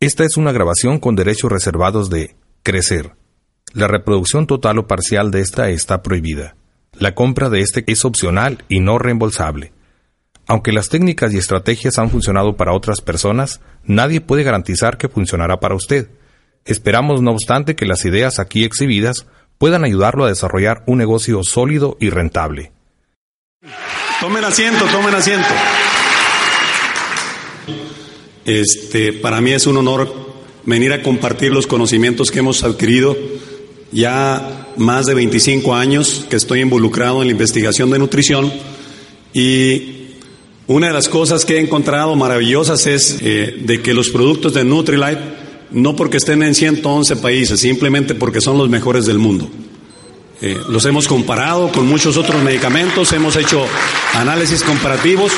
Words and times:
Esta 0.00 0.22
es 0.22 0.36
una 0.36 0.52
grabación 0.52 1.00
con 1.00 1.16
derechos 1.16 1.50
reservados 1.50 2.08
de 2.08 2.36
Crecer. 2.62 3.16
La 3.72 3.88
reproducción 3.88 4.46
total 4.46 4.78
o 4.78 4.86
parcial 4.86 5.32
de 5.32 5.40
esta 5.40 5.70
está 5.70 6.02
prohibida. 6.02 6.54
La 6.92 7.16
compra 7.16 7.50
de 7.50 7.62
este 7.62 7.82
es 7.88 8.04
opcional 8.04 8.64
y 8.68 8.78
no 8.78 9.00
reembolsable. 9.00 9.72
Aunque 10.46 10.70
las 10.70 10.88
técnicas 10.88 11.34
y 11.34 11.38
estrategias 11.38 11.98
han 11.98 12.10
funcionado 12.10 12.56
para 12.56 12.74
otras 12.74 13.00
personas, 13.00 13.60
nadie 13.82 14.20
puede 14.20 14.44
garantizar 14.44 14.98
que 14.98 15.08
funcionará 15.08 15.58
para 15.58 15.74
usted. 15.74 16.08
Esperamos, 16.64 17.20
no 17.20 17.32
obstante, 17.32 17.74
que 17.74 17.84
las 17.84 18.04
ideas 18.04 18.38
aquí 18.38 18.62
exhibidas 18.62 19.26
puedan 19.58 19.82
ayudarlo 19.82 20.24
a 20.24 20.28
desarrollar 20.28 20.84
un 20.86 20.98
negocio 20.98 21.40
sólido 21.42 21.96
y 21.98 22.10
rentable. 22.10 22.70
Tomen 24.20 24.44
asiento, 24.44 24.84
tomen 24.92 25.14
asiento. 25.16 25.48
Este, 28.48 29.12
para 29.12 29.42
mí 29.42 29.52
es 29.52 29.66
un 29.66 29.76
honor 29.76 30.10
venir 30.64 30.94
a 30.94 31.02
compartir 31.02 31.52
los 31.52 31.66
conocimientos 31.66 32.30
que 32.30 32.38
hemos 32.38 32.64
adquirido 32.64 33.14
ya 33.92 34.68
más 34.78 35.04
de 35.04 35.12
25 35.12 35.74
años 35.74 36.24
que 36.30 36.36
estoy 36.36 36.60
involucrado 36.62 37.20
en 37.20 37.28
la 37.28 37.32
investigación 37.32 37.90
de 37.90 37.98
nutrición 37.98 38.50
y 39.34 40.14
una 40.66 40.86
de 40.86 40.94
las 40.94 41.10
cosas 41.10 41.44
que 41.44 41.56
he 41.56 41.60
encontrado 41.60 42.16
maravillosas 42.16 42.86
es 42.86 43.18
eh, 43.20 43.54
de 43.60 43.82
que 43.82 43.92
los 43.92 44.08
productos 44.08 44.54
de 44.54 44.64
Nutrilite, 44.64 45.20
no 45.70 45.94
porque 45.94 46.16
estén 46.16 46.42
en 46.42 46.54
111 46.54 47.16
países, 47.16 47.60
simplemente 47.60 48.14
porque 48.14 48.40
son 48.40 48.56
los 48.56 48.70
mejores 48.70 49.04
del 49.04 49.18
mundo. 49.18 49.50
Eh, 50.40 50.56
los 50.70 50.86
hemos 50.86 51.06
comparado 51.06 51.70
con 51.70 51.86
muchos 51.86 52.16
otros 52.16 52.42
medicamentos, 52.42 53.12
hemos 53.12 53.36
hecho 53.36 53.62
análisis 54.14 54.62
comparativos 54.62 55.32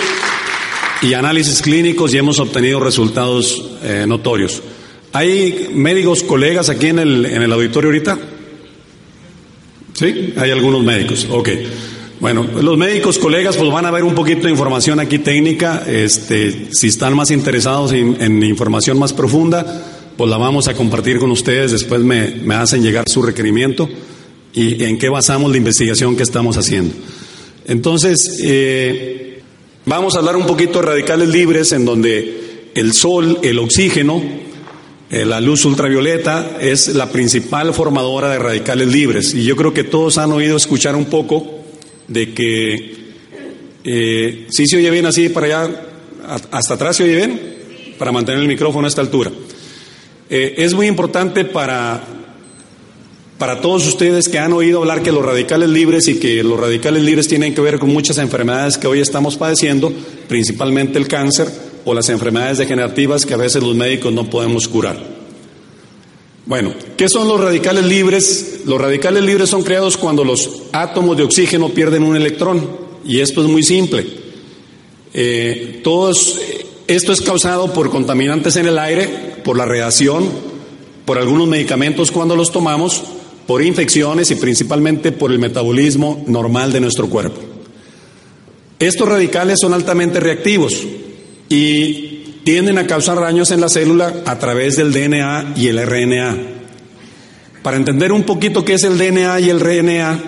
y 1.03 1.15
análisis 1.15 1.63
clínicos 1.63 2.13
y 2.13 2.19
hemos 2.19 2.39
obtenido 2.41 2.81
resultados 2.81 3.71
eh, 3.83 4.05
notorios. 4.07 4.63
¿Hay 5.13 5.71
médicos 5.75 6.23
colegas 6.23 6.69
aquí 6.69 6.87
en 6.89 6.99
el, 6.99 7.27
en 7.27 7.43
el 7.43 7.53
auditorio 7.53 7.89
ahorita? 7.89 8.19
¿Sí? 9.95 10.35
Hay 10.37 10.51
algunos 10.51 10.83
médicos. 10.83 11.27
Ok. 11.31 11.49
Bueno, 12.21 12.47
los 12.61 12.77
médicos 12.77 13.19
colegas 13.19 13.57
pues 13.57 13.71
van 13.73 13.87
a 13.87 13.91
ver 13.91 14.05
un 14.05 14.15
poquito 14.15 14.43
de 14.43 14.51
información 14.51 15.01
aquí 15.01 15.19
técnica. 15.19 15.85
Este, 15.87 16.69
si 16.73 16.89
están 16.89 17.17
más 17.17 17.31
interesados 17.31 17.93
en, 17.93 18.21
en 18.21 18.43
información 18.43 18.99
más 18.99 19.13
profunda, 19.13 19.85
pues 20.17 20.29
la 20.29 20.37
vamos 20.37 20.69
a 20.69 20.75
compartir 20.75 21.19
con 21.19 21.31
ustedes. 21.31 21.73
Después 21.73 22.03
me, 22.03 22.37
me 22.43 22.55
hacen 22.55 22.83
llegar 22.83 23.09
su 23.09 23.23
requerimiento 23.23 23.89
y 24.53 24.85
en 24.85 24.99
qué 24.99 25.09
basamos 25.09 25.51
la 25.51 25.57
investigación 25.57 26.15
que 26.15 26.23
estamos 26.23 26.59
haciendo. 26.59 26.95
Entonces, 27.67 28.39
eh, 28.43 29.30
Vamos 29.87 30.15
a 30.15 30.19
hablar 30.19 30.37
un 30.37 30.47
poquito 30.47 30.81
de 30.81 30.87
radicales 30.87 31.29
libres 31.31 31.73
en 31.73 31.87
donde 31.87 32.69
el 32.75 32.93
sol, 32.93 33.39
el 33.43 33.59
oxígeno, 33.59 34.23
eh, 35.11 35.25
la 35.25 35.41
luz 35.41 35.65
ultravioleta 35.65 36.59
es 36.61 36.89
la 36.89 37.11
principal 37.11 37.73
formadora 37.73 38.29
de 38.29 38.39
radicales 38.39 38.89
libres. 38.89 39.33
Y 39.33 39.43
yo 39.43 39.57
creo 39.57 39.73
que 39.73 39.85
todos 39.85 40.19
han 40.19 40.33
oído 40.33 40.59
escuchar 40.59 40.95
un 40.97 41.07
poco 41.07 41.65
de 42.09 42.35
que, 42.35 42.95
eh, 43.83 44.47
¿sí 44.51 44.67
se 44.67 44.77
oye 44.77 44.91
bien 44.91 45.07
así 45.07 45.31
para 45.31 45.47
allá? 45.47 45.87
¿Hasta 46.51 46.75
atrás 46.75 46.97
se 46.97 47.05
oye 47.05 47.17
bien? 47.17 47.41
Para 47.99 48.13
mantener 48.13 48.43
el 48.43 48.49
micrófono 48.49 48.87
a 48.87 48.89
esta 48.89 49.01
altura. 49.01 49.33
Eh, 50.29 50.57
es 50.59 50.75
muy 50.75 50.89
importante 50.89 51.47
para 51.47 52.05
para 53.41 53.63
todos 53.63 53.87
ustedes 53.87 54.29
que 54.29 54.39
han 54.39 54.53
oído 54.53 54.81
hablar 54.81 55.03
que 55.03 55.13
los 55.13 55.25
radicales 55.25 55.71
libres 55.71 56.09
y 56.09 56.21
que 56.21 56.45
los 56.45 56.61
radicales 56.61 57.03
libres 57.03 57.27
tienen 57.27 57.55
que 57.55 57.63
ver 57.63 57.79
con 57.79 57.91
muchas 57.91 58.19
enfermedades 58.19 58.77
que 58.77 58.87
hoy 58.87 59.01
estamos 59.01 59.39
padeciendo, 59.39 59.91
principalmente 60.29 60.99
el 60.99 61.09
cáncer 61.09 61.51
o 61.87 61.95
las 61.95 62.11
enfermedades 62.11 62.59
degenerativas 62.59 63.25
que 63.25 63.33
a 63.33 63.39
veces 63.39 63.63
los 63.63 63.75
médicos 63.75 64.13
no 64.13 64.29
podemos 64.29 64.69
curar. 64.69 65.03
Bueno, 66.45 66.75
¿qué 66.99 67.09
son 67.09 67.29
los 67.29 67.41
radicales 67.41 67.87
libres? 67.87 68.61
Los 68.67 68.79
radicales 68.79 69.25
libres 69.25 69.49
son 69.49 69.63
creados 69.63 69.97
cuando 69.97 70.23
los 70.23 70.65
átomos 70.73 71.17
de 71.17 71.23
oxígeno 71.23 71.71
pierden 71.71 72.03
un 72.03 72.17
electrón 72.17 72.69
y 73.07 73.21
esto 73.21 73.43
es 73.43 73.49
muy 73.49 73.63
simple. 73.63 74.07
Eh, 75.15 75.81
todos, 75.83 76.39
esto 76.87 77.11
es 77.11 77.23
causado 77.23 77.73
por 77.73 77.89
contaminantes 77.89 78.57
en 78.57 78.67
el 78.67 78.79
aire, 78.79 79.09
por 79.43 79.57
la 79.57 79.65
radiación, 79.65 80.29
por 81.07 81.17
algunos 81.17 81.49
medicamentos 81.49 82.11
cuando 82.11 82.37
los 82.37 82.53
tomamos 82.53 83.03
por 83.51 83.63
infecciones 83.63 84.31
y 84.31 84.37
principalmente 84.37 85.11
por 85.11 85.33
el 85.33 85.41
metabolismo 85.41 86.23
normal 86.29 86.73
de 86.73 86.79
nuestro 86.79 87.09
cuerpo. 87.09 87.41
Estos 88.79 89.09
radicales 89.09 89.59
son 89.61 89.75
altamente 89.75 90.21
reactivos 90.21 90.87
y 91.49 92.39
tienden 92.45 92.79
a 92.79 92.87
causar 92.87 93.19
daños 93.19 93.51
en 93.51 93.61
la 93.61 93.69
célula 93.69 94.23
a 94.25 94.39
través 94.39 94.77
del 94.77 94.93
DNA 94.93 95.55
y 95.57 95.67
el 95.67 95.85
RNA. 95.85 96.39
Para 97.65 97.77
entender 97.77 98.13
un 98.13 98.23
poquito 98.23 98.65
qué 98.65 98.75
es 98.75 98.85
el 98.85 98.97
DNA 98.97 99.41
y 99.41 99.51
el 99.51 99.59
RNA, 99.59 100.21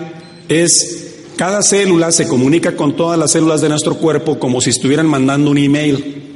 es 0.49 1.13
cada 1.37 1.61
célula 1.61 2.11
se 2.11 2.27
comunica 2.27 2.75
con 2.75 2.97
todas 2.97 3.17
las 3.17 3.31
células 3.31 3.61
de 3.61 3.69
nuestro 3.69 3.95
cuerpo 3.95 4.37
como 4.37 4.59
si 4.59 4.71
estuvieran 4.71 5.07
mandando 5.07 5.49
un 5.49 5.59
email. 5.59 6.35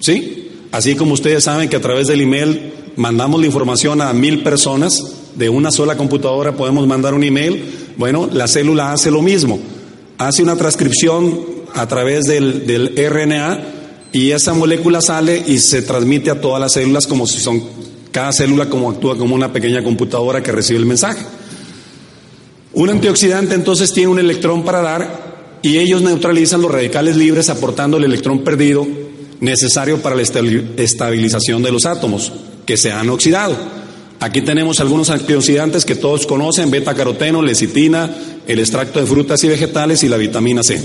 ¿Sí? 0.00 0.50
Así 0.72 0.96
como 0.96 1.14
ustedes 1.14 1.44
saben 1.44 1.68
que 1.68 1.76
a 1.76 1.80
través 1.80 2.08
del 2.08 2.22
email 2.22 2.72
mandamos 2.96 3.38
la 3.38 3.46
información 3.46 4.00
a 4.00 4.12
mil 4.12 4.42
personas, 4.42 5.21
de 5.36 5.48
una 5.48 5.70
sola 5.70 5.96
computadora 5.96 6.52
podemos 6.52 6.86
mandar 6.86 7.14
un 7.14 7.24
email, 7.24 7.64
bueno, 7.96 8.28
la 8.32 8.48
célula 8.48 8.92
hace 8.92 9.10
lo 9.10 9.22
mismo, 9.22 9.58
hace 10.18 10.42
una 10.42 10.56
transcripción 10.56 11.40
a 11.74 11.86
través 11.88 12.24
del, 12.24 12.66
del 12.66 12.94
RNA 12.96 13.60
y 14.12 14.30
esa 14.30 14.52
molécula 14.54 15.00
sale 15.00 15.42
y 15.46 15.58
se 15.58 15.82
transmite 15.82 16.30
a 16.30 16.40
todas 16.40 16.60
las 16.60 16.72
células 16.72 17.06
como 17.06 17.26
si 17.26 17.40
son, 17.40 17.62
cada 18.10 18.32
célula 18.32 18.68
como 18.68 18.90
actúa 18.90 19.16
como 19.16 19.34
una 19.34 19.52
pequeña 19.52 19.82
computadora 19.82 20.42
que 20.42 20.52
recibe 20.52 20.78
el 20.78 20.86
mensaje. 20.86 21.24
Un 22.74 22.90
antioxidante 22.90 23.54
entonces 23.54 23.92
tiene 23.92 24.10
un 24.10 24.18
electrón 24.18 24.64
para 24.64 24.80
dar 24.82 25.32
y 25.62 25.78
ellos 25.78 26.02
neutralizan 26.02 26.60
los 26.60 26.70
radicales 26.70 27.16
libres 27.16 27.48
aportando 27.48 27.96
el 27.96 28.04
electrón 28.04 28.40
perdido 28.40 28.86
necesario 29.40 30.00
para 30.00 30.14
la 30.14 30.22
estabilización 30.22 31.62
de 31.62 31.72
los 31.72 31.86
átomos 31.86 32.32
que 32.64 32.76
se 32.76 32.92
han 32.92 33.10
oxidado. 33.10 33.81
Aquí 34.22 34.40
tenemos 34.40 34.78
algunos 34.78 35.10
antioxidantes 35.10 35.84
que 35.84 35.96
todos 35.96 36.28
conocen, 36.28 36.70
beta-caroteno, 36.70 37.42
lecitina, 37.42 38.08
el 38.46 38.60
extracto 38.60 39.00
de 39.00 39.06
frutas 39.06 39.42
y 39.42 39.48
vegetales 39.48 40.04
y 40.04 40.08
la 40.08 40.16
vitamina 40.16 40.62
C. 40.62 40.80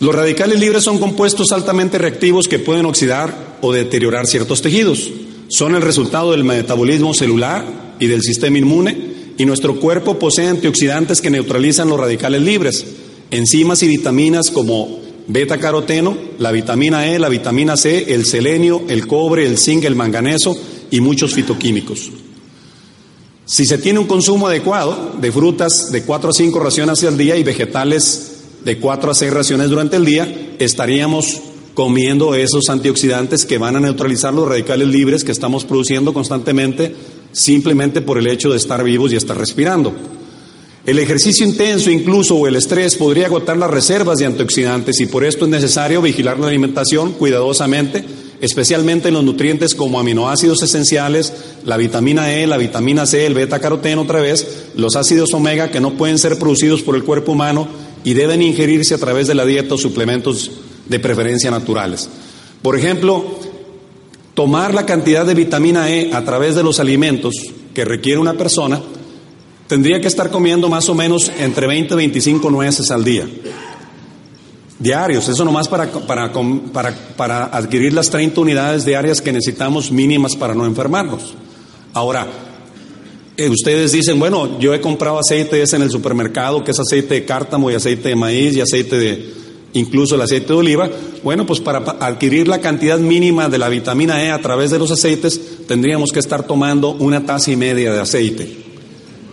Los 0.00 0.12
radicales 0.12 0.58
libres 0.58 0.82
son 0.82 0.98
compuestos 0.98 1.52
altamente 1.52 1.96
reactivos 1.96 2.48
que 2.48 2.58
pueden 2.58 2.86
oxidar 2.86 3.58
o 3.60 3.72
deteriorar 3.72 4.26
ciertos 4.26 4.62
tejidos. 4.62 5.12
Son 5.46 5.76
el 5.76 5.82
resultado 5.82 6.32
del 6.32 6.42
metabolismo 6.42 7.14
celular 7.14 7.64
y 8.00 8.08
del 8.08 8.22
sistema 8.22 8.58
inmune 8.58 8.98
y 9.38 9.44
nuestro 9.44 9.78
cuerpo 9.78 10.18
posee 10.18 10.48
antioxidantes 10.48 11.20
que 11.20 11.30
neutralizan 11.30 11.88
los 11.88 12.00
radicales 12.00 12.42
libres, 12.42 12.84
enzimas 13.30 13.84
y 13.84 13.86
vitaminas 13.86 14.50
como 14.50 14.98
beta-caroteno, 15.28 16.18
la 16.40 16.50
vitamina 16.50 17.06
E, 17.06 17.20
la 17.20 17.28
vitamina 17.28 17.76
C, 17.76 18.12
el 18.12 18.26
selenio, 18.26 18.82
el 18.88 19.06
cobre, 19.06 19.46
el 19.46 19.56
zinc, 19.56 19.84
el 19.84 19.94
manganeso 19.94 20.58
y 20.90 21.00
muchos 21.00 21.34
fitoquímicos. 21.34 22.10
Si 23.44 23.66
se 23.66 23.78
tiene 23.78 23.98
un 23.98 24.06
consumo 24.06 24.46
adecuado 24.46 25.14
de 25.20 25.32
frutas 25.32 25.90
de 25.90 26.02
4 26.04 26.30
a 26.30 26.32
5 26.32 26.60
raciones 26.60 27.02
al 27.02 27.18
día 27.18 27.36
y 27.36 27.42
vegetales 27.42 28.42
de 28.64 28.78
4 28.78 29.10
a 29.10 29.14
6 29.14 29.32
raciones 29.32 29.70
durante 29.70 29.96
el 29.96 30.04
día, 30.04 30.54
estaríamos 30.58 31.40
comiendo 31.74 32.34
esos 32.34 32.68
antioxidantes 32.68 33.44
que 33.46 33.58
van 33.58 33.76
a 33.76 33.80
neutralizar 33.80 34.34
los 34.34 34.48
radicales 34.48 34.88
libres 34.88 35.24
que 35.24 35.32
estamos 35.32 35.64
produciendo 35.64 36.12
constantemente 36.12 36.94
simplemente 37.32 38.00
por 38.00 38.18
el 38.18 38.26
hecho 38.26 38.50
de 38.50 38.56
estar 38.56 38.82
vivos 38.84 39.12
y 39.12 39.16
estar 39.16 39.36
respirando. 39.36 39.94
El 40.86 40.98
ejercicio 40.98 41.46
intenso 41.46 41.90
incluso 41.90 42.36
o 42.36 42.46
el 42.46 42.56
estrés 42.56 42.96
podría 42.96 43.26
agotar 43.26 43.56
las 43.56 43.70
reservas 43.70 44.18
de 44.18 44.26
antioxidantes 44.26 45.00
y 45.00 45.06
por 45.06 45.24
esto 45.24 45.44
es 45.44 45.50
necesario 45.50 46.00
vigilar 46.02 46.38
la 46.38 46.48
alimentación 46.48 47.12
cuidadosamente 47.12 48.04
especialmente 48.40 49.08
en 49.08 49.14
los 49.14 49.24
nutrientes 49.24 49.74
como 49.74 50.00
aminoácidos 50.00 50.62
esenciales, 50.62 51.32
la 51.64 51.76
vitamina 51.76 52.32
E, 52.32 52.46
la 52.46 52.56
vitamina 52.56 53.06
C, 53.06 53.26
el 53.26 53.34
beta 53.34 53.60
caroteno 53.60 54.02
otra 54.02 54.20
vez, 54.20 54.70
los 54.74 54.96
ácidos 54.96 55.34
omega 55.34 55.70
que 55.70 55.80
no 55.80 55.94
pueden 55.94 56.18
ser 56.18 56.38
producidos 56.38 56.82
por 56.82 56.96
el 56.96 57.04
cuerpo 57.04 57.32
humano 57.32 57.68
y 58.02 58.14
deben 58.14 58.42
ingerirse 58.42 58.94
a 58.94 58.98
través 58.98 59.26
de 59.26 59.34
la 59.34 59.44
dieta 59.44 59.74
o 59.74 59.78
suplementos 59.78 60.50
de 60.88 60.98
preferencia 60.98 61.50
naturales. 61.50 62.08
Por 62.62 62.78
ejemplo, 62.78 63.38
tomar 64.34 64.72
la 64.74 64.86
cantidad 64.86 65.26
de 65.26 65.34
vitamina 65.34 65.90
E 65.90 66.12
a 66.12 66.24
través 66.24 66.54
de 66.54 66.62
los 66.62 66.80
alimentos 66.80 67.34
que 67.74 67.84
requiere 67.84 68.18
una 68.18 68.34
persona, 68.34 68.80
tendría 69.66 70.00
que 70.00 70.08
estar 70.08 70.30
comiendo 70.30 70.68
más 70.68 70.88
o 70.88 70.94
menos 70.94 71.30
entre 71.38 71.66
20 71.66 71.94
y 71.94 71.96
25 71.96 72.50
nueces 72.50 72.90
al 72.90 73.04
día 73.04 73.28
diarios, 74.80 75.28
eso 75.28 75.44
nomás 75.44 75.68
para, 75.68 75.86
para, 75.92 76.32
para, 76.72 76.94
para 77.16 77.44
adquirir 77.44 77.92
las 77.92 78.10
30 78.10 78.40
unidades 78.40 78.84
diarias 78.84 79.20
que 79.20 79.30
necesitamos 79.30 79.92
mínimas 79.92 80.34
para 80.34 80.54
no 80.54 80.66
enfermarnos. 80.66 81.34
Ahora, 81.92 82.26
eh, 83.36 83.48
ustedes 83.48 83.92
dicen, 83.92 84.18
bueno, 84.18 84.58
yo 84.58 84.74
he 84.74 84.80
comprado 84.80 85.18
aceite 85.18 85.62
ese 85.62 85.76
en 85.76 85.82
el 85.82 85.90
supermercado, 85.90 86.64
que 86.64 86.72
es 86.72 86.80
aceite 86.80 87.14
de 87.14 87.24
cártamo 87.24 87.70
y 87.70 87.74
aceite 87.74 88.08
de 88.08 88.16
maíz 88.16 88.56
y 88.56 88.60
aceite 88.60 88.98
de, 88.98 89.32
incluso 89.74 90.14
el 90.14 90.22
aceite 90.22 90.48
de 90.48 90.54
oliva. 90.54 90.90
Bueno, 91.22 91.46
pues 91.46 91.60
para 91.60 91.78
adquirir 91.78 92.48
la 92.48 92.60
cantidad 92.60 92.98
mínima 92.98 93.48
de 93.48 93.58
la 93.58 93.68
vitamina 93.68 94.22
E 94.22 94.30
a 94.30 94.40
través 94.40 94.70
de 94.70 94.78
los 94.78 94.90
aceites, 94.90 95.40
tendríamos 95.66 96.10
que 96.12 96.18
estar 96.18 96.46
tomando 96.46 96.90
una 96.90 97.24
taza 97.24 97.50
y 97.50 97.56
media 97.56 97.92
de 97.92 98.00
aceite 98.00 98.56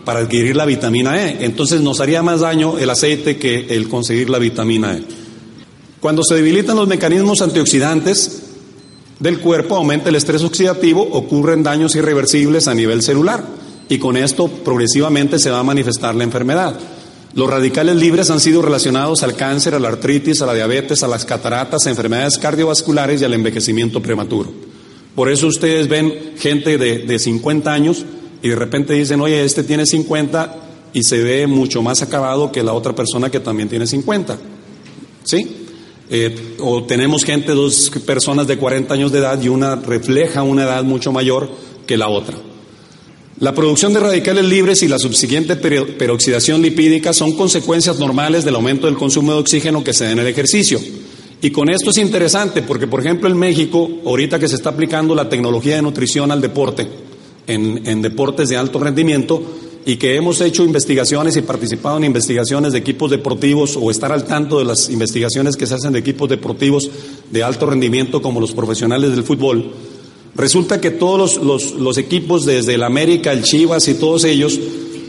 para 0.05 0.19
adquirir 0.19 0.55
la 0.55 0.65
vitamina 0.65 1.21
E. 1.21 1.43
Entonces 1.45 1.81
nos 1.81 1.99
haría 1.99 2.23
más 2.23 2.41
daño 2.41 2.77
el 2.77 2.89
aceite 2.89 3.37
que 3.37 3.67
el 3.69 3.89
conseguir 3.89 4.29
la 4.29 4.39
vitamina 4.39 4.95
E. 4.95 5.26
Cuando 5.99 6.23
se 6.23 6.35
debilitan 6.35 6.75
los 6.75 6.87
mecanismos 6.87 7.41
antioxidantes 7.41 8.43
del 9.19 9.39
cuerpo, 9.39 9.75
aumenta 9.75 10.09
el 10.09 10.15
estrés 10.15 10.43
oxidativo, 10.43 11.01
ocurren 11.11 11.63
daños 11.63 11.95
irreversibles 11.95 12.67
a 12.67 12.75
nivel 12.75 13.01
celular 13.01 13.43
y 13.89 13.97
con 13.97 14.15
esto 14.15 14.47
progresivamente 14.47 15.39
se 15.39 15.49
va 15.49 15.59
a 15.59 15.63
manifestar 15.63 16.13
la 16.13 16.23
enfermedad. 16.23 16.77
Los 17.33 17.49
radicales 17.49 17.95
libres 17.95 18.29
han 18.29 18.39
sido 18.39 18.61
relacionados 18.61 19.23
al 19.23 19.35
cáncer, 19.35 19.75
a 19.75 19.79
la 19.79 19.89
artritis, 19.89 20.41
a 20.41 20.45
la 20.45 20.53
diabetes, 20.53 21.03
a 21.03 21.07
las 21.07 21.25
cataratas, 21.25 21.85
a 21.85 21.89
enfermedades 21.89 22.37
cardiovasculares 22.37 23.21
y 23.21 23.25
al 23.25 23.33
envejecimiento 23.33 24.01
prematuro. 24.01 24.51
Por 25.15 25.31
eso 25.31 25.47
ustedes 25.47 25.87
ven 25.87 26.33
gente 26.37 26.77
de, 26.77 26.99
de 26.99 27.19
50 27.19 27.73
años 27.73 28.05
y 28.43 28.49
de 28.49 28.55
repente 28.55 28.93
dicen, 28.93 29.19
oye, 29.19 29.43
este 29.43 29.63
tiene 29.63 29.85
50 29.85 30.55
y 30.93 31.03
se 31.03 31.23
ve 31.23 31.47
mucho 31.47 31.81
más 31.81 32.01
acabado 32.03 32.51
que 32.51 32.63
la 32.63 32.73
otra 32.73 32.93
persona 32.93 33.31
que 33.31 33.39
también 33.39 33.67
tiene 33.67 33.87
50. 33.87 34.37
¿Sí? 35.23 35.56
Eh, 36.09 36.55
o 36.59 36.83
tenemos 36.83 37.23
gente, 37.25 37.51
dos 37.51 37.91
personas 38.05 38.47
de 38.47 38.57
40 38.57 38.93
años 38.93 39.11
de 39.11 39.19
edad 39.19 39.41
y 39.41 39.49
una 39.49 39.75
refleja 39.75 40.43
una 40.43 40.63
edad 40.63 40.83
mucho 40.83 41.11
mayor 41.11 41.49
que 41.85 41.97
la 41.97 42.07
otra. 42.07 42.37
La 43.39 43.53
producción 43.53 43.93
de 43.93 43.99
radicales 43.99 44.45
libres 44.45 44.81
y 44.81 44.87
la 44.87 44.97
subsiguiente 44.97 45.55
peroxidación 45.57 46.61
lipídica 46.61 47.13
son 47.13 47.33
consecuencias 47.33 47.99
normales 47.99 48.43
del 48.43 48.55
aumento 48.55 48.87
del 48.87 48.95
consumo 48.95 49.33
de 49.33 49.39
oxígeno 49.39 49.83
que 49.83 49.93
se 49.93 50.05
da 50.05 50.11
en 50.11 50.19
el 50.19 50.27
ejercicio. 50.27 50.79
Y 51.39 51.51
con 51.51 51.69
esto 51.69 51.91
es 51.91 51.97
interesante 51.97 52.63
porque, 52.63 52.87
por 52.87 52.99
ejemplo, 52.99 53.29
en 53.29 53.37
México, 53.37 53.87
ahorita 54.05 54.39
que 54.39 54.47
se 54.47 54.55
está 54.55 54.69
aplicando 54.69 55.13
la 55.13 55.29
tecnología 55.29 55.75
de 55.75 55.83
nutrición 55.83 56.31
al 56.31 56.41
deporte, 56.41 56.87
en 57.45 58.01
deportes 58.01 58.49
de 58.49 58.57
alto 58.57 58.79
rendimiento, 58.79 59.41
y 59.87 59.95
que 59.95 60.17
hemos 60.17 60.41
hecho 60.41 60.65
investigaciones 60.65 61.37
y 61.37 61.41
participado 61.41 61.95
en 61.95 62.03
investigaciones 62.03 62.73
de 62.73 62.79
equipos 62.79 63.09
deportivos 63.09 63.77
o 63.81 63.89
estar 63.89 64.11
al 64.11 64.25
tanto 64.25 64.59
de 64.59 64.65
las 64.65 64.89
investigaciones 64.89 65.55
que 65.55 65.65
se 65.65 65.75
hacen 65.75 65.93
de 65.93 65.99
equipos 65.99 66.27
deportivos 66.27 66.91
de 67.31 67.41
alto 67.41 67.67
rendimiento 67.67 68.21
como 68.21 68.41
los 68.41 68.51
profesionales 68.51 69.11
del 69.11 69.23
fútbol, 69.23 69.71
resulta 70.35 70.81
que 70.81 70.91
todos 70.91 71.37
los, 71.37 71.97
equipos, 71.97 72.45
desde 72.45 72.73
el 72.73 72.83
América, 72.83 73.31
el 73.31 73.43
Chivas 73.43 73.87
y 73.87 73.93
todos 73.93 74.25
ellos, 74.25 74.59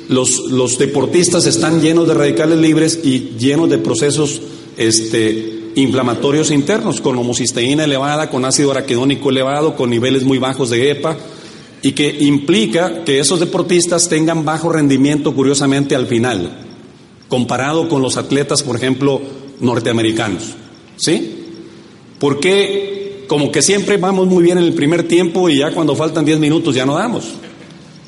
los, 0.08 0.44
los, 0.44 0.78
deportistas 0.78 1.46
están 1.46 1.80
llenos 1.80 2.06
de 2.06 2.14
radicales 2.14 2.58
libres 2.60 3.00
y 3.02 3.32
llenos 3.36 3.68
de 3.68 3.78
procesos 3.78 4.40
este, 4.76 5.72
inflamatorios 5.74 6.52
internos, 6.52 7.00
con 7.00 7.18
homocisteína 7.18 7.82
elevada, 7.82 8.30
con 8.30 8.44
ácido 8.44 8.70
araquidónico 8.70 9.30
elevado, 9.30 9.74
con 9.74 9.90
niveles 9.90 10.22
muy 10.22 10.38
bajos 10.38 10.70
de 10.70 10.92
EPA 10.92 11.18
y 11.82 11.92
que 11.92 12.16
implica 12.20 13.04
que 13.04 13.20
esos 13.20 13.40
deportistas 13.40 14.08
tengan 14.08 14.44
bajo 14.44 14.70
rendimiento, 14.70 15.34
curiosamente, 15.34 15.94
al 15.94 16.06
final, 16.06 16.50
comparado 17.28 17.88
con 17.88 18.02
los 18.02 18.16
atletas, 18.16 18.62
por 18.62 18.76
ejemplo, 18.76 19.20
norteamericanos. 19.60 20.54
¿Sí? 20.96 21.36
Porque 22.18 23.24
como 23.28 23.52
que 23.52 23.62
siempre 23.62 23.98
vamos 23.98 24.26
muy 24.26 24.42
bien 24.42 24.58
en 24.58 24.64
el 24.64 24.72
primer 24.72 25.06
tiempo 25.06 25.48
y 25.48 25.58
ya 25.58 25.72
cuando 25.72 25.94
faltan 25.94 26.24
10 26.24 26.38
minutos 26.40 26.74
ya 26.74 26.86
no 26.86 26.94
damos. 26.94 27.24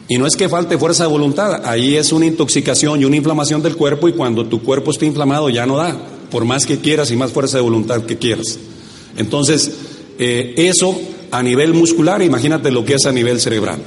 Y 0.09 0.19
no 0.19 0.27
es 0.27 0.35
que 0.35 0.49
falte 0.49 0.77
fuerza 0.77 1.05
de 1.05 1.11
voluntad, 1.11 1.65
ahí 1.65 1.97
es 1.97 2.11
una 2.11 2.27
intoxicación 2.27 3.01
y 3.01 3.05
una 3.05 3.15
inflamación 3.15 3.63
del 3.63 3.77
cuerpo 3.77 4.09
y 4.09 4.13
cuando 4.13 4.45
tu 4.47 4.61
cuerpo 4.61 4.91
está 4.91 5.05
inflamado 5.05 5.49
ya 5.51 5.67
no 5.67 5.77
da, 5.77 5.97
por 6.33 6.45
más 6.45 6.67
que 6.67 6.79
quieras 6.79 7.13
y 7.13 7.17
más 7.17 7.31
fuerza 7.31 7.59
de 7.59 7.63
voluntad 7.63 8.03
que 8.03 8.19
quieras. 8.19 8.59
Entonces, 9.17 9.71
eh, 10.19 10.55
eso 10.57 10.99
a 11.31 11.43
nivel 11.43 11.75
muscular, 11.75 12.23
imagínate 12.23 12.71
lo 12.71 12.85
que 12.85 12.95
es 12.95 13.07
a 13.07 13.13
nivel 13.13 13.41
cerebral. 13.41 13.81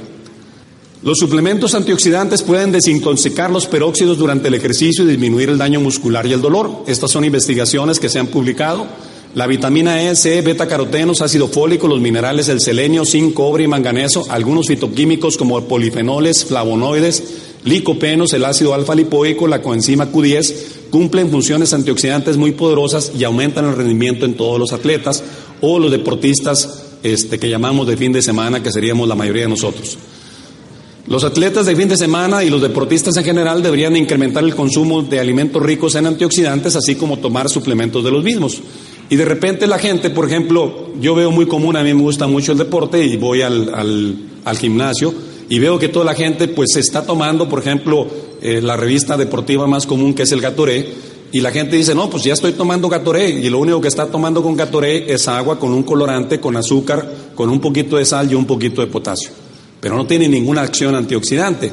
Los 1.02 1.18
suplementos 1.18 1.74
antioxidantes 1.74 2.42
pueden 2.42 2.72
desintoxicar 2.72 3.50
los 3.50 3.66
peróxidos 3.66 4.16
durante 4.16 4.48
el 4.48 4.54
ejercicio 4.54 5.04
y 5.04 5.08
disminuir 5.08 5.50
el 5.50 5.58
daño 5.58 5.78
muscular 5.78 6.26
y 6.26 6.32
el 6.32 6.40
dolor. 6.40 6.84
Estas 6.86 7.10
son 7.10 7.26
investigaciones 7.26 8.00
que 8.00 8.08
se 8.08 8.18
han 8.18 8.28
publicado. 8.28 8.86
La 9.34 9.46
vitamina 9.46 10.02
E, 10.02 10.16
C, 10.16 10.40
beta 10.40 10.66
carotenos, 10.66 11.20
ácido 11.20 11.48
fólico, 11.48 11.88
los 11.88 12.00
minerales, 12.00 12.48
el 12.48 12.60
selenio, 12.60 13.04
zinc, 13.04 13.34
cobre 13.34 13.64
y 13.64 13.66
manganeso, 13.66 14.24
algunos 14.30 14.68
fitoquímicos 14.68 15.36
como 15.36 15.62
polifenoles, 15.64 16.46
flavonoides, 16.46 17.22
licopenos, 17.64 18.32
el 18.32 18.44
ácido 18.46 18.72
alfa 18.72 18.94
lipoico, 18.94 19.46
la 19.46 19.60
coenzima 19.60 20.10
Q10, 20.10 20.54
cumplen 20.88 21.30
funciones 21.30 21.74
antioxidantes 21.74 22.38
muy 22.38 22.52
poderosas 22.52 23.12
y 23.18 23.24
aumentan 23.24 23.66
el 23.66 23.76
rendimiento 23.76 24.24
en 24.24 24.34
todos 24.34 24.58
los 24.58 24.72
atletas 24.72 25.22
o 25.60 25.78
los 25.78 25.90
deportistas 25.90 26.83
este, 27.04 27.38
que 27.38 27.48
llamamos 27.48 27.86
de 27.86 27.96
fin 27.96 28.12
de 28.12 28.22
semana, 28.22 28.62
que 28.62 28.72
seríamos 28.72 29.06
la 29.06 29.14
mayoría 29.14 29.42
de 29.42 29.50
nosotros. 29.50 29.96
Los 31.06 31.22
atletas 31.22 31.66
de 31.66 31.76
fin 31.76 31.86
de 31.86 31.98
semana 31.98 32.42
y 32.42 32.48
los 32.48 32.62
deportistas 32.62 33.14
en 33.18 33.24
general 33.24 33.62
deberían 33.62 33.94
incrementar 33.94 34.42
el 34.42 34.54
consumo 34.54 35.02
de 35.02 35.20
alimentos 35.20 35.62
ricos 35.62 35.94
en 35.96 36.06
antioxidantes, 36.06 36.76
así 36.76 36.94
como 36.94 37.18
tomar 37.18 37.50
suplementos 37.50 38.02
de 38.02 38.10
los 38.10 38.24
mismos. 38.24 38.62
Y 39.10 39.16
de 39.16 39.26
repente 39.26 39.66
la 39.66 39.78
gente, 39.78 40.08
por 40.08 40.26
ejemplo, 40.26 40.88
yo 40.98 41.14
veo 41.14 41.30
muy 41.30 41.44
común, 41.44 41.76
a 41.76 41.82
mí 41.82 41.92
me 41.92 42.00
gusta 42.00 42.26
mucho 42.26 42.52
el 42.52 42.58
deporte 42.58 43.04
y 43.04 43.18
voy 43.18 43.42
al, 43.42 43.70
al, 44.46 44.56
gimnasio 44.56 45.12
y 45.50 45.58
veo 45.58 45.78
que 45.78 45.88
toda 45.88 46.06
la 46.06 46.14
gente 46.14 46.48
pues 46.48 46.70
se 46.72 46.80
está 46.80 47.04
tomando, 47.04 47.50
por 47.50 47.58
ejemplo, 47.58 48.06
eh, 48.40 48.62
la 48.62 48.78
revista 48.78 49.18
deportiva 49.18 49.66
más 49.66 49.86
común 49.86 50.14
que 50.14 50.22
es 50.22 50.32
el 50.32 50.40
Gatoré, 50.40 50.88
y 51.32 51.40
la 51.40 51.50
gente 51.50 51.76
dice, 51.76 51.94
no, 51.94 52.08
pues 52.08 52.22
ya 52.22 52.32
estoy 52.32 52.52
tomando 52.52 52.88
Gatoré 52.88 53.28
y 53.28 53.50
lo 53.50 53.58
único 53.58 53.80
que 53.80 53.88
está 53.88 54.06
tomando 54.06 54.42
con 54.42 54.56
Gatoré 54.56 55.12
es 55.12 55.26
agua 55.26 55.58
con 55.58 55.72
un 55.72 55.82
colorante, 55.82 56.38
con 56.38 56.56
azúcar, 56.56 57.10
con 57.34 57.50
un 57.50 57.60
poquito 57.60 57.96
de 57.96 58.04
sal 58.04 58.30
y 58.30 58.34
un 58.34 58.46
poquito 58.46 58.80
de 58.80 58.86
potasio. 58.86 59.30
Pero 59.80 59.96
no 59.96 60.06
tiene 60.06 60.28
ninguna 60.28 60.62
acción 60.62 60.94
antioxidante. 60.94 61.72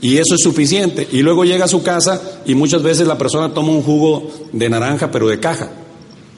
Y 0.00 0.16
eso 0.16 0.34
es 0.34 0.42
suficiente. 0.42 1.06
Y 1.12 1.22
luego 1.22 1.44
llega 1.44 1.66
a 1.66 1.68
su 1.68 1.82
casa 1.82 2.40
y 2.46 2.54
muchas 2.54 2.82
veces 2.82 3.06
la 3.06 3.18
persona 3.18 3.52
toma 3.52 3.72
un 3.72 3.82
jugo 3.82 4.30
de 4.52 4.70
naranja, 4.70 5.10
pero 5.10 5.28
de 5.28 5.40
caja, 5.40 5.70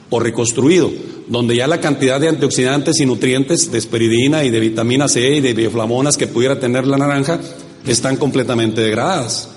o 0.09 0.19
reconstruido, 0.19 0.91
donde 1.27 1.55
ya 1.55 1.67
la 1.67 1.79
cantidad 1.79 2.19
de 2.19 2.29
antioxidantes 2.29 2.99
y 2.99 3.05
nutrientes 3.05 3.71
de 3.71 3.77
esperidina 3.77 4.43
y 4.43 4.49
de 4.49 4.59
vitamina 4.59 5.07
C 5.07 5.35
y 5.35 5.41
de 5.41 5.53
bioflavonas 5.53 6.17
que 6.17 6.27
pudiera 6.27 6.59
tener 6.59 6.87
la 6.87 6.97
naranja 6.97 7.39
están 7.85 8.17
completamente 8.17 8.81
degradadas. 8.81 9.49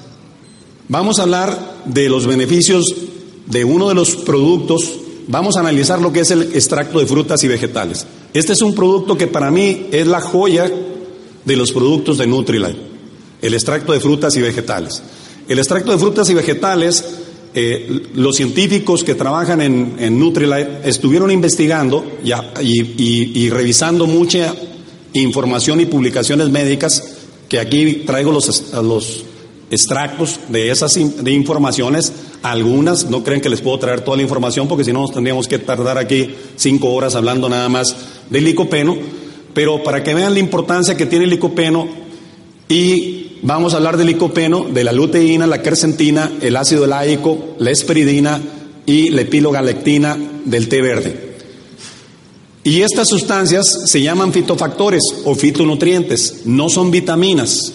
Vamos 0.89 1.19
a 1.19 1.23
hablar 1.23 1.83
de 1.87 2.09
los 2.09 2.27
beneficios 2.27 2.95
de 3.47 3.65
uno 3.65 3.89
de 3.89 3.95
los 3.97 4.15
productos. 4.15 4.93
Vamos 5.27 5.57
a 5.57 5.61
analizar 5.61 6.01
lo 6.01 6.13
que 6.13 6.21
es 6.21 6.31
el 6.31 6.43
extracto 6.43 7.01
de 7.01 7.07
frutas 7.07 7.43
y 7.43 7.49
vegetales. 7.49 8.07
Este 8.33 8.53
es 8.53 8.63
un 8.63 8.73
producto 8.73 9.19
que 9.19 9.27
para 9.27 9.51
mí 9.51 9.87
es 9.91 10.07
la 10.07 10.21
joya 10.21 10.71
de 11.45 11.57
los 11.57 11.73
productos 11.73 12.19
de 12.19 12.29
Nutrilite, 12.29 12.79
el 13.43 13.55
extracto 13.55 13.93
de 13.93 14.01
frutas 14.01 14.37
y 14.37 14.41
vegetales. 14.41 15.03
El 15.49 15.59
extracto 15.59 15.91
de 15.91 15.99
frutas 15.99 16.31
y 16.31 16.35
vegetales, 16.35 17.05
eh, 17.53 18.03
los 18.15 18.37
científicos 18.37 19.03
que 19.03 19.17
trabajan 19.17 19.61
en, 19.63 20.19
Nutrilite 20.21 20.83
estuvieron 20.85 21.33
investigando 21.33 22.05
y, 22.23 23.43
y 23.43 23.51
revisando 23.51 24.07
mucha 24.07 24.55
información 25.15 25.81
y 25.81 25.87
publicaciones 25.87 26.49
médicas 26.51 27.03
que 27.49 27.59
aquí 27.59 28.05
traigo 28.07 28.31
los 28.31 29.25
extractos 29.71 30.41
de 30.49 30.71
esas 30.71 30.95
de 30.95 31.31
informaciones. 31.33 32.13
Algunas 32.43 33.11
no 33.11 33.25
creen 33.25 33.41
que 33.41 33.49
les 33.49 33.61
puedo 33.61 33.79
traer 33.79 34.03
toda 34.03 34.17
la 34.17 34.23
información 34.23 34.69
porque 34.69 34.85
si 34.85 34.93
no 34.93 35.01
nos 35.01 35.13
tendríamos 35.13 35.49
que 35.49 35.59
tardar 35.59 35.99
aquí 35.99 36.35
cinco 36.57 36.93
horas 36.93 37.15
hablando 37.15 37.49
nada 37.49 37.69
más 37.69 37.97
del 38.31 38.45
licopeno. 38.45 38.97
Pero 39.55 39.83
para 39.83 40.03
que 40.03 40.15
vean 40.15 40.35
la 40.35 40.41
importancia 40.41 40.97
que 40.97 41.07
tiene 41.07 41.25
el 41.25 41.31
licopeno 41.31 41.89
y 42.69 43.39
vamos 43.43 43.73
a 43.73 43.79
hablar 43.79 43.97
del 43.97 44.09
licopeno, 44.09 44.65
de 44.65 44.85
la 44.85 44.93
luteína, 44.93 45.47
la 45.47 45.63
quercetina, 45.63 46.31
el 46.41 46.57
ácido 46.57 46.87
láico, 46.87 47.57
la 47.59 47.71
esperidina 47.71 48.41
y 48.85 49.11
la 49.11 49.23
epilogalactina 49.23 50.17
del 50.45 50.69
té 50.69 50.83
verde. 50.83 51.27
Y 52.65 52.83
estas 52.83 53.09
sustancias 53.09 53.65
se 53.87 54.03
llaman 54.03 54.33
fitofactores 54.33 55.03
o 55.25 55.35
fitonutrientes, 55.35 56.43
no 56.45 56.69
son 56.69 56.91
vitaminas 56.91 57.73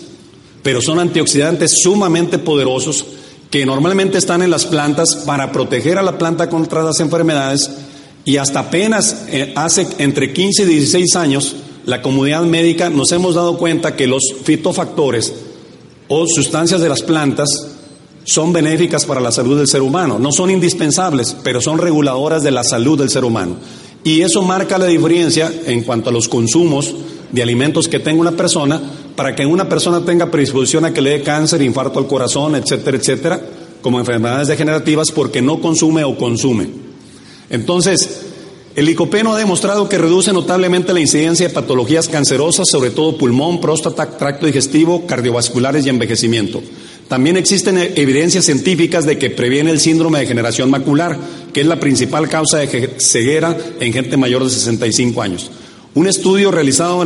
pero 0.64 0.82
son 0.82 1.00
antioxidantes 1.00 1.82
sumamente 1.82 2.38
poderosos 2.38 3.06
que 3.50 3.66
normalmente 3.66 4.18
están 4.18 4.42
en 4.42 4.50
las 4.50 4.66
plantas 4.66 5.16
para 5.26 5.52
proteger 5.52 5.98
a 5.98 6.04
la 6.04 6.18
planta 6.18 6.50
contra 6.50 6.84
las 6.84 7.00
enfermedades 7.00 7.70
y 8.24 8.38
hasta 8.38 8.60
apenas 8.60 9.26
eh, 9.30 9.52
hace 9.56 9.88
entre 9.98 10.32
15 10.32 10.64
y 10.64 10.66
16 10.66 11.16
años 11.16 11.56
la 11.86 12.02
comunidad 12.02 12.44
médica 12.44 12.90
nos 12.90 13.12
hemos 13.12 13.36
dado 13.36 13.58
cuenta 13.58 13.96
que 13.96 14.08
los 14.08 14.22
fitofactores 14.44 15.34
o 16.08 16.26
sustancias 16.28 16.82
de 16.82 16.90
las 16.90 17.02
plantas 17.02 17.68
son 18.24 18.54
benéficas 18.54 19.06
para 19.06 19.20
la 19.22 19.32
salud 19.32 19.58
del 19.58 19.68
ser 19.68 19.82
humano. 19.82 20.20
No 20.20 20.32
son 20.32 20.52
indispensables, 20.52 21.36
pero 21.44 21.60
son 21.60 21.80
reguladoras 21.80 22.44
de 22.44 22.52
la 22.52 22.64
salud 22.64 23.00
del 23.00 23.10
ser 23.10 23.24
humano. 23.24 23.56
Y 24.04 24.22
eso 24.22 24.42
marca 24.42 24.78
la 24.78 24.86
diferencia 24.86 25.52
en 25.66 25.84
cuanto 25.84 26.10
a 26.10 26.14
los 26.14 26.28
consumos 26.28 26.94
de 27.32 27.42
alimentos 27.42 27.88
que 27.88 28.00
tenga 28.00 28.22
una 28.22 28.32
persona 28.32 28.82
para 29.16 29.36
que 29.36 29.46
una 29.46 29.68
persona 29.68 30.04
tenga 30.06 30.32
predisposición 30.32 30.86
a 30.86 30.94
que 30.94 31.02
le 31.02 31.12
dé 31.12 31.22
cáncer, 31.22 31.62
infarto 31.62 32.00
al 32.00 32.08
corazón, 32.08 32.56
etcétera, 32.56 32.98
etcétera, 32.98 33.42
como 33.82 34.00
enfermedades 34.00 34.48
degenerativas 34.48 35.12
porque 35.12 35.42
no 35.42 35.60
consume 35.60 36.04
o 36.04 36.18
consume. 36.18 36.70
Entonces, 37.50 38.22
el 38.74 38.86
licopeno 38.86 39.34
ha 39.34 39.38
demostrado 39.38 39.90
que 39.90 39.98
reduce 39.98 40.32
notablemente 40.32 40.94
la 40.94 41.02
incidencia 41.02 41.48
de 41.48 41.54
patologías 41.54 42.08
cancerosas, 42.08 42.70
sobre 42.70 42.92
todo 42.92 43.18
pulmón, 43.18 43.60
próstata, 43.60 44.18
tracto 44.18 44.46
digestivo, 44.46 45.06
cardiovasculares 45.06 45.86
y 45.86 45.90
envejecimiento. 45.90 46.62
También 47.10 47.36
existen 47.36 47.78
evidencias 47.78 48.46
científicas 48.46 49.06
de 49.06 49.18
que 49.18 49.30
previene 49.30 49.72
el 49.72 49.82
síndrome 49.82 50.20
de 50.20 50.28
generación 50.28 50.70
macular, 50.70 51.20
que 51.52 51.60
es 51.60 51.68
la 51.68 51.82
principal 51.82 52.30
causa 52.30 52.60
de 52.60 52.90
ceguera 53.00 53.58
en 53.82 53.92
gente 53.92 54.16
mayor 54.16 54.46
de 54.46 54.50
65 54.50 55.22
años. 55.22 55.52
Un 55.94 56.08
estudio 56.08 56.52
realizado 56.52 57.04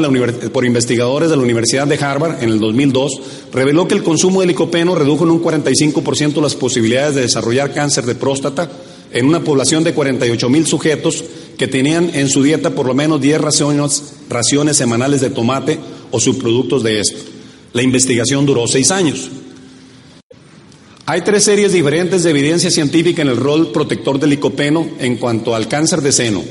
por 0.54 0.64
investigadores 0.64 1.32
de 1.32 1.36
la 1.36 1.42
Universidad 1.42 1.88
de 1.88 1.96
Harvard 1.96 2.44
en 2.44 2.52
el 2.52 2.60
2002 2.60 3.20
reveló 3.52 3.88
que 3.88 3.96
el 3.96 4.04
consumo 4.04 4.42
de 4.42 4.48
licopeno 4.48 4.94
redujo 4.94 5.24
en 5.24 5.32
un 5.32 5.42
45% 5.42 6.40
las 6.40 6.54
posibilidades 6.54 7.16
de 7.16 7.22
desarrollar 7.22 7.74
cáncer 7.74 8.06
de 8.06 8.14
próstata 8.14 8.70
en 9.12 9.26
una 9.26 9.44
población 9.44 9.84
de 9.84 9.96
48 9.96 10.50
mil 10.50 10.68
sujetos 10.68 11.24
que 11.58 11.68
tenían 11.68 12.12
en 12.14 12.30
su 12.30 12.44
dieta 12.44 12.76
por 12.76 12.86
lo 12.86 12.94
menos 12.94 13.20
10 13.22 13.42
raciones, 13.42 14.14
raciones 14.30 14.78
semanales 14.78 15.20
de 15.20 15.32
tomate 15.32 15.80
o 16.12 16.20
subproductos 16.20 16.84
de 16.84 17.00
esto. 17.00 17.18
La 17.74 17.82
investigación 17.82 18.46
duró 18.46 18.68
seis 18.68 18.92
años. 18.92 19.32
Hay 21.08 21.22
tres 21.22 21.44
series 21.44 21.74
diferentes 21.74 22.24
de 22.24 22.30
evidencia 22.30 22.70
científica 22.70 23.24
en 23.24 23.30
el 23.30 23.38
rol 23.38 23.72
protector 23.72 24.20
del 24.20 24.30
licopeno 24.30 24.88
en 25.00 25.18
cuanto 25.18 25.56
al 25.56 25.68
cáncer 25.68 26.02
de 26.02 26.12
seno. 26.12 26.44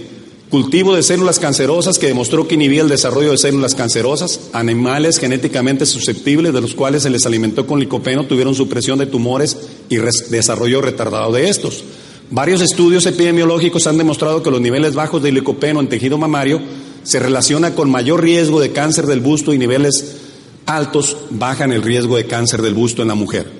Cultivo 0.54 0.94
de 0.94 1.02
células 1.02 1.40
cancerosas 1.40 1.98
que 1.98 2.06
demostró 2.06 2.46
que 2.46 2.54
inhibía 2.54 2.82
el 2.82 2.88
desarrollo 2.88 3.32
de 3.32 3.38
células 3.38 3.74
cancerosas. 3.74 4.38
Animales 4.52 5.18
genéticamente 5.18 5.84
susceptibles 5.84 6.52
de 6.52 6.60
los 6.60 6.76
cuales 6.76 7.02
se 7.02 7.10
les 7.10 7.26
alimentó 7.26 7.66
con 7.66 7.80
licopeno 7.80 8.26
tuvieron 8.26 8.54
supresión 8.54 9.00
de 9.00 9.06
tumores 9.06 9.58
y 9.88 9.96
desarrollo 9.96 10.80
retardado 10.80 11.32
de 11.32 11.48
estos. 11.48 11.82
Varios 12.30 12.60
estudios 12.60 13.04
epidemiológicos 13.06 13.88
han 13.88 13.98
demostrado 13.98 14.44
que 14.44 14.50
los 14.52 14.60
niveles 14.60 14.94
bajos 14.94 15.20
de 15.24 15.32
licopeno 15.32 15.80
en 15.80 15.88
tejido 15.88 16.18
mamario 16.18 16.60
se 17.02 17.18
relaciona 17.18 17.74
con 17.74 17.90
mayor 17.90 18.22
riesgo 18.22 18.60
de 18.60 18.70
cáncer 18.70 19.06
del 19.06 19.18
busto 19.18 19.52
y 19.52 19.58
niveles 19.58 20.18
altos 20.66 21.16
bajan 21.30 21.72
el 21.72 21.82
riesgo 21.82 22.16
de 22.16 22.26
cáncer 22.26 22.62
del 22.62 22.74
busto 22.74 23.02
en 23.02 23.08
la 23.08 23.16
mujer. 23.16 23.50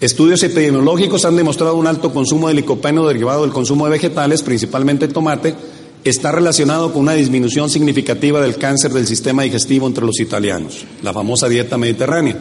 Estudios 0.00 0.44
epidemiológicos 0.44 1.24
han 1.24 1.34
demostrado 1.34 1.74
un 1.74 1.88
alto 1.88 2.12
consumo 2.12 2.46
de 2.46 2.54
licopeno 2.54 3.04
derivado 3.04 3.42
del 3.42 3.52
consumo 3.52 3.86
de 3.86 3.90
vegetales, 3.90 4.42
principalmente 4.42 5.08
tomate, 5.08 5.56
está 6.04 6.30
relacionado 6.30 6.92
con 6.92 7.02
una 7.02 7.14
disminución 7.14 7.70
significativa 7.70 8.40
del 8.40 8.56
cáncer 8.56 8.92
del 8.92 9.06
sistema 9.06 9.42
digestivo 9.42 9.86
entre 9.86 10.04
los 10.04 10.20
italianos, 10.20 10.84
la 11.02 11.12
famosa 11.12 11.48
dieta 11.48 11.78
mediterránea. 11.78 12.38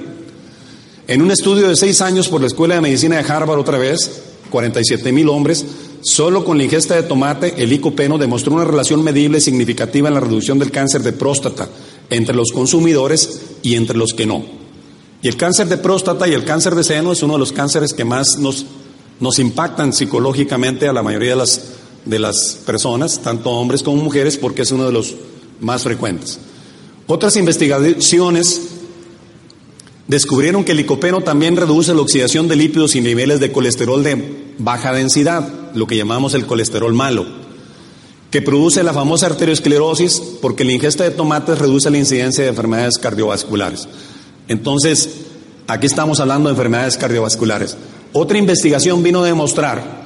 En 1.08 1.22
un 1.22 1.32
estudio 1.32 1.68
de 1.70 1.76
seis 1.76 2.02
años 2.02 2.28
por 2.28 2.42
la 2.42 2.48
Escuela 2.48 2.76
de 2.76 2.82
Medicina 2.82 3.18
de 3.18 3.32
Harvard 3.32 3.60
otra 3.60 3.78
vez, 3.78 4.22
47 4.50 5.12
mil 5.12 5.30
hombres, 5.30 5.66
solo 6.02 6.46
con 6.46 6.58
la 6.58 6.66
ingesta 6.66 6.96
de 6.96 7.04
tomate, 7.04 7.56
el 7.58 7.70
licopeno 7.70 8.18
demostró 8.18 8.54
una 8.54 8.66
relación 8.66 9.04
medible 9.04 9.42
significativa 9.42 10.10
en 10.10 10.14
la 10.14 10.20
reducción 10.20 10.60
del 10.60 10.72
cáncer 10.72 11.02
de 11.02 11.14
próstata 11.14 11.68
entre 12.10 12.36
los 12.36 12.52
consumidores 12.52 13.42
y 13.64 13.76
entre 13.76 13.98
los 13.98 14.14
que 14.14 14.26
no. 14.26 14.44
Y 15.22 15.30
el 15.30 15.38
cáncer 15.38 15.68
de 15.68 15.78
próstata 15.78 16.28
y 16.28 16.34
el 16.34 16.44
cáncer 16.44 16.76
de 16.76 16.84
seno 16.84 17.14
es 17.14 17.24
uno 17.24 17.34
de 17.34 17.40
los 17.40 17.54
cánceres 17.54 17.94
que 17.94 18.04
más 18.04 18.38
nos, 18.38 18.66
nos 19.22 19.40
impactan 19.40 19.94
psicológicamente 19.94 20.88
a 20.88 20.94
la 20.94 21.02
mayoría 21.02 21.32
de 21.32 21.38
las, 21.38 21.62
de 22.06 22.20
las 22.20 22.58
personas, 22.66 23.22
tanto 23.22 23.52
hombres 23.52 23.84
como 23.84 24.04
mujeres, 24.04 24.38
porque 24.38 24.64
es 24.64 24.72
uno 24.72 24.86
de 24.86 24.92
los 24.92 25.16
más 25.60 25.84
frecuentes. 25.84 26.40
Otras 27.08 27.36
investigaciones 27.36 28.74
Descubrieron 30.08 30.66
que 30.66 30.72
el 30.72 30.78
licopeno 30.80 31.22
también 31.22 31.56
reduce 31.56 31.94
la 31.94 32.02
oxidación 32.02 32.48
de 32.50 32.58
lípidos 32.58 32.96
y 32.96 33.02
niveles 33.02 33.40
de 33.40 33.54
colesterol 33.54 34.04
de 34.04 34.54
baja 34.58 34.92
densidad, 34.92 35.48
lo 35.74 35.88
que 35.88 35.96
llamamos 35.96 36.34
el 36.34 36.46
colesterol 36.46 36.94
malo, 36.94 37.26
que 38.30 38.42
produce 38.42 38.84
la 38.84 38.94
famosa 38.94 39.28
arteriosclerosis 39.28 40.22
porque 40.42 40.66
la 40.66 40.74
ingesta 40.74 41.06
de 41.06 41.12
tomates 41.12 41.58
reduce 41.58 41.90
la 41.90 41.98
incidencia 41.98 42.44
de 42.44 42.50
enfermedades 42.50 42.98
cardiovasculares. 42.98 43.88
Entonces, 44.50 45.10
aquí 45.68 45.88
estamos 45.88 46.20
hablando 46.20 46.50
de 46.50 46.54
enfermedades 46.54 46.98
cardiovasculares. 46.98 47.78
Otra 48.12 48.38
investigación 48.38 49.04
vino 49.04 49.24
a 49.24 49.26
demostrar 49.26 50.03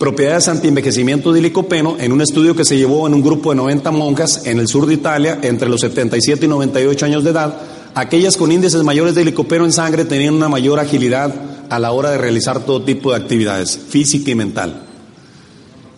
propiedades 0.00 0.48
antienvejecimiento 0.48 1.30
de 1.30 1.42
licopeno 1.42 1.96
en 2.00 2.10
un 2.10 2.22
estudio 2.22 2.56
que 2.56 2.64
se 2.64 2.78
llevó 2.78 3.06
en 3.06 3.12
un 3.12 3.20
grupo 3.20 3.50
de 3.50 3.56
90 3.56 3.90
monjas 3.90 4.46
en 4.46 4.58
el 4.58 4.66
sur 4.66 4.86
de 4.86 4.94
Italia 4.94 5.38
entre 5.42 5.68
los 5.68 5.82
77 5.82 6.46
y 6.46 6.48
98 6.48 7.04
años 7.04 7.22
de 7.22 7.30
edad 7.30 7.60
aquellas 7.94 8.38
con 8.38 8.50
índices 8.50 8.82
mayores 8.82 9.14
de 9.14 9.26
licopeno 9.26 9.66
en 9.66 9.72
sangre 9.72 10.06
tenían 10.06 10.32
una 10.32 10.48
mayor 10.48 10.80
agilidad 10.80 11.34
a 11.68 11.78
la 11.78 11.92
hora 11.92 12.12
de 12.12 12.16
realizar 12.16 12.64
todo 12.64 12.80
tipo 12.80 13.10
de 13.10 13.18
actividades, 13.18 13.78
física 13.78 14.30
y 14.30 14.34
mental. 14.34 14.84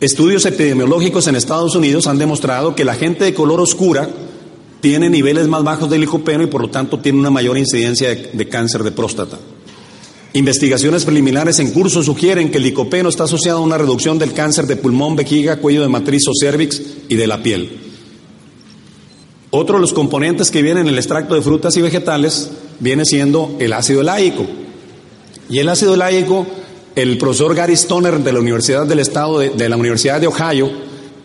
Estudios 0.01 0.45
epidemiológicos 0.47 1.29
en 1.29 1.37
Estados 1.37 1.77
Unidos 1.77 2.09
han 2.09 2.19
demostrado 2.19 2.75
que 2.75 2.85
la 2.85 2.97
gente 2.97 3.25
de 3.25 3.35
color 3.35 3.61
oscura 3.61 4.09
tiene 4.81 5.11
niveles 5.11 5.47
más 5.47 5.63
bajos 5.63 5.89
de 5.89 6.01
licopeno 6.01 6.43
y 6.43 6.49
por 6.49 6.61
lo 6.61 6.71
tanto 6.71 6.99
tiene 6.99 7.21
una 7.21 7.31
mayor 7.31 7.57
incidencia 7.57 8.09
de, 8.09 8.31
de 8.33 8.49
cáncer 8.49 8.83
de 8.83 8.91
próstata. 8.91 9.39
Investigaciones 10.35 11.05
preliminares 11.05 11.59
en 11.59 11.73
curso 11.73 12.03
sugieren 12.03 12.51
que 12.51 12.57
el 12.57 12.65
licopeno 12.65 13.11
está 13.11 13.25
asociado 13.25 13.59
a 13.59 13.63
una 13.63 13.77
reducción 13.77 14.19
del 14.19 14.33
cáncer 14.33 14.67
de 14.67 14.77
pulmón, 14.77 15.15
vejiga, 15.15 15.57
cuello 15.57 15.83
de 15.83 15.89
matriz 15.89 16.23
o 16.27 16.33
cervix 16.39 16.81
y 17.09 17.17
de 17.17 17.27
la 17.27 17.43
piel. 17.43 17.79
Otro 19.51 19.75
de 19.75 19.83
los 19.83 19.93
componentes 19.93 20.51
que 20.51 20.63
vienen 20.63 20.87
en 20.87 20.95
el 20.95 20.99
extracto 20.99 21.35
de 21.35 21.43
frutas 21.43 21.77
y 21.77 21.83
vegetales 21.83 22.51
viene 22.81 23.05
siendo 23.05 23.57
el 23.59 23.75
ácido 23.75 24.03
láico. 24.03 24.47
Y 25.51 25.59
el 25.59 25.69
ácido 25.69 25.95
láico, 25.95 26.47
el 26.95 27.19
profesor 27.19 27.55
Gary 27.55 27.75
Stoner 27.75 28.21
de 28.21 28.33
la 28.33 28.41
Universidad 28.41 28.87
del 28.87 29.01
Estado 29.01 29.41
de, 29.41 29.69
la 29.69 29.77
Universidad 29.77 30.19
de 30.19 30.29
Ohio, 30.29 30.71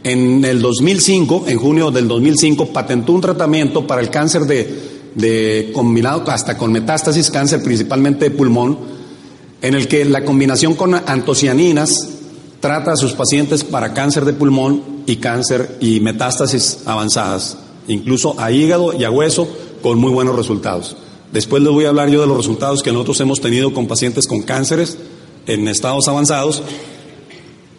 en 0.04 0.44
el 0.44 0.62
2005, 0.62 1.46
en 1.48 1.58
junio 1.58 1.92
del 1.92 2.10
2005, 2.10 2.74
patentó 2.74 3.14
un 3.14 3.22
tratamiento 3.22 3.88
para 3.88 4.02
el 4.02 4.10
cáncer 4.10 4.42
de, 4.44 5.72
combinado 5.74 6.30
hasta 6.30 6.58
con 6.58 6.74
metástasis, 6.74 7.32
cáncer 7.32 7.64
principalmente 7.64 8.26
de 8.26 8.32
pulmón, 8.32 8.97
en 9.62 9.76
el 9.76 9.88
que 9.88 10.06
la 10.06 10.24
combinación 10.24 10.76
con 10.76 10.94
antocianinas 10.94 12.10
trata 12.60 12.94
a 12.94 12.98
sus 12.98 13.14
pacientes 13.14 13.64
para 13.64 13.94
cáncer 13.94 14.26
de 14.26 14.34
pulmón 14.34 15.04
y 15.06 15.18
cáncer 15.18 15.78
y 15.80 16.00
metástasis 16.00 16.80
avanzadas 16.86 17.58
incluso 17.88 18.40
a 18.40 18.52
hígado 18.52 18.94
y 18.98 19.04
a 19.04 19.12
hueso, 19.12 19.48
con 19.82 20.00
muy 20.00 20.12
buenos 20.12 20.36
resultados. 20.36 20.96
Después 21.32 21.62
les 21.64 21.72
voy 21.72 21.86
a 21.86 21.90
hablar 21.90 22.10
yo 22.10 22.22
de 22.22 22.28
los 22.28 22.38
resultados 22.38 22.84
que 22.84 22.92
nosotros 22.92 23.20
hemos 23.22 23.42
tenido 23.42 23.74
con 23.74 23.88
pacientes 23.88 24.28
con 24.28 24.42
cánceres 24.42 24.98
en 25.46 25.68
estados 25.68 26.08
avanzados 26.08 26.64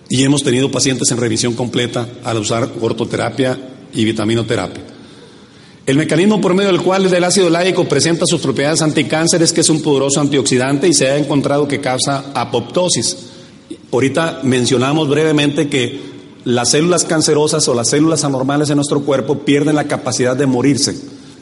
y 0.09 0.23
hemos 0.23 0.43
tenido 0.43 0.71
pacientes 0.71 1.11
en 1.11 1.19
revisión 1.19 1.55
completa 1.55 2.09
al 2.25 2.39
usar 2.39 2.69
ortoterapia 2.81 3.59
y 3.93 4.05
vitaminoterapia. 4.05 4.98
El 5.89 5.97
mecanismo 5.97 6.39
por 6.39 6.53
medio 6.53 6.71
del 6.71 6.83
cual 6.83 7.07
el 7.07 7.25
ácido 7.25 7.49
láico 7.49 7.89
presenta 7.89 8.27
sus 8.27 8.43
propiedades 8.43 8.83
anticáncer 8.83 9.41
es 9.41 9.55
que 9.55 9.63
es 9.63 9.71
un 9.71 9.81
poderoso 9.81 10.21
antioxidante 10.21 10.87
y 10.87 10.93
se 10.93 11.09
ha 11.09 11.17
encontrado 11.17 11.67
que 11.67 11.81
causa 11.81 12.27
apoptosis. 12.35 13.17
Ahorita 13.91 14.41
mencionamos 14.43 15.09
brevemente 15.09 15.71
que 15.71 15.99
las 16.45 16.73
células 16.73 17.07
cancerosas 17.07 17.67
o 17.69 17.75
las 17.75 17.89
células 17.89 18.25
anormales 18.25 18.69
en 18.69 18.77
nuestro 18.77 19.01
cuerpo 19.01 19.39
pierden 19.47 19.77
la 19.77 19.85
capacidad 19.85 20.37
de 20.37 20.45
morirse. 20.45 20.95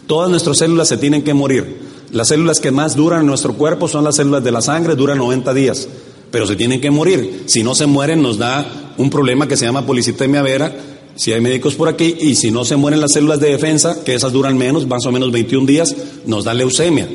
Todas 0.06 0.30
nuestras 0.30 0.58
células 0.58 0.86
se 0.86 0.96
tienen 0.96 1.24
que 1.24 1.34
morir. 1.34 1.78
Las 2.12 2.28
células 2.28 2.60
que 2.60 2.70
más 2.70 2.94
duran 2.94 3.22
en 3.22 3.26
nuestro 3.26 3.54
cuerpo 3.54 3.88
son 3.88 4.04
las 4.04 4.14
células 4.14 4.44
de 4.44 4.52
la 4.52 4.62
sangre, 4.62 4.94
duran 4.94 5.18
90 5.18 5.54
días, 5.54 5.88
pero 6.30 6.46
se 6.46 6.54
tienen 6.54 6.80
que 6.80 6.92
morir. 6.92 7.42
Si 7.46 7.64
no 7.64 7.74
se 7.74 7.86
mueren 7.86 8.22
nos 8.22 8.38
da 8.38 8.64
un 8.96 9.10
problema 9.10 9.48
que 9.48 9.56
se 9.56 9.64
llama 9.64 9.84
policitemia 9.84 10.42
vera, 10.42 10.72
si 11.16 11.32
hay 11.32 11.40
médicos 11.40 11.74
por 11.74 11.88
aquí, 11.88 12.14
y 12.20 12.34
si 12.36 12.50
no 12.50 12.64
se 12.64 12.76
mueren 12.76 13.00
las 13.00 13.12
células 13.12 13.40
de 13.40 13.50
defensa, 13.50 14.04
que 14.04 14.14
esas 14.14 14.32
duran 14.32 14.56
menos, 14.56 14.86
más 14.86 15.04
o 15.06 15.12
menos 15.12 15.32
21 15.32 15.66
días, 15.66 15.96
nos 16.26 16.44
da 16.44 16.54
leucemia, 16.54 17.08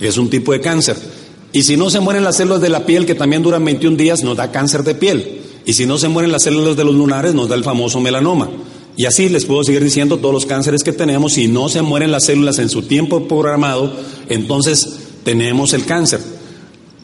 es 0.00 0.16
un 0.16 0.30
tipo 0.30 0.52
de 0.52 0.60
cáncer. 0.60 0.96
Y 1.52 1.62
si 1.62 1.76
no 1.76 1.90
se 1.90 2.00
mueren 2.00 2.24
las 2.24 2.36
células 2.36 2.60
de 2.60 2.68
la 2.68 2.86
piel, 2.86 3.06
que 3.06 3.14
también 3.14 3.42
duran 3.42 3.64
21 3.64 3.96
días, 3.96 4.22
nos 4.22 4.36
da 4.36 4.52
cáncer 4.52 4.82
de 4.84 4.94
piel. 4.94 5.40
Y 5.64 5.72
si 5.72 5.86
no 5.86 5.98
se 5.98 6.08
mueren 6.08 6.30
las 6.30 6.42
células 6.42 6.76
de 6.76 6.84
los 6.84 6.94
lunares, 6.94 7.34
nos 7.34 7.48
da 7.48 7.54
el 7.54 7.64
famoso 7.64 8.00
melanoma. 8.00 8.48
Y 8.96 9.06
así 9.06 9.28
les 9.28 9.44
puedo 9.44 9.64
seguir 9.64 9.82
diciendo 9.82 10.18
todos 10.18 10.32
los 10.32 10.46
cánceres 10.46 10.82
que 10.82 10.92
tenemos. 10.92 11.34
Si 11.34 11.48
no 11.48 11.68
se 11.68 11.82
mueren 11.82 12.12
las 12.12 12.24
células 12.24 12.58
en 12.58 12.68
su 12.68 12.82
tiempo 12.82 13.26
programado, 13.26 13.92
entonces 14.28 14.98
tenemos 15.24 15.72
el 15.72 15.84
cáncer. 15.84 16.20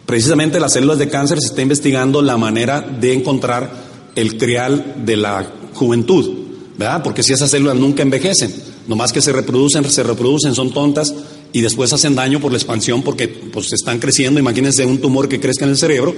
Precisamente 0.07 0.61
las 0.61 0.75
células 0.75 0.99
de 0.99 1.09
cáncer 1.09 1.41
se 1.41 1.47
está 1.47 1.62
investigando 1.62 2.23
la 2.23 2.37
manera 2.37 2.81
de 2.81 3.14
encontrar 3.14 3.71
el 4.14 4.37
trial 4.37 4.97
de 5.05 5.17
la 5.17 5.50
juventud, 5.75 6.31
¿verdad? 6.79 7.02
Porque 7.02 7.23
si 7.23 7.33
esas 7.33 7.50
células 7.50 7.76
nunca 7.76 8.02
envejecen, 8.02 8.55
nomás 8.87 9.12
que 9.12 9.21
se 9.21 9.33
reproducen, 9.33 9.88
se 9.91 10.02
reproducen, 10.02 10.55
son 10.55 10.73
tontas 10.73 11.14
y 11.52 11.61
después 11.61 11.93
hacen 11.93 12.14
daño 12.14 12.41
por 12.41 12.52
la 12.52 12.59
expansión 12.59 13.02
porque 13.02 13.29
pues 13.29 13.73
están 13.73 13.99
creciendo. 13.99 14.41
Imagínense 14.41 14.85
un 14.87 14.99
tumor 14.99 15.29
que 15.29 15.41
crezca 15.41 15.64
en 15.64 15.71
el 15.71 15.79
cerebro, 15.79 16.14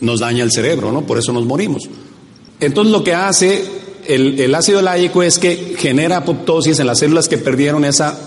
nos 0.00 0.20
daña 0.20 0.44
el 0.44 0.52
cerebro, 0.52 0.92
¿no? 0.92 1.06
Por 1.06 1.18
eso 1.18 1.32
nos 1.32 1.44
morimos. 1.44 1.88
Entonces 2.60 2.92
lo 2.92 3.02
que 3.02 3.14
hace 3.14 3.64
el, 4.06 4.54
ácido 4.54 4.82
láico 4.82 5.22
es 5.22 5.38
que 5.38 5.74
genera 5.78 6.18
apoptosis 6.18 6.78
en 6.78 6.86
las 6.86 6.98
células 6.98 7.28
que 7.28 7.38
perdieron 7.38 7.84
esa 7.84 8.18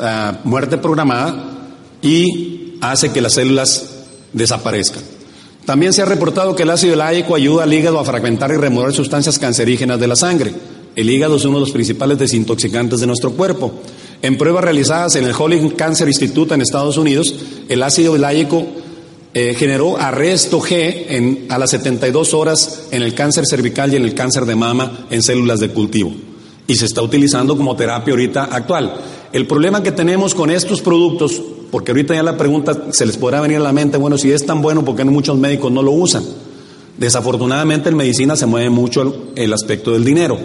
ah, 0.00 0.40
muerte 0.44 0.78
programada 0.78 1.70
y 2.02 2.74
hace 2.80 3.10
que 3.12 3.20
las 3.20 3.34
células 3.34 3.88
desaparezcan. 4.32 5.02
También 5.64 5.92
se 5.92 6.02
ha 6.02 6.06
reportado 6.06 6.56
que 6.56 6.64
el 6.64 6.70
ácido 6.70 6.96
láico 6.96 7.34
ayuda 7.34 7.62
al 7.62 7.72
hígado 7.72 7.98
a 8.00 8.04
fragmentar 8.04 8.50
y 8.50 8.56
remover 8.56 8.92
sustancias 8.92 9.38
cancerígenas 9.38 10.00
de 10.00 10.08
la 10.08 10.16
sangre. 10.16 10.52
El 10.96 11.08
hígado 11.08 11.36
es 11.36 11.44
uno 11.44 11.58
de 11.58 11.60
los 11.60 11.70
principales 11.70 12.18
desintoxicantes 12.18 13.00
de 13.00 13.06
nuestro 13.06 13.32
cuerpo. 13.32 13.72
En 14.22 14.36
pruebas 14.36 14.64
realizadas 14.64 15.16
en 15.16 15.24
el 15.24 15.34
Holly 15.36 15.70
Cancer 15.70 16.08
Institute 16.08 16.54
en 16.54 16.60
Estados 16.60 16.96
Unidos, 16.96 17.34
el 17.68 17.82
ácido 17.82 18.16
láico 18.18 18.66
eh, 19.34 19.54
generó 19.56 19.96
arresto 19.96 20.60
G 20.60 21.46
a 21.48 21.58
las 21.58 21.70
72 21.70 22.34
horas 22.34 22.88
en 22.90 23.02
el 23.02 23.14
cáncer 23.14 23.46
cervical 23.46 23.92
y 23.92 23.96
en 23.96 24.02
el 24.02 24.14
cáncer 24.14 24.44
de 24.44 24.56
mama 24.56 25.06
en 25.10 25.22
células 25.22 25.60
de 25.60 25.70
cultivo. 25.70 26.12
Y 26.66 26.74
se 26.74 26.84
está 26.84 27.02
utilizando 27.02 27.56
como 27.56 27.74
terapia 27.74 28.12
ahorita 28.12 28.44
actual. 28.44 28.94
El 29.32 29.46
problema 29.46 29.82
que 29.82 29.92
tenemos 29.92 30.34
con 30.34 30.50
estos 30.50 30.82
productos, 30.82 31.40
porque 31.72 31.90
ahorita 31.90 32.14
ya 32.14 32.22
la 32.22 32.36
pregunta 32.36 32.88
se 32.90 33.06
les 33.06 33.16
podrá 33.16 33.40
venir 33.40 33.56
a 33.56 33.60
la 33.60 33.72
mente, 33.72 33.96
bueno, 33.96 34.18
si 34.18 34.30
es 34.30 34.44
tan 34.44 34.60
bueno, 34.60 34.84
¿por 34.84 34.94
qué 34.94 35.06
muchos 35.06 35.38
médicos 35.38 35.72
no 35.72 35.82
lo 35.82 35.92
usan? 35.92 36.22
Desafortunadamente 36.98 37.88
en 37.88 37.96
medicina 37.96 38.36
se 38.36 38.44
mueve 38.44 38.68
mucho 38.68 39.30
el, 39.34 39.52
aspecto 39.54 39.92
del 39.92 40.04
dinero. 40.04 40.38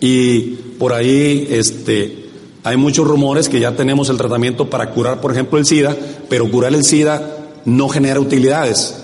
Y 0.00 0.40
por 0.78 0.94
ahí 0.94 1.46
este, 1.50 2.30
hay 2.62 2.78
muchos 2.78 3.06
rumores 3.06 3.50
que 3.50 3.60
ya 3.60 3.76
tenemos 3.76 4.08
el 4.08 4.16
tratamiento 4.16 4.70
para 4.70 4.88
curar, 4.88 5.20
por 5.20 5.32
ejemplo, 5.32 5.58
el 5.58 5.66
SIDA, 5.66 5.94
pero 6.30 6.50
curar 6.50 6.72
el 6.72 6.82
SIDA 6.82 7.44
no 7.66 7.90
genera 7.90 8.18
utilidades. 8.18 8.94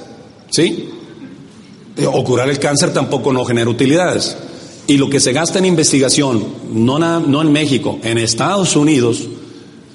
¿Sí? 0.50 0.88
O 2.10 2.24
curar 2.24 2.48
el 2.48 2.58
cáncer 2.58 2.94
tampoco 2.94 3.34
no 3.34 3.44
genera 3.44 3.68
utilidades. 3.68 4.34
Y 4.86 4.96
lo 4.96 5.10
que 5.10 5.20
se 5.20 5.34
gasta 5.34 5.58
en 5.58 5.66
investigación, 5.66 6.42
no, 6.72 6.98
no 6.98 7.42
en 7.42 7.52
México, 7.52 7.98
en 8.02 8.16
Estados 8.16 8.76
Unidos, 8.76 9.28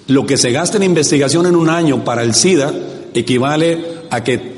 lo 0.08 0.26
que 0.26 0.38
se 0.38 0.52
gasta 0.52 0.78
en 0.78 0.84
investigación 0.84 1.46
en 1.46 1.56
un 1.56 1.70
año 1.70 2.04
para 2.04 2.24
el 2.24 2.36
SIDA 2.36 2.74
equivale 3.14 3.84
a 4.10 4.24
que 4.24 4.56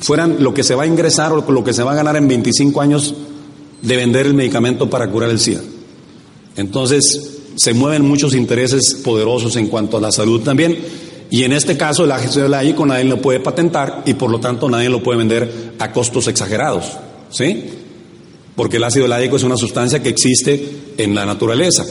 fueran 0.00 0.42
lo 0.42 0.54
que 0.54 0.64
se 0.64 0.74
va 0.74 0.84
a 0.84 0.86
ingresar 0.86 1.32
o 1.32 1.50
lo 1.50 1.64
que 1.64 1.72
se 1.72 1.82
va 1.82 1.92
a 1.92 1.96
ganar 1.96 2.16
en 2.16 2.26
25 2.26 2.80
años 2.80 3.14
de 3.82 3.96
vender 3.96 4.26
el 4.26 4.34
medicamento 4.34 4.90
para 4.90 5.08
curar 5.08 5.30
el 5.30 5.38
SIDA. 5.38 5.60
Entonces, 6.56 7.38
se 7.54 7.74
mueven 7.74 8.06
muchos 8.06 8.34
intereses 8.34 8.94
poderosos 8.94 9.56
en 9.56 9.68
cuanto 9.68 9.98
a 9.98 10.00
la 10.00 10.12
salud 10.12 10.40
también. 10.40 10.78
Y 11.30 11.44
en 11.44 11.52
este 11.52 11.76
caso, 11.76 12.04
el 12.04 12.12
ácido 12.12 12.48
láico 12.48 12.84
nadie 12.84 13.04
lo 13.04 13.22
puede 13.22 13.38
patentar 13.40 14.02
y 14.06 14.14
por 14.14 14.30
lo 14.30 14.40
tanto 14.40 14.68
nadie 14.68 14.88
lo 14.88 15.02
puede 15.02 15.18
vender 15.18 15.74
a 15.78 15.92
costos 15.92 16.26
exagerados. 16.26 16.86
¿Sí? 17.30 17.64
Porque 18.56 18.78
el 18.78 18.84
ácido 18.84 19.06
láico 19.06 19.36
es 19.36 19.44
una 19.44 19.56
sustancia 19.56 20.02
que 20.02 20.08
existe 20.08 20.94
en 20.98 21.14
la 21.14 21.24
naturaleza. 21.24 21.86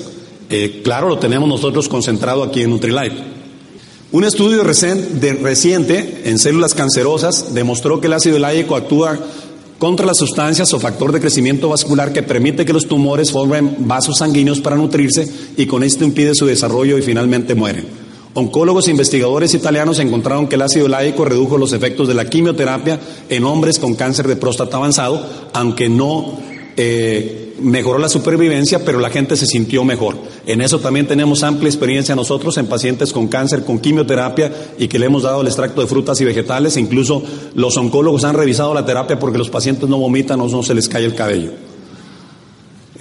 Eh, 0.50 0.82
claro, 0.84 1.10
lo 1.10 1.20
tenemos 1.20 1.48
nosotros 1.48 1.88
concentrado 1.88 2.44
aquí 2.44 2.62
en 2.62 2.72
Nutrilite. 2.72 3.39
Un 4.12 4.24
estudio 4.24 4.63
reciente 4.63 6.22
en 6.25 6.39
células 6.39 6.74
cancerosas 6.74 7.53
demostró 7.53 8.01
que 8.01 8.08
el 8.08 8.13
ácido 8.13 8.39
láico 8.39 8.75
actúa 8.75 9.20
contra 9.77 10.06
las 10.06 10.18
sustancias 10.18 10.74
o 10.74 10.79
factor 10.79 11.12
de 11.12 11.22
crecimiento 11.22 11.70
vascular 11.70 12.12
que 12.12 12.24
permite 12.24 12.65
que 12.65 12.74
los 12.74 12.88
tumores 12.88 13.32
formen 13.32 13.75
vasos 13.79 14.18
sanguíneos 14.18 14.62
para 14.62 14.75
nutrirse 14.75 15.32
y 15.56 15.68
con 15.68 15.84
esto 15.84 16.03
impide 16.03 16.34
su 16.34 16.48
desarrollo 16.48 16.98
y 16.98 17.03
finalmente 17.03 17.53
mueren. 17.53 17.86
Oncólogos 18.34 18.88
e 18.88 18.91
investigadores 18.91 19.53
italianos 19.53 20.00
encontraron 20.00 20.48
que 20.48 20.56
el 20.56 20.63
ácido 20.63 20.88
láico 20.88 21.25
redujo 21.25 21.58
los 21.58 21.74
efectos 21.74 22.08
de 22.08 22.13
la 22.13 22.29
quimioterapia 22.29 23.00
en 23.29 23.44
hombres 23.44 23.79
con 23.79 23.96
cáncer 23.96 24.27
de 24.27 24.36
próstata 24.36 24.77
avanzado, 24.77 25.24
aunque 25.53 25.88
no 25.88 26.39
eh, 26.77 27.49
mejoró 27.62 28.00
la 28.00 28.10
supervivencia, 28.10 28.84
pero 28.84 29.00
la 29.00 29.10
gente 29.10 29.36
se 29.36 29.46
sintió 29.46 29.84
mejor. 29.84 30.18
En 30.46 30.62
eso 30.62 30.80
también 30.80 31.08
tenemos 31.08 31.44
amplia 31.44 31.70
experiencia 31.70 32.16
nosotros 32.16 32.58
en 32.58 32.68
pacientes 32.68 33.13
con 33.13 33.28
cáncer, 33.28 33.63
con 33.63 33.80
quimioterapia 33.80 34.51
y 34.78 34.88
que 34.88 35.00
le 35.00 35.08
hemos 35.08 35.24
dado 35.24 35.42
el 35.42 35.48
extracto 35.48 35.82
de 35.82 35.88
frutas 35.88 36.20
y 36.22 36.25
vegetales. 36.25 36.78
Incluso 36.78 37.24
los 37.56 37.78
oncólogos 37.78 38.24
han 38.24 38.36
revisado 38.36 38.74
la 38.74 38.86
terapia 38.86 39.20
porque 39.20 39.38
los 39.38 39.50
pacientes 39.50 39.89
no 39.89 39.98
vomitan 39.98 40.39
o 40.42 40.48
no 40.48 40.63
se 40.63 40.74
les 40.74 40.89
cae 40.89 41.06
el 41.06 41.16
cabello. 41.16 41.51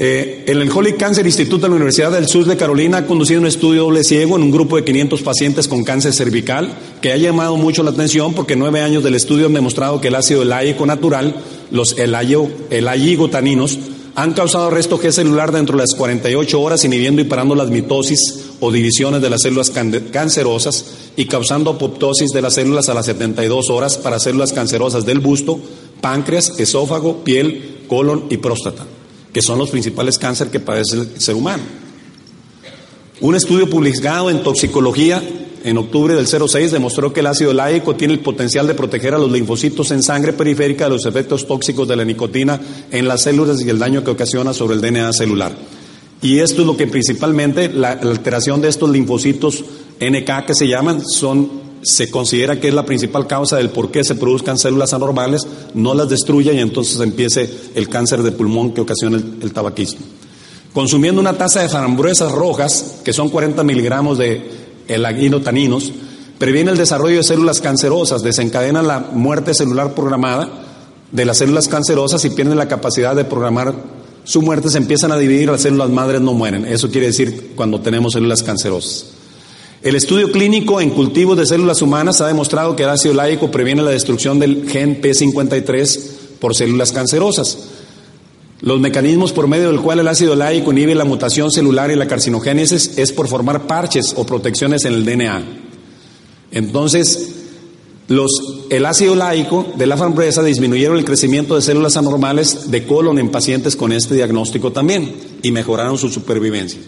Eh, 0.00 0.45
en 0.47 0.62
el 0.62 0.71
Holy 0.71 0.93
Cancer 0.93 1.27
Institute 1.27 1.61
de 1.61 1.69
la 1.69 1.75
Universidad 1.75 2.12
del 2.12 2.29
Sur 2.29 2.45
de 2.45 2.57
Carolina 2.57 2.99
ha 2.99 3.07
conducido 3.07 3.41
un 3.41 3.49
estudio 3.49 3.83
doble 3.83 4.05
ciego 4.05 4.37
en 4.37 4.45
un 4.45 4.53
grupo 4.53 4.77
de 4.77 4.85
500 4.85 5.23
pacientes 5.23 5.67
con 5.67 5.83
cáncer 5.83 6.12
cervical 6.12 6.73
que 7.03 7.11
ha 7.11 7.17
llamado 7.17 7.57
mucho 7.57 7.83
la 7.83 7.91
atención 7.91 8.33
porque 8.33 8.55
nueve 8.55 8.81
años 8.81 9.03
del 9.03 9.16
estudio 9.16 9.47
han 9.47 9.55
demostrado 9.55 10.01
que 10.01 10.07
el 10.07 10.14
ácido 10.14 10.44
láico 10.44 10.87
natural, 10.87 11.35
los 11.73 11.99
el 11.99 12.14
elayigotaninos, 12.14 13.77
han 14.18 14.33
causado 14.33 14.66
arresto 14.66 14.98
G 14.98 15.12
celular 15.12 15.52
dentro 15.52 15.76
de 15.76 15.85
las 15.85 15.94
48 15.94 16.61
horas, 16.61 16.85
inhibiendo 16.85 17.22
y 17.22 17.24
parando 17.24 17.54
las 17.54 17.70
mitosis 17.70 18.46
o 18.59 18.72
divisiones 18.72 19.22
de 19.22 19.31
las 19.31 19.42
células 19.42 19.70
cancerosas 19.70 20.87
y 21.14 21.26
causando 21.26 21.70
apoptosis 21.70 22.31
de 22.31 22.42
las 22.42 22.54
células 22.54 22.88
a 22.88 22.94
las 22.94 23.07
72 23.07 23.70
horas 23.70 23.96
para 23.96 24.18
células 24.18 24.52
cancerosas 24.52 25.07
del 25.07 25.20
busto, 25.20 25.61
páncreas, 26.00 26.59
esófago, 26.59 27.22
piel, 27.22 27.85
colon 27.87 28.24
y 28.28 28.38
próstata, 28.38 28.85
que 29.33 29.40
son 29.40 29.57
los 29.57 29.70
principales 29.70 30.18
cánceres 30.18 30.50
que 30.50 30.59
padece 30.59 30.96
el 30.96 31.20
ser 31.20 31.37
humano. 31.37 31.62
Un 33.20 33.37
estudio 33.37 33.70
publicado 33.70 34.31
en 34.31 34.42
toxicología 34.42 35.22
en 35.68 35.76
octubre 35.78 36.14
del 36.14 36.26
06 36.26 36.72
demostró 36.72 37.12
que 37.12 37.20
el 37.20 37.26
ácido 37.26 37.52
láico 37.52 37.94
tiene 37.94 38.14
el 38.14 38.20
potencial 38.20 38.66
de 38.66 38.74
proteger 38.74 39.14
a 39.14 39.18
los 39.18 39.31
linfocitos 39.31 39.90
en 39.90 40.02
sangre 40.02 40.33
periférica 40.33 40.85
de 40.85 40.90
los 40.90 41.04
efectos 41.04 41.46
tóxicos 41.46 41.87
de 41.87 41.96
la 41.96 42.04
nicotina 42.04 42.61
en 42.90 43.07
las 43.07 43.22
células 43.22 43.61
y 43.61 43.68
el 43.68 43.78
daño 43.78 44.02
que 44.02 44.11
ocasiona 44.11 44.54
sobre 44.54 44.76
el 44.76 44.81
DNA 44.81 45.12
celular. 45.12 45.54
Y 46.22 46.38
esto 46.38 46.62
es 46.62 46.66
lo 46.66 46.76
que 46.76 46.87
principalmente, 46.87 47.68
la, 47.68 47.92
alteración 47.92 48.61
de 48.61 48.68
estos 48.68 48.90
linfocitos 48.90 49.64
NK 50.00 50.46
que 50.46 50.54
se 50.54 50.66
llaman, 50.66 51.07
son, 51.07 51.50
se 51.83 52.11
considera 52.11 52.59
que 52.59 52.68
es 52.68 52.74
la 52.74 52.87
principal 52.87 53.26
causa 53.26 53.57
del 53.57 53.70
por 53.70 53.90
qué 53.90 54.02
se 54.02 54.14
produzcan 54.14 54.59
células 54.59 54.94
anormales, 54.94 55.46
no 55.74 55.94
las 55.94 56.09
destruye 56.09 56.54
y 56.54 56.61
entonces 56.61 56.98
empiece 57.00 57.48
el 57.74 57.88
cáncer 57.88 58.22
de 58.22 58.33
pulmón 58.33 58.72
que 58.72 58.81
ocasiona 58.81 59.18
el, 59.18 59.38
el 59.42 59.52
tabaquismo. 59.52 60.00
Consumiendo 60.72 61.20
una 61.20 61.37
taza 61.37 61.62
de 61.62 61.68
frambuesas 61.68 62.33
rojas, 62.33 63.00
que 63.04 63.12
son 63.12 63.28
40 63.28 63.62
miligramos 63.64 64.18
de 64.18 64.67
el 64.88 65.42
taninos, 65.42 65.92
previene 66.38 66.70
el 66.70 66.77
desarrollo 66.77 67.18
de 67.18 67.24
células 67.24 67.61
cancerosas, 67.61 68.22
desencadena 68.22 68.83
la 68.83 69.01
muerte 69.01 69.55
celular 69.55 69.94
programada 69.94 70.48
de 71.12 71.24
las 71.24 71.38
células 71.38 71.68
cancerosas 71.68 72.24
y 72.24 72.31
pierden 72.31 72.59
la 72.59 72.68
capacidad 72.68 73.14
de 73.14 73.24
programar 73.24 73.74
su 74.24 74.42
muerte, 74.42 74.68
se 74.68 74.79
empiezan 74.79 75.11
a 75.11 75.16
dividir, 75.16 75.48
las 75.48 75.62
células 75.62 75.88
madres 75.88 76.20
no 76.20 76.35
mueren. 76.35 76.66
Eso 76.66 76.90
quiere 76.90 77.07
decir 77.07 77.53
cuando 77.57 77.81
tenemos 77.81 78.12
células 78.12 78.42
cancerosas. 78.42 79.07
El 79.81 79.94
estudio 79.94 80.31
clínico 80.33 80.81
en 80.81 80.90
cultivos 80.90 81.38
de 81.38 81.46
células 81.46 81.81
humanas 81.83 82.20
ha 82.20 82.27
demostrado 82.27 82.77
que 82.77 82.83
el 82.83 82.90
ácido 82.90 83.14
láico 83.14 83.51
previene 83.51 83.83
la 83.83 83.90
destrucción 83.90 84.38
del 84.38 84.68
gen 84.68 85.01
P53 85.01 86.01
por 86.40 86.55
células 86.55 86.92
cancerosas. 86.92 87.59
Los 88.61 88.81
mecanismos 88.81 89.33
por 89.33 89.47
medio 89.47 89.68
del 89.68 89.81
cual 89.81 90.01
el 90.01 90.09
ácido 90.09 90.35
láico 90.35 90.73
inhibe 90.73 90.94
la 90.94 91.05
mutación 91.05 91.53
celular 91.53 91.90
y 91.92 91.97
la 91.97 92.09
carcinogénesis 92.09 92.99
es 92.99 93.12
por 93.12 93.29
formar 93.29 93.68
parches 93.68 94.14
o 94.16 94.27
protecciones 94.27 94.85
en 94.85 94.94
el 94.94 95.05
DNA. 95.05 95.42
Entonces, 96.51 97.35
los, 98.09 98.33
el 98.71 98.85
ácido 98.87 99.14
láico 99.14 99.66
de 99.77 99.87
la 99.87 99.97
frambuesa 99.97 100.42
disminuyeron 100.42 100.99
el 100.99 101.05
crecimiento 101.05 101.55
de 101.55 101.62
células 101.62 101.97
anormales 101.97 102.71
de 102.71 102.85
colon 102.85 103.21
en 103.21 103.31
pacientes 103.31 103.77
con 103.77 103.92
este 103.92 104.16
diagnóstico 104.16 104.73
también 104.73 105.14
y 105.42 105.53
mejoraron 105.53 105.97
su 105.97 106.09
supervivencia. 106.09 106.81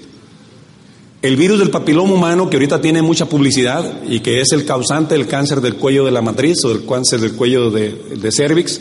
El 1.22 1.36
virus 1.36 1.58
del 1.58 1.70
papiloma 1.70 2.14
humano, 2.14 2.50
que 2.50 2.56
ahorita 2.56 2.80
tiene 2.80 3.02
mucha 3.02 3.26
publicidad 3.26 4.02
y 4.08 4.20
que 4.20 4.40
es 4.40 4.50
el 4.52 4.64
causante 4.64 5.14
del 5.14 5.28
cáncer 5.28 5.60
del 5.60 5.76
cuello 5.76 6.04
de 6.04 6.10
la 6.10 6.22
matriz 6.22 6.64
o 6.64 6.70
del 6.70 6.84
cáncer 6.84 7.20
del 7.20 7.34
cuello 7.34 7.70
de 7.70 8.32
cervix, 8.32 8.80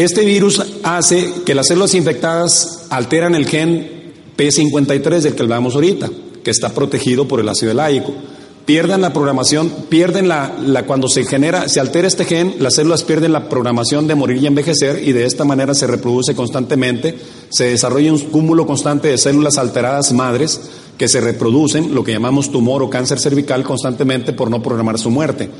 este 0.00 0.24
virus 0.24 0.62
hace 0.82 1.30
que 1.44 1.54
las 1.54 1.68
células 1.68 1.94
infectadas 1.94 2.86
alteran 2.90 3.34
el 3.34 3.46
gen 3.46 4.14
P53 4.36 5.20
del 5.20 5.34
que 5.34 5.42
hablamos 5.42 5.74
ahorita, 5.74 6.08
que 6.42 6.50
está 6.50 6.70
protegido 6.70 7.28
por 7.28 7.40
el 7.40 7.48
ácido 7.48 7.74
láico. 7.74 8.14
Pierden 8.64 9.00
la 9.00 9.12
programación, 9.12 9.68
pierden 9.88 10.28
la, 10.28 10.56
la, 10.64 10.86
cuando 10.86 11.08
se 11.08 11.24
genera, 11.24 11.68
se 11.68 11.80
altera 11.80 12.06
este 12.06 12.24
gen, 12.24 12.54
las 12.60 12.74
células 12.76 13.02
pierden 13.02 13.32
la 13.32 13.48
programación 13.48 14.06
de 14.06 14.14
morir 14.14 14.40
y 14.42 14.46
envejecer 14.46 15.02
y 15.06 15.12
de 15.12 15.24
esta 15.24 15.44
manera 15.44 15.74
se 15.74 15.86
reproduce 15.86 16.34
constantemente, 16.36 17.18
se 17.48 17.64
desarrolla 17.64 18.12
un 18.12 18.20
cúmulo 18.20 18.66
constante 18.66 19.08
de 19.08 19.18
células 19.18 19.58
alteradas 19.58 20.12
madres 20.12 20.60
que 20.96 21.08
se 21.08 21.20
reproducen, 21.20 21.94
lo 21.94 22.04
que 22.04 22.12
llamamos 22.12 22.52
tumor 22.52 22.82
o 22.82 22.90
cáncer 22.90 23.18
cervical 23.18 23.64
constantemente 23.64 24.32
por 24.32 24.50
no 24.50 24.62
programar 24.62 24.98
su 24.98 25.10
muerte. 25.10 25.50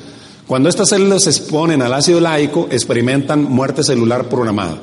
Cuando 0.46 0.68
estas 0.68 0.88
células 0.88 1.24
se 1.24 1.30
exponen 1.30 1.82
al 1.82 1.94
ácido 1.94 2.20
láico, 2.20 2.68
experimentan 2.70 3.44
muerte 3.44 3.84
celular 3.84 4.28
programada. 4.28 4.78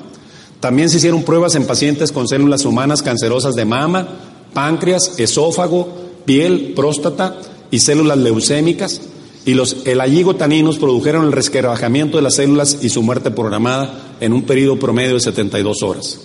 También 0.60 0.90
se 0.90 0.98
hicieron 0.98 1.24
pruebas 1.24 1.56
en 1.56 1.68
pacientes 1.68 2.12
con 2.12 2.28
células 2.28 2.66
humanas 2.66 3.02
cancerosas 3.02 3.56
de 3.56 3.66
mama, 3.66 4.08
páncreas, 4.54 5.20
esófago, 5.20 5.90
piel, 6.26 6.74
próstata 6.76 7.36
y 7.70 7.80
células 7.80 8.18
leucémicas, 8.18 9.02
y 9.46 9.54
los 9.54 9.86
elayigotaninos 9.86 10.78
produjeron 10.78 11.26
el 11.26 11.32
resquebrajamiento 11.32 12.18
de 12.18 12.24
las 12.24 12.36
células 12.36 12.80
y 12.82 12.90
su 12.90 13.02
muerte 13.02 13.32
programada 13.32 14.16
en 14.20 14.34
un 14.34 14.44
periodo 14.44 14.78
promedio 14.78 15.14
de 15.14 15.22
72 15.22 15.84
horas. 15.84 16.20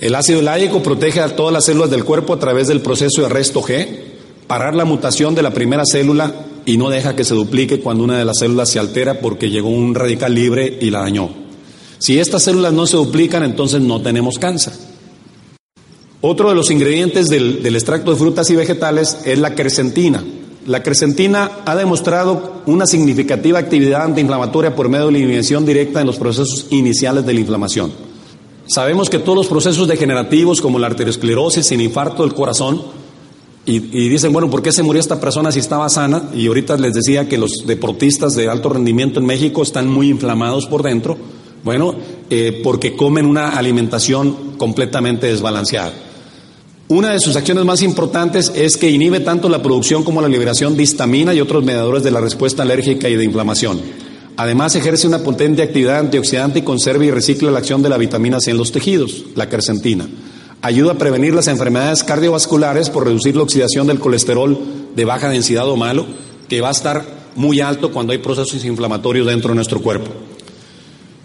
El 0.00 0.16
ácido 0.16 0.42
láico 0.42 0.82
protege 0.82 1.20
a 1.20 1.36
todas 1.36 1.52
las 1.52 1.66
células 1.66 1.90
del 1.90 2.04
cuerpo 2.04 2.32
a 2.32 2.38
través 2.40 2.66
del 2.66 2.80
proceso 2.80 3.20
de 3.20 3.26
arresto 3.28 3.62
G, 3.62 3.86
parar 4.48 4.74
la 4.74 4.84
mutación 4.84 5.36
de 5.36 5.42
la 5.42 5.52
primera 5.52 5.84
célula 5.86 6.34
y 6.66 6.76
no 6.76 6.90
deja 6.90 7.16
que 7.16 7.24
se 7.24 7.34
duplique 7.34 7.80
cuando 7.80 8.04
una 8.04 8.18
de 8.18 8.24
las 8.24 8.38
células 8.38 8.70
se 8.70 8.78
altera 8.78 9.20
porque 9.20 9.50
llegó 9.50 9.68
un 9.68 9.94
radical 9.94 10.34
libre 10.34 10.78
y 10.80 10.90
la 10.90 11.00
dañó. 11.00 11.30
Si 11.98 12.18
estas 12.18 12.42
células 12.42 12.72
no 12.72 12.86
se 12.86 12.96
duplican, 12.96 13.42
entonces 13.42 13.80
no 13.80 14.00
tenemos 14.00 14.38
cáncer. 14.38 14.72
Otro 16.20 16.48
de 16.48 16.54
los 16.54 16.70
ingredientes 16.70 17.28
del, 17.28 17.64
extracto 17.66 18.10
de 18.10 18.16
frutas 18.16 18.48
y 18.48 18.56
vegetales 18.56 19.18
es 19.24 19.38
la 19.38 19.54
crescentina. 19.54 20.24
La 20.66 20.82
crescentina 20.82 21.50
ha 21.66 21.76
demostrado 21.76 22.62
una 22.64 22.86
significativa 22.86 23.58
actividad 23.58 24.02
antiinflamatoria 24.02 24.74
por 24.74 24.88
medio 24.88 25.06
de 25.06 25.12
la 25.12 25.18
inhibición 25.18 25.66
directa 25.66 26.00
en 26.00 26.06
los 26.06 26.16
procesos 26.16 26.66
iniciales 26.70 27.26
de 27.26 27.34
la 27.34 27.40
inflamación. 27.40 27.92
Sabemos 28.66 29.10
que 29.10 29.18
todos 29.18 29.36
los 29.36 29.46
procesos 29.48 29.86
degenerativos 29.86 30.62
como 30.62 30.78
la 30.78 30.86
arteriosclerosis, 30.86 31.70
el 31.72 31.82
infarto 31.82 32.22
del 32.22 32.32
corazón, 32.32 32.80
y, 33.66 33.78
dicen, 34.10 34.32
bueno, 34.32 34.50
¿por 34.50 34.60
qué 34.60 34.72
se 34.72 34.82
murió 34.82 35.00
esta 35.00 35.20
persona 35.20 35.50
si 35.50 35.58
estaba 35.58 35.88
sana? 35.88 36.28
Y 36.34 36.48
ahorita 36.48 36.76
les 36.76 36.92
decía 36.92 37.28
que 37.28 37.38
los 37.38 37.66
deportistas 37.66 38.34
de 38.34 38.48
alto 38.48 38.68
rendimiento 38.68 39.20
en 39.20 39.26
México 39.26 39.62
están 39.62 39.88
muy 39.88 40.10
inflamados 40.10 40.66
por 40.66 40.82
dentro. 40.82 41.16
Bueno, 41.64 41.94
eh, 42.28 42.60
porque 42.62 42.94
comen 42.94 43.24
una 43.24 43.56
alimentación 43.56 44.56
completamente 44.58 45.28
desbalanceada. 45.28 45.94
Una 46.88 47.12
de 47.12 47.20
sus 47.20 47.36
acciones 47.36 47.64
más 47.64 47.80
importantes 47.80 48.52
es 48.54 48.76
que 48.76 48.90
inhibe 48.90 49.20
tanto 49.20 49.48
la 49.48 49.62
producción 49.62 50.04
como 50.04 50.20
la 50.20 50.28
liberación 50.28 50.76
de 50.76 50.82
histamina 50.82 51.32
y 51.32 51.40
otros 51.40 51.64
mediadores 51.64 52.02
de 52.02 52.10
la 52.10 52.20
respuesta 52.20 52.64
alérgica 52.64 53.08
y 53.08 53.16
de 53.16 53.24
inflamación. 53.24 53.80
Además, 54.36 54.74
ejerce 54.74 55.06
una 55.06 55.20
potente 55.20 55.62
actividad 55.62 56.00
antioxidante 56.00 56.58
y 56.58 56.62
conserva 56.62 57.06
y 57.06 57.10
recicla 57.10 57.50
la 57.50 57.60
acción 57.60 57.82
de 57.82 57.88
la 57.88 57.96
vitamina 57.96 58.40
C 58.40 58.50
en 58.50 58.58
los 58.58 58.72
tejidos, 58.72 59.24
la 59.34 59.48
quercentina. 59.48 60.06
Ayuda 60.64 60.92
a 60.92 60.94
prevenir 60.94 61.34
las 61.34 61.46
enfermedades 61.48 62.04
cardiovasculares 62.04 62.88
por 62.88 63.04
reducir 63.04 63.36
la 63.36 63.42
oxidación 63.42 63.86
del 63.86 63.98
colesterol 63.98 64.58
de 64.96 65.04
baja 65.04 65.28
densidad 65.28 65.68
o 65.68 65.76
malo, 65.76 66.06
que 66.48 66.62
va 66.62 66.68
a 66.68 66.70
estar 66.70 67.04
muy 67.36 67.60
alto 67.60 67.92
cuando 67.92 68.12
hay 68.14 68.18
procesos 68.18 68.64
inflamatorios 68.64 69.26
dentro 69.26 69.50
de 69.50 69.56
nuestro 69.56 69.82
cuerpo. 69.82 70.10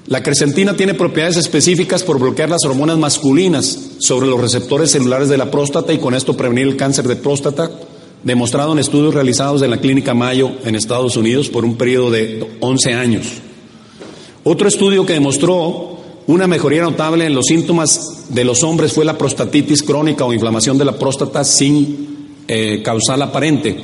La 0.08 0.22
crescentina 0.22 0.76
tiene 0.76 0.94
propiedades 0.94 1.38
específicas 1.38 2.04
por 2.04 2.20
bloquear 2.20 2.50
las 2.50 2.66
hormonas 2.66 2.98
masculinas 2.98 3.80
sobre 4.00 4.28
los 4.28 4.42
receptores 4.42 4.92
celulares 4.92 5.30
de 5.30 5.38
la 5.38 5.50
próstata 5.50 5.94
y 5.94 6.00
con 6.00 6.16
esto 6.16 6.36
prevenir 6.36 6.68
el 6.68 6.76
cáncer 6.76 7.08
de 7.08 7.16
próstata, 7.16 7.72
demostrado 8.26 8.74
en 8.74 8.80
estudios 8.80 9.14
realizados 9.14 9.62
en 9.62 9.70
la 9.72 9.80
Clínica 9.80 10.14
Mayo 10.14 10.52
en 10.66 10.76
Estados 10.76 11.16
Unidos 11.16 11.48
por 11.48 11.64
un 11.64 11.78
periodo 11.78 12.12
de 12.12 12.46
11 12.60 12.94
años. 12.94 13.28
Otro 14.44 14.68
estudio 14.68 15.06
que 15.06 15.14
demostró 15.14 15.89
una 16.30 16.46
mejoría 16.46 16.84
notable 16.84 17.26
en 17.26 17.34
los 17.34 17.48
síntomas 17.48 18.28
de 18.30 18.44
los 18.44 18.62
hombres 18.62 18.94
fue 18.94 19.04
la 19.04 19.18
prostatitis 19.18 19.82
crónica 19.82 20.26
o 20.26 20.32
inflamación 20.32 20.78
de 20.78 20.86
la 20.86 20.96
próstata 20.96 21.44
sin 21.44 22.36
eh, 22.48 22.84
causal 22.84 23.24
aparente, 23.24 23.76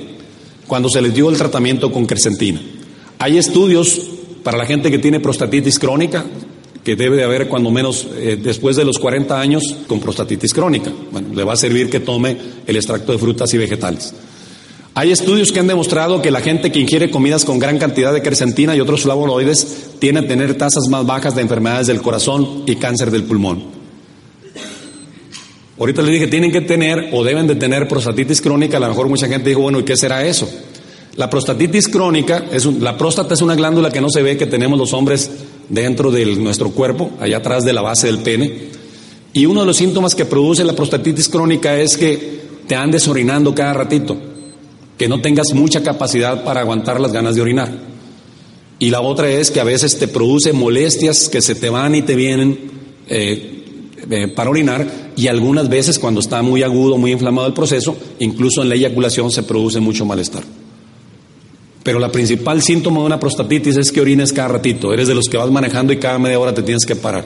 cuando 0.68 0.88
se 0.88 1.02
les 1.02 1.12
dio 1.12 1.32
el 1.32 1.38
tratamiento 1.38 1.92
con 1.92 2.06
crescentina. 2.06 2.62
Hay 3.18 3.40
estudios 3.40 4.00
para 4.44 4.60
la 4.60 4.68
gente 4.68 4.92
que 4.92 5.00
tiene 5.00 5.20
prostatitis 5.20 5.80
crónica, 5.80 6.24
que 6.84 6.96
debe 6.96 7.18
de 7.18 7.24
haber 7.24 7.48
cuando 7.48 7.72
menos 7.72 8.06
eh, 8.16 8.38
después 8.40 8.76
de 8.76 8.86
los 8.86 9.00
40 9.00 9.42
años 9.42 9.78
con 9.88 10.00
prostatitis 10.00 10.54
crónica. 10.54 10.94
Bueno, 11.12 11.30
le 11.34 11.44
va 11.44 11.54
a 11.54 11.58
servir 11.58 11.90
que 11.90 12.00
tome 12.00 12.38
el 12.68 12.76
extracto 12.76 13.12
de 13.12 13.18
frutas 13.18 13.52
y 13.56 13.58
vegetales. 13.58 14.14
Hay 14.98 15.12
estudios 15.12 15.52
que 15.52 15.60
han 15.60 15.68
demostrado 15.68 16.22
que 16.22 16.32
la 16.32 16.40
gente 16.40 16.72
que 16.72 16.80
ingiere 16.80 17.12
comidas 17.12 17.44
con 17.44 17.60
gran 17.60 17.78
cantidad 17.78 18.14
de 18.14 18.22
quercetina 18.22 18.78
y 18.78 18.80
otros 18.80 19.02
flavonoides 19.02 19.90
tiene 20.00 20.20
a 20.20 20.28
tener 20.28 20.58
tasas 20.58 20.88
más 20.90 21.06
bajas 21.06 21.36
de 21.36 21.42
enfermedades 21.42 21.88
del 21.88 22.02
corazón 22.02 22.64
y 22.66 22.78
cáncer 22.78 23.12
del 23.12 23.26
pulmón. 23.26 23.62
Ahorita 25.78 26.02
les 26.02 26.14
dije, 26.14 26.28
tienen 26.28 26.54
que 26.54 26.62
tener 26.62 27.10
o 27.12 27.26
deben 27.26 27.46
de 27.46 27.56
tener 27.56 27.90
prostatitis 27.90 28.40
crónica. 28.40 28.78
A 28.78 28.80
lo 28.80 28.88
mejor 28.88 29.10
mucha 29.10 29.28
gente 29.28 29.50
dijo, 29.50 29.60
bueno, 29.60 29.82
¿y 29.82 29.84
qué 29.84 29.98
será 29.98 30.26
eso? 30.26 30.50
La 31.18 31.30
prostatitis 31.30 31.90
crónica, 31.90 32.46
es 32.50 32.66
la 32.66 32.98
próstata 32.98 33.34
es 33.34 33.42
una 33.42 33.56
glándula 33.56 33.92
que 33.92 34.00
no 34.00 34.10
se 34.10 34.22
ve 34.22 34.38
que 34.38 34.46
tenemos 34.46 34.80
los 34.80 34.94
hombres 34.94 35.30
dentro 35.68 36.10
de 36.10 36.26
nuestro 36.38 36.72
cuerpo, 36.72 37.12
allá 37.20 37.38
atrás 37.38 37.66
de 37.66 37.74
la 37.74 37.82
base 37.82 38.08
del 38.08 38.20
pene. 38.20 38.70
Y 39.34 39.46
uno 39.46 39.60
de 39.60 39.66
los 39.66 39.76
síntomas 39.76 40.16
que 40.16 40.24
produce 40.24 40.64
la 40.64 40.72
prostatitis 40.72 41.28
crónica 41.28 41.78
es 41.78 41.98
que 41.98 42.46
te 42.66 42.76
andes 42.76 43.10
orinando 43.10 43.54
cada 43.54 43.74
ratito, 43.74 44.18
que 44.98 45.08
no 45.08 45.22
tengas 45.22 45.54
mucha 45.54 45.84
capacidad 45.84 46.44
para 46.44 46.62
aguantar 46.62 47.00
las 47.00 47.12
ganas 47.12 47.36
de 47.36 47.42
orinar. 47.42 47.72
Y 48.80 48.90
la 48.90 49.02
otra 49.02 49.30
es 49.30 49.52
que 49.52 49.60
a 49.60 49.64
veces 49.64 49.98
te 49.98 50.08
produce 50.08 50.54
molestias 50.54 51.30
que 51.30 51.42
se 51.42 51.56
te 51.56 51.70
van 51.70 51.96
y 51.96 52.02
te 52.02 52.16
vienen 52.16 52.72
eh, 53.08 53.56
eh, 54.10 54.28
para 54.28 54.50
orinar 54.50 55.14
y 55.16 55.28
algunas 55.28 55.70
veces 55.70 55.98
cuando 55.98 56.20
está 56.20 56.42
muy 56.42 56.62
agudo, 56.62 56.98
muy 56.98 57.12
inflamado 57.12 57.48
el 57.48 57.54
proceso, 57.54 57.96
incluso 58.20 58.62
en 58.62 58.70
la 58.70 58.76
eyaculación 58.76 59.32
se 59.32 59.44
produce 59.44 59.80
mucho 59.80 60.06
malestar. 60.06 60.44
Pero 61.84 62.00
la 62.00 62.12
principal 62.12 62.62
síntoma 62.62 63.00
de 63.00 63.06
una 63.06 63.20
prostatitis 63.20 63.78
es 63.78 63.92
que 63.92 64.02
orines 64.02 64.34
cada 64.34 64.48
ratito. 64.48 64.92
Eres 64.92 65.08
de 65.08 65.14
los 65.14 65.30
que 65.30 65.38
vas 65.38 65.52
manejando 65.52 65.94
y 65.94 65.98
cada 65.98 66.18
media 66.18 66.40
hora 66.40 66.54
te 66.54 66.64
tienes 66.64 66.84
que 66.86 66.96
parar 66.96 67.24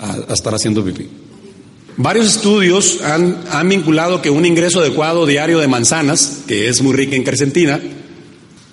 a, 0.00 0.32
estar 0.32 0.54
haciendo 0.54 0.82
pipí. 0.82 1.06
Varios 1.96 2.26
estudios 2.26 3.00
han, 3.02 3.44
han, 3.50 3.68
vinculado 3.68 4.20
que 4.20 4.30
un 4.30 4.44
ingreso 4.44 4.80
adecuado 4.80 5.26
diario 5.26 5.58
de 5.58 5.68
manzanas, 5.68 6.42
que 6.48 6.68
es 6.68 6.82
muy 6.82 6.92
rica 6.92 7.14
en 7.14 7.24
quercetina, 7.24 7.80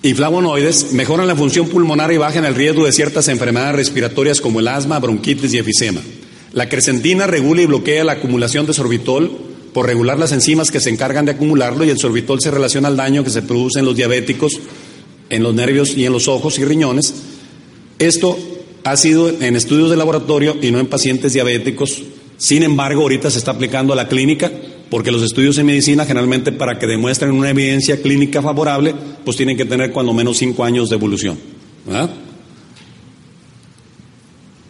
y 0.02 0.14
flavonoides, 0.14 0.92
mejoran 0.92 1.28
la 1.28 1.36
función 1.36 1.68
pulmonar 1.68 2.12
y 2.12 2.16
bajan 2.16 2.44
el 2.44 2.56
riesgo 2.56 2.84
de 2.84 2.92
ciertas 2.92 3.28
enfermedades 3.28 3.76
respiratorias 3.76 4.40
como 4.40 4.58
el 4.58 4.68
asma, 4.68 4.98
bronquitis 4.98 5.54
y 5.54 5.58
efisema. 5.58 6.00
La 6.52 6.68
quercetina 6.68 7.26
regula 7.26 7.62
y 7.62 7.66
bloquea 7.66 8.02
la 8.02 8.12
acumulación 8.12 8.66
de 8.66 8.74
sorbitol 8.74 9.30
por 9.72 9.86
regular 9.86 10.18
las 10.18 10.32
enzimas 10.32 10.70
que 10.70 10.80
se 10.80 10.90
encargan 10.90 11.24
de 11.24 11.32
acumularlo 11.32 11.84
y 11.84 11.90
el 11.90 11.98
sorbitol 11.98 12.40
se 12.40 12.50
relaciona 12.50 12.88
al 12.88 12.96
daño 12.96 13.24
que 13.24 13.30
se 13.30 13.42
produce 13.42 13.78
en 13.78 13.84
los 13.84 13.96
diabéticos 13.96 14.60
en 15.32 15.42
los 15.42 15.54
nervios 15.54 15.96
y 15.96 16.04
en 16.04 16.12
los 16.12 16.28
ojos 16.28 16.58
y 16.58 16.64
riñones. 16.64 17.14
Esto 17.98 18.38
ha 18.84 18.96
sido 18.98 19.30
en 19.30 19.56
estudios 19.56 19.88
de 19.88 19.96
laboratorio 19.96 20.56
y 20.60 20.70
no 20.70 20.78
en 20.78 20.86
pacientes 20.86 21.32
diabéticos. 21.32 22.02
Sin 22.36 22.62
embargo, 22.62 23.02
ahorita 23.02 23.30
se 23.30 23.38
está 23.38 23.52
aplicando 23.52 23.92
a 23.92 23.96
la 23.96 24.08
clínica 24.08 24.50
porque 24.90 25.10
los 25.10 25.22
estudios 25.22 25.56
en 25.56 25.64
medicina 25.64 26.04
generalmente 26.04 26.52
para 26.52 26.78
que 26.78 26.86
demuestren 26.86 27.32
una 27.32 27.48
evidencia 27.48 28.02
clínica 28.02 28.42
favorable, 28.42 28.94
pues 29.24 29.38
tienen 29.38 29.56
que 29.56 29.64
tener 29.64 29.90
cuando 29.90 30.12
menos 30.12 30.36
cinco 30.36 30.64
años 30.64 30.90
de 30.90 30.96
evolución. 30.96 31.38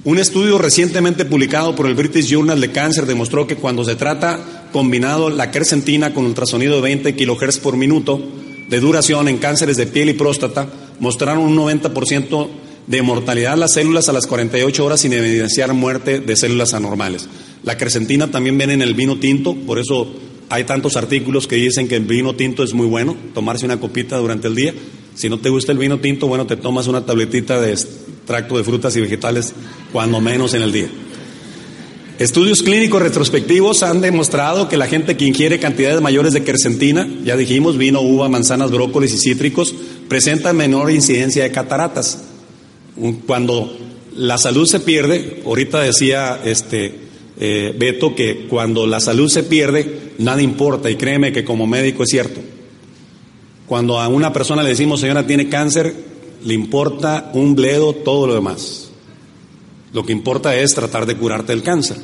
Un 0.04 0.18
estudio 0.18 0.58
recientemente 0.58 1.24
publicado 1.24 1.74
por 1.74 1.86
el 1.86 1.94
British 1.94 2.26
Journal 2.26 2.60
de 2.60 2.70
Cáncer 2.70 3.06
demostró 3.06 3.46
que 3.46 3.56
cuando 3.56 3.84
se 3.84 3.96
trata 3.96 4.68
combinado 4.72 5.28
la 5.28 5.50
quercetina 5.50 6.14
con 6.14 6.24
ultrasonido 6.24 6.76
de 6.76 6.82
20 6.82 7.16
kHz 7.16 7.58
por 7.58 7.76
minuto, 7.76 8.20
de 8.68 8.80
duración 8.80 9.28
en 9.28 9.38
cánceres 9.38 9.76
de 9.76 9.86
piel 9.86 10.08
y 10.08 10.14
próstata 10.14 10.68
mostraron 10.98 11.44
un 11.44 11.56
90% 11.56 12.48
de 12.86 13.02
mortalidad 13.02 13.56
las 13.56 13.74
células 13.74 14.08
a 14.08 14.12
las 14.12 14.26
48 14.26 14.84
horas 14.84 15.00
sin 15.00 15.12
evidenciar 15.12 15.72
muerte 15.72 16.20
de 16.20 16.36
células 16.36 16.74
anormales. 16.74 17.28
La 17.64 17.78
crescentina 17.78 18.30
también 18.30 18.58
viene 18.58 18.74
en 18.74 18.82
el 18.82 18.94
vino 18.94 19.16
tinto, 19.18 19.54
por 19.54 19.78
eso 19.78 20.12
hay 20.48 20.64
tantos 20.64 20.96
artículos 20.96 21.46
que 21.46 21.56
dicen 21.56 21.88
que 21.88 21.96
el 21.96 22.04
vino 22.04 22.34
tinto 22.34 22.62
es 22.62 22.74
muy 22.74 22.86
bueno, 22.86 23.16
tomarse 23.34 23.64
una 23.64 23.80
copita 23.80 24.18
durante 24.18 24.48
el 24.48 24.54
día. 24.54 24.74
Si 25.14 25.28
no 25.28 25.38
te 25.38 25.48
gusta 25.48 25.72
el 25.72 25.78
vino 25.78 25.98
tinto, 25.98 26.26
bueno, 26.26 26.46
te 26.46 26.56
tomas 26.56 26.88
una 26.88 27.06
tabletita 27.06 27.60
de 27.60 27.72
extracto 27.72 28.56
de 28.58 28.64
frutas 28.64 28.96
y 28.96 29.00
vegetales 29.00 29.54
cuando 29.92 30.20
menos 30.20 30.54
en 30.54 30.62
el 30.62 30.72
día. 30.72 30.88
Estudios 32.18 32.62
clínicos 32.62 33.00
retrospectivos 33.00 33.82
han 33.82 34.00
demostrado 34.00 34.68
que 34.68 34.76
la 34.76 34.86
gente 34.86 35.16
que 35.16 35.24
ingiere 35.24 35.58
cantidades 35.58 36.00
mayores 36.00 36.32
de 36.32 36.44
quercetina, 36.44 37.08
ya 37.24 37.36
dijimos, 37.36 37.78
vino, 37.78 38.00
uva, 38.00 38.28
manzanas, 38.28 38.70
brócolis 38.70 39.14
y 39.14 39.18
cítricos, 39.18 39.74
presenta 40.08 40.52
menor 40.52 40.90
incidencia 40.90 41.42
de 41.42 41.52
cataratas. 41.52 42.24
Cuando 43.26 43.76
la 44.14 44.36
salud 44.36 44.66
se 44.66 44.80
pierde, 44.80 45.42
ahorita 45.46 45.80
decía 45.80 46.40
este 46.44 47.01
eh, 47.44 47.74
Beto 47.76 48.14
que 48.14 48.46
cuando 48.46 48.86
la 48.86 49.00
salud 49.00 49.28
se 49.28 49.42
pierde, 49.42 50.12
nada 50.18 50.40
importa, 50.40 50.88
y 50.88 50.94
créeme 50.94 51.32
que 51.32 51.44
como 51.44 51.66
médico 51.66 52.04
es 52.04 52.10
cierto. 52.10 52.40
Cuando 53.66 53.98
a 53.98 54.06
una 54.06 54.32
persona 54.32 54.62
le 54.62 54.68
decimos, 54.68 55.00
señora, 55.00 55.26
tiene 55.26 55.48
cáncer, 55.48 55.92
le 56.44 56.54
importa 56.54 57.32
un 57.34 57.56
bledo 57.56 57.94
todo 57.94 58.28
lo 58.28 58.34
demás. 58.34 58.92
Lo 59.92 60.06
que 60.06 60.12
importa 60.12 60.54
es 60.54 60.72
tratar 60.72 61.04
de 61.04 61.16
curarte 61.16 61.52
el 61.52 61.64
cáncer. 61.64 61.96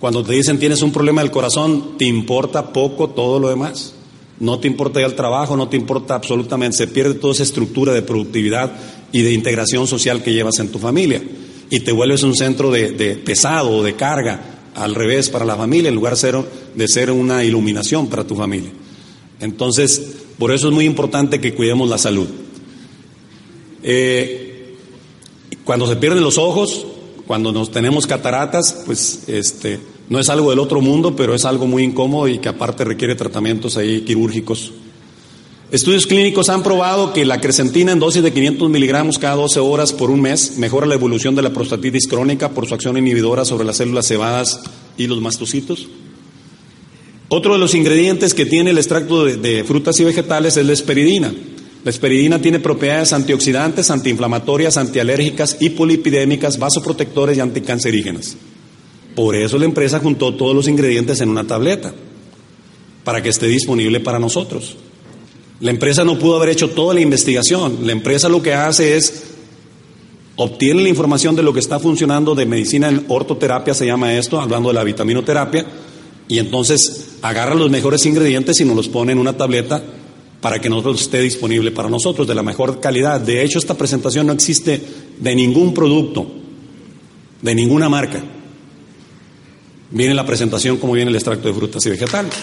Cuando 0.00 0.24
te 0.24 0.32
dicen 0.32 0.58
tienes 0.58 0.80
un 0.80 0.92
problema 0.92 1.20
del 1.20 1.30
corazón, 1.30 1.98
te 1.98 2.06
importa 2.06 2.72
poco 2.72 3.10
todo 3.10 3.38
lo 3.38 3.50
demás. 3.50 3.92
No 4.40 4.60
te 4.60 4.66
importa 4.66 4.98
ya 4.98 5.06
el 5.06 5.14
trabajo, 5.14 5.58
no 5.58 5.68
te 5.68 5.76
importa 5.76 6.14
absolutamente, 6.14 6.78
se 6.78 6.86
pierde 6.86 7.14
toda 7.14 7.34
esa 7.34 7.42
estructura 7.42 7.92
de 7.92 8.00
productividad 8.00 8.72
y 9.12 9.20
de 9.20 9.34
integración 9.34 9.86
social 9.86 10.22
que 10.22 10.32
llevas 10.32 10.58
en 10.58 10.68
tu 10.72 10.78
familia. 10.78 11.22
Y 11.70 11.80
te 11.80 11.92
vuelves 11.92 12.22
un 12.22 12.36
centro 12.36 12.70
de, 12.70 13.20
pesado 13.24 13.70
o 13.70 13.82
de 13.82 13.94
carga, 13.94 14.40
al 14.74 14.94
revés, 14.94 15.28
para 15.28 15.44
la 15.44 15.56
familia, 15.56 15.88
en 15.88 15.94
lugar 15.94 16.14
de 16.14 16.18
ser, 16.18 16.36
de 16.74 16.88
ser 16.88 17.10
una 17.10 17.44
iluminación 17.44 18.08
para 18.08 18.24
tu 18.24 18.34
familia. 18.34 18.70
Entonces, 19.40 20.00
por 20.38 20.52
eso 20.52 20.68
es 20.68 20.74
muy 20.74 20.84
importante 20.84 21.40
que 21.40 21.54
cuidemos 21.54 21.88
la 21.88 21.98
salud. 21.98 22.28
Eh, 23.82 24.76
cuando 25.64 25.86
se 25.86 25.96
pierden 25.96 26.22
los 26.22 26.38
ojos, 26.38 26.86
cuando 27.26 27.52
nos 27.52 27.70
tenemos 27.70 28.06
cataratas, 28.06 28.82
pues 28.86 29.24
este, 29.28 29.80
no 30.08 30.18
es 30.18 30.28
algo 30.28 30.50
del 30.50 30.58
otro 30.58 30.80
mundo, 30.80 31.16
pero 31.16 31.34
es 31.34 31.44
algo 31.44 31.66
muy 31.66 31.82
incómodo 31.82 32.28
y 32.28 32.38
que 32.38 32.48
aparte 32.48 32.84
requiere 32.84 33.14
tratamientos 33.14 33.76
ahí 33.76 34.02
quirúrgicos. 34.02 34.72
Estudios 35.72 36.06
clínicos 36.06 36.50
han 36.50 36.62
probado 36.62 37.14
que 37.14 37.24
la 37.24 37.40
crecentina 37.40 37.92
en 37.92 37.98
dosis 37.98 38.22
de 38.22 38.30
500 38.30 38.68
miligramos 38.68 39.18
cada 39.18 39.36
12 39.36 39.58
horas 39.60 39.94
por 39.94 40.10
un 40.10 40.20
mes 40.20 40.58
mejora 40.58 40.86
la 40.86 40.96
evolución 40.96 41.34
de 41.34 41.40
la 41.40 41.54
prostatitis 41.54 42.06
crónica 42.06 42.50
por 42.50 42.68
su 42.68 42.74
acción 42.74 42.98
inhibidora 42.98 43.46
sobre 43.46 43.64
las 43.64 43.78
células 43.78 44.06
cebadas 44.06 44.60
y 44.98 45.06
los 45.06 45.22
mastocitos. 45.22 45.88
Otro 47.28 47.54
de 47.54 47.58
los 47.58 47.74
ingredientes 47.74 48.34
que 48.34 48.44
tiene 48.44 48.72
el 48.72 48.76
extracto 48.76 49.24
de, 49.24 49.38
de 49.38 49.64
frutas 49.64 49.98
y 49.98 50.04
vegetales 50.04 50.58
es 50.58 50.66
la 50.66 50.74
esperidina. 50.74 51.32
La 51.84 51.90
esperidina 51.90 52.38
tiene 52.38 52.60
propiedades 52.60 53.14
antioxidantes, 53.14 53.90
antiinflamatorias, 53.90 54.76
antialérgicas, 54.76 55.56
hipolipidémicas, 55.58 56.58
vasoprotectores 56.58 57.38
y 57.38 57.40
anticancerígenas. 57.40 58.36
Por 59.16 59.36
eso 59.36 59.56
la 59.56 59.64
empresa 59.64 60.00
juntó 60.00 60.34
todos 60.34 60.54
los 60.54 60.68
ingredientes 60.68 61.22
en 61.22 61.30
una 61.30 61.46
tableta, 61.46 61.94
para 63.04 63.22
que 63.22 63.30
esté 63.30 63.46
disponible 63.46 64.00
para 64.00 64.18
nosotros. 64.18 64.76
La 65.62 65.70
empresa 65.70 66.02
no 66.02 66.18
pudo 66.18 66.36
haber 66.36 66.48
hecho 66.48 66.70
toda 66.70 66.92
la 66.92 67.00
investigación. 67.00 67.86
La 67.86 67.92
empresa 67.92 68.28
lo 68.28 68.42
que 68.42 68.52
hace 68.52 68.96
es 68.96 69.22
obtiene 70.34 70.82
la 70.82 70.88
información 70.88 71.36
de 71.36 71.44
lo 71.44 71.52
que 71.52 71.60
está 71.60 71.78
funcionando 71.78 72.34
de 72.34 72.46
medicina 72.46 72.88
en 72.88 73.04
ortoterapia, 73.06 73.72
se 73.72 73.86
llama 73.86 74.12
esto, 74.14 74.40
hablando 74.40 74.70
de 74.70 74.74
la 74.74 74.82
vitaminoterapia, 74.82 75.64
y 76.26 76.40
entonces 76.40 77.10
agarra 77.22 77.54
los 77.54 77.70
mejores 77.70 78.04
ingredientes 78.06 78.60
y 78.60 78.64
nos 78.64 78.74
los 78.74 78.88
pone 78.88 79.12
en 79.12 79.18
una 79.18 79.36
tableta 79.36 79.80
para 80.40 80.58
que 80.58 80.68
nosotros 80.68 81.00
esté 81.00 81.20
disponible 81.20 81.70
para 81.70 81.88
nosotros 81.88 82.26
de 82.26 82.34
la 82.34 82.42
mejor 82.42 82.80
calidad. 82.80 83.20
De 83.20 83.44
hecho, 83.44 83.60
esta 83.60 83.78
presentación 83.78 84.26
no 84.26 84.32
existe 84.32 84.82
de 85.16 85.34
ningún 85.36 85.72
producto, 85.72 86.26
de 87.40 87.54
ninguna 87.54 87.88
marca. 87.88 88.20
Viene 89.92 90.12
la 90.12 90.26
presentación 90.26 90.78
como 90.78 90.94
viene 90.94 91.10
el 91.10 91.14
extracto 91.14 91.46
de 91.46 91.54
frutas 91.54 91.86
y 91.86 91.90
vegetales. 91.90 92.34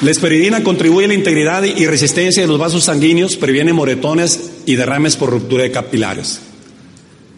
La 0.00 0.12
esperidina 0.12 0.62
contribuye 0.62 1.06
a 1.06 1.08
la 1.08 1.14
integridad 1.14 1.64
y 1.64 1.86
resistencia 1.86 2.42
de 2.42 2.48
los 2.48 2.58
vasos 2.58 2.84
sanguíneos, 2.84 3.36
previene 3.36 3.72
moretones 3.72 4.50
y 4.64 4.76
derrames 4.76 5.16
por 5.16 5.30
ruptura 5.30 5.64
de 5.64 5.72
capilares. 5.72 6.38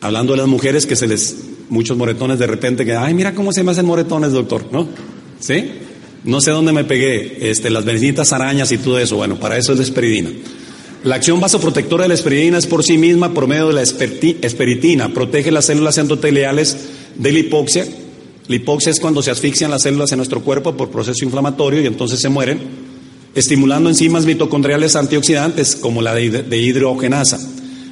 Hablando 0.03 0.35
de 0.35 0.39
las 0.39 0.47
mujeres 0.47 0.85
que 0.85 0.95
se 0.95 1.07
les 1.07 1.37
muchos 1.71 1.97
moretones 1.97 2.39
de 2.39 2.47
repente 2.47 2.85
que, 2.85 2.95
ay, 2.95 3.15
mira 3.15 3.35
cómo 3.35 3.53
se 3.53 3.63
me 3.63 3.71
hacen 3.71 3.87
moretones, 3.87 4.33
doctor, 4.33 4.67
¿no? 4.73 4.89
¿Sí? 5.39 5.71
No 6.25 6.43
sé 6.43 6.51
dónde 6.51 6.73
me 6.73 6.85
pegué, 6.85 7.51
este, 7.51 7.71
las 7.71 7.87
benditas 7.87 8.33
arañas 8.35 8.71
y 8.73 8.79
todo 8.79 8.99
eso. 8.99 9.17
Bueno, 9.17 9.41
para 9.41 9.57
eso 9.57 9.73
es 9.73 9.79
la 9.79 9.85
esperidina. 9.85 10.31
La 11.03 11.15
acción 11.15 11.41
vasoprotectora 11.41 12.03
de 12.03 12.09
la 12.09 12.15
esperidina 12.15 12.59
es 12.59 12.67
por 12.67 12.85
sí 12.85 12.99
misma, 12.99 13.33
por 13.33 13.47
medio 13.47 13.69
de 13.69 13.73
la 13.73 13.83
esperitina, 13.83 15.15
protege 15.15 15.51
las 15.51 15.65
células 15.65 15.97
endoteliales 15.97 16.77
de 17.15 17.33
la 17.33 17.39
hipoxia. 17.39 17.87
La 18.51 18.57
hipoxia 18.57 18.91
es 18.91 18.99
cuando 18.99 19.23
se 19.23 19.31
asfixian 19.31 19.71
las 19.71 19.83
células 19.83 20.11
en 20.11 20.17
nuestro 20.17 20.43
cuerpo 20.43 20.77
por 20.77 20.91
proceso 20.91 21.25
inflamatorio 21.25 21.83
y 21.83 21.87
entonces 21.87 22.19
se 22.19 22.29
mueren, 22.29 22.59
estimulando 23.33 23.89
enzimas 23.89 24.27
mitocondriales 24.27 24.97
antioxidantes 24.97 25.77
como 25.77 26.03
la 26.03 26.17
de, 26.17 26.59
hidrogenasa. 26.59 27.39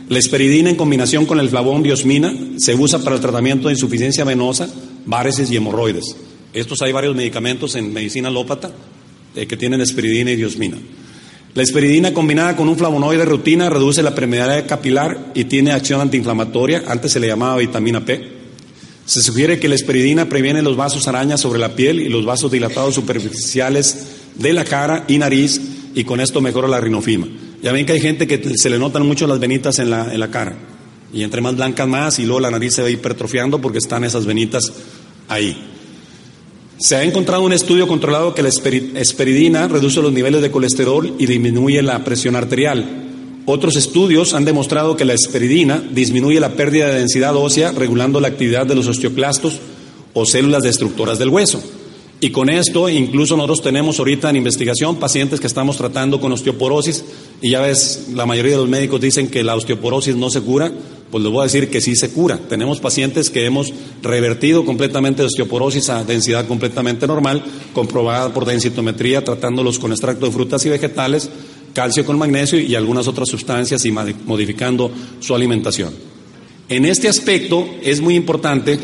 La 0.08 0.18
esperidina 0.18 0.68
en 0.68 0.74
combinación 0.74 1.26
con 1.26 1.38
el 1.38 1.48
flavón 1.48 1.84
diosmina 1.84 2.34
se 2.56 2.74
usa 2.74 2.98
para 3.04 3.14
el 3.14 3.22
tratamiento 3.22 3.68
de 3.68 3.74
insuficiencia 3.74 4.24
venosa, 4.24 4.68
varices 5.06 5.48
y 5.48 5.56
hemorroides. 5.56 6.16
Estos 6.52 6.82
hay 6.82 6.90
varios 6.90 7.14
medicamentos 7.14 7.76
en 7.76 7.92
medicina 7.92 8.26
alópata 8.26 8.72
eh, 9.36 9.46
que 9.46 9.56
tienen 9.56 9.80
esperidina 9.80 10.32
y 10.32 10.36
diosmina. 10.36 10.76
La 11.54 11.62
esperidina 11.62 12.12
combinada 12.12 12.56
con 12.56 12.68
un 12.68 12.76
flavonoide 12.76 13.24
rutina 13.24 13.70
reduce 13.70 14.02
la 14.02 14.16
permeabilidad 14.16 14.66
capilar 14.66 15.30
y 15.36 15.44
tiene 15.44 15.70
acción 15.70 16.00
antiinflamatoria. 16.00 16.82
Antes 16.88 17.12
se 17.12 17.20
le 17.20 17.28
llamaba 17.28 17.58
vitamina 17.58 18.04
P. 18.04 18.37
Se 19.08 19.22
sugiere 19.22 19.58
que 19.58 19.68
la 19.68 19.74
esperidina 19.74 20.28
previene 20.28 20.60
los 20.60 20.76
vasos 20.76 21.08
arañas 21.08 21.40
sobre 21.40 21.58
la 21.58 21.74
piel 21.74 21.98
y 21.98 22.10
los 22.10 22.26
vasos 22.26 22.52
dilatados 22.52 22.94
superficiales 22.94 24.06
de 24.34 24.52
la 24.52 24.66
cara 24.66 25.06
y 25.08 25.16
nariz 25.16 25.58
y 25.94 26.04
con 26.04 26.20
esto 26.20 26.42
mejora 26.42 26.68
la 26.68 26.78
rinofima. 26.78 27.26
Ya 27.62 27.72
ven 27.72 27.86
que 27.86 27.92
hay 27.92 28.02
gente 28.02 28.26
que 28.26 28.52
se 28.54 28.68
le 28.68 28.78
notan 28.78 29.06
mucho 29.06 29.26
las 29.26 29.40
venitas 29.40 29.78
en 29.78 29.88
la, 29.88 30.12
en 30.12 30.20
la 30.20 30.30
cara. 30.30 30.58
Y 31.10 31.22
entre 31.22 31.40
más 31.40 31.56
blancas 31.56 31.88
más, 31.88 32.18
y 32.18 32.26
luego 32.26 32.40
la 32.40 32.50
nariz 32.50 32.74
se 32.74 32.82
va 32.82 32.90
hipertrofiando 32.90 33.62
porque 33.62 33.78
están 33.78 34.04
esas 34.04 34.26
venitas 34.26 34.70
ahí. 35.28 35.56
Se 36.76 36.96
ha 36.96 37.02
encontrado 37.02 37.42
un 37.44 37.54
estudio 37.54 37.88
controlado 37.88 38.34
que 38.34 38.42
la 38.42 38.50
esperidina 38.50 39.68
reduce 39.68 40.02
los 40.02 40.12
niveles 40.12 40.42
de 40.42 40.50
colesterol 40.50 41.14
y 41.18 41.24
disminuye 41.24 41.80
la 41.80 42.04
presión 42.04 42.36
arterial. 42.36 43.07
Otros 43.50 43.76
estudios 43.76 44.34
han 44.34 44.44
demostrado 44.44 44.94
que 44.94 45.06
la 45.06 45.14
esperidina 45.14 45.82
disminuye 45.90 46.38
la 46.38 46.52
pérdida 46.52 46.88
de 46.88 46.98
densidad 46.98 47.34
ósea, 47.34 47.72
regulando 47.72 48.20
la 48.20 48.28
actividad 48.28 48.66
de 48.66 48.74
los 48.74 48.86
osteoclastos 48.88 49.58
o 50.12 50.26
células 50.26 50.64
destructoras 50.64 51.18
del 51.18 51.30
hueso. 51.30 51.62
Y 52.20 52.28
con 52.28 52.50
esto, 52.50 52.90
incluso 52.90 53.38
nosotros 53.38 53.62
tenemos 53.62 53.98
ahorita 53.98 54.28
en 54.28 54.36
investigación 54.36 54.96
pacientes 54.96 55.40
que 55.40 55.46
estamos 55.46 55.78
tratando 55.78 56.20
con 56.20 56.30
osteoporosis 56.30 57.02
y 57.40 57.48
ya 57.48 57.62
ves, 57.62 58.08
la 58.12 58.26
mayoría 58.26 58.52
de 58.52 58.58
los 58.58 58.68
médicos 58.68 59.00
dicen 59.00 59.28
que 59.28 59.42
la 59.42 59.54
osteoporosis 59.54 60.14
no 60.14 60.28
se 60.28 60.42
cura, 60.42 60.70
pues 61.10 61.24
les 61.24 61.32
voy 61.32 61.40
a 61.40 61.44
decir 61.44 61.70
que 61.70 61.80
sí 61.80 61.96
se 61.96 62.10
cura. 62.10 62.38
Tenemos 62.50 62.80
pacientes 62.80 63.30
que 63.30 63.46
hemos 63.46 63.72
revertido 64.02 64.66
completamente 64.66 65.22
de 65.22 65.26
osteoporosis 65.26 65.88
a 65.88 66.04
densidad 66.04 66.46
completamente 66.46 67.06
normal, 67.06 67.42
comprobada 67.72 68.34
por 68.34 68.44
densitometría, 68.44 69.24
tratándolos 69.24 69.78
con 69.78 69.92
extracto 69.92 70.26
de 70.26 70.32
frutas 70.32 70.66
y 70.66 70.68
vegetales, 70.68 71.30
calcio 71.78 72.04
con 72.04 72.18
magnesio 72.18 72.58
y 72.58 72.74
algunas 72.74 73.06
otras 73.06 73.28
sustancias 73.28 73.84
y 73.84 73.92
modificando 73.92 74.90
su 75.20 75.32
alimentación. 75.32 75.94
En 76.68 76.84
este 76.84 77.08
aspecto 77.08 77.68
es 77.80 78.00
muy 78.00 78.16
importante 78.16 78.76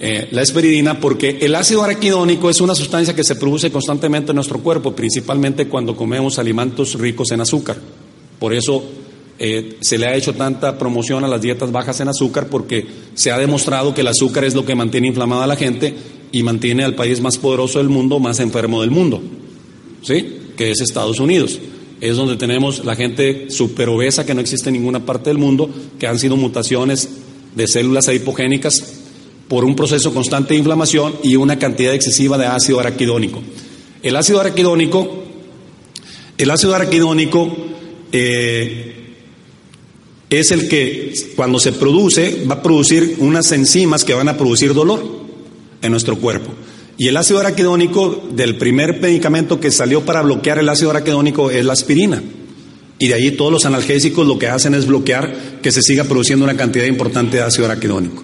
eh, 0.00 0.26
la 0.32 0.42
esperidina 0.42 0.98
porque 0.98 1.38
el 1.40 1.54
ácido 1.54 1.84
araquidónico 1.84 2.50
es 2.50 2.60
una 2.60 2.74
sustancia 2.74 3.14
que 3.14 3.22
se 3.22 3.36
produce 3.36 3.70
constantemente 3.70 4.32
en 4.32 4.34
nuestro 4.34 4.58
cuerpo, 4.58 4.96
principalmente 4.96 5.68
cuando 5.68 5.94
comemos 5.94 6.40
alimentos 6.40 6.98
ricos 6.98 7.30
en 7.30 7.40
azúcar. 7.40 7.76
Por 8.40 8.52
eso 8.52 8.82
eh, 9.38 9.76
se 9.80 9.96
le 9.96 10.08
ha 10.08 10.16
hecho 10.16 10.34
tanta 10.34 10.76
promoción 10.76 11.22
a 11.22 11.28
las 11.28 11.40
dietas 11.40 11.70
bajas 11.70 12.00
en 12.00 12.08
azúcar 12.08 12.48
porque 12.48 12.84
se 13.14 13.30
ha 13.30 13.38
demostrado 13.38 13.94
que 13.94 14.00
el 14.00 14.08
azúcar 14.08 14.42
es 14.42 14.56
lo 14.56 14.64
que 14.64 14.74
mantiene 14.74 15.06
inflamada 15.06 15.44
a 15.44 15.46
la 15.46 15.54
gente 15.54 15.94
y 16.32 16.42
mantiene 16.42 16.82
al 16.82 16.96
país 16.96 17.20
más 17.20 17.38
poderoso 17.38 17.78
del 17.78 17.90
mundo 17.90 18.18
más 18.18 18.40
enfermo 18.40 18.80
del 18.80 18.90
mundo, 18.90 19.22
¿sí? 20.02 20.39
Que 20.60 20.72
es 20.72 20.82
Estados 20.82 21.20
Unidos. 21.20 21.58
Es 22.02 22.16
donde 22.16 22.36
tenemos 22.36 22.84
la 22.84 22.94
gente 22.94 23.46
super 23.48 23.88
obesa 23.88 24.26
que 24.26 24.34
no 24.34 24.42
existe 24.42 24.68
en 24.68 24.74
ninguna 24.74 25.06
parte 25.06 25.30
del 25.30 25.38
mundo, 25.38 25.70
que 25.98 26.06
han 26.06 26.18
sido 26.18 26.36
mutaciones 26.36 27.08
de 27.54 27.66
células 27.66 28.08
adipogénicas 28.08 29.00
por 29.48 29.64
un 29.64 29.74
proceso 29.74 30.12
constante 30.12 30.52
de 30.52 30.58
inflamación 30.58 31.14
y 31.22 31.36
una 31.36 31.58
cantidad 31.58 31.94
excesiva 31.94 32.36
de 32.36 32.44
ácido 32.44 32.78
araquidónico. 32.78 33.40
El 34.02 34.16
ácido 34.16 34.38
araquidónico, 34.38 35.24
el 36.36 36.50
ácido 36.50 36.74
araquidónico 36.74 37.56
eh, 38.12 39.14
es 40.28 40.50
el 40.50 40.68
que 40.68 41.14
cuando 41.36 41.58
se 41.58 41.72
produce 41.72 42.44
va 42.44 42.56
a 42.56 42.62
producir 42.62 43.16
unas 43.20 43.50
enzimas 43.52 44.04
que 44.04 44.12
van 44.12 44.28
a 44.28 44.36
producir 44.36 44.74
dolor 44.74 45.02
en 45.80 45.90
nuestro 45.90 46.18
cuerpo. 46.18 46.52
Y 47.00 47.08
el 47.08 47.16
ácido 47.16 47.40
araquidónico 47.40 48.28
del 48.34 48.58
primer 48.58 49.00
medicamento 49.00 49.58
que 49.58 49.70
salió 49.70 50.04
para 50.04 50.20
bloquear 50.20 50.58
el 50.58 50.68
ácido 50.68 50.90
araquidónico 50.90 51.50
es 51.50 51.64
la 51.64 51.72
aspirina. 51.72 52.22
Y 52.98 53.08
de 53.08 53.14
ahí 53.14 53.30
todos 53.30 53.50
los 53.50 53.64
analgésicos 53.64 54.26
lo 54.26 54.38
que 54.38 54.48
hacen 54.48 54.74
es 54.74 54.84
bloquear 54.84 55.60
que 55.62 55.72
se 55.72 55.80
siga 55.80 56.04
produciendo 56.04 56.44
una 56.44 56.58
cantidad 56.58 56.84
importante 56.84 57.38
de 57.38 57.42
ácido 57.42 57.64
araquidónico. 57.64 58.22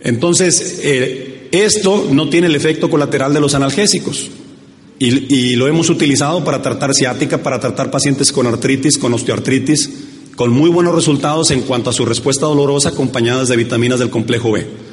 Entonces, 0.00 0.80
eh, 0.82 1.50
esto 1.52 2.08
no 2.10 2.30
tiene 2.30 2.46
el 2.46 2.56
efecto 2.56 2.88
colateral 2.88 3.34
de 3.34 3.40
los 3.40 3.54
analgésicos. 3.54 4.30
Y, 4.98 5.56
lo 5.56 5.68
hemos 5.68 5.90
utilizado 5.90 6.42
para 6.42 6.62
tratar 6.62 6.94
ciática, 6.94 7.42
para 7.42 7.60
tratar 7.60 7.90
pacientes 7.90 8.32
con 8.32 8.46
artritis, 8.46 8.96
con 8.96 9.12
osteoartritis, 9.12 9.90
con 10.36 10.52
muy 10.52 10.70
buenos 10.70 10.94
resultados 10.94 11.50
en 11.50 11.60
cuanto 11.60 11.90
a 11.90 11.92
su 11.92 12.06
respuesta 12.06 12.46
dolorosa 12.46 12.88
acompañadas 12.88 13.48
de 13.48 13.56
vitaminas 13.58 13.98
del 13.98 14.08
complejo 14.08 14.52
B. 14.52 14.87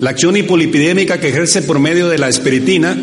La 0.00 0.10
acción 0.10 0.36
hipolipidémica 0.36 1.20
que 1.20 1.28
ejerce 1.28 1.62
por 1.62 1.78
medio 1.78 2.08
de 2.08 2.18
la 2.18 2.28
espiritina 2.28 2.96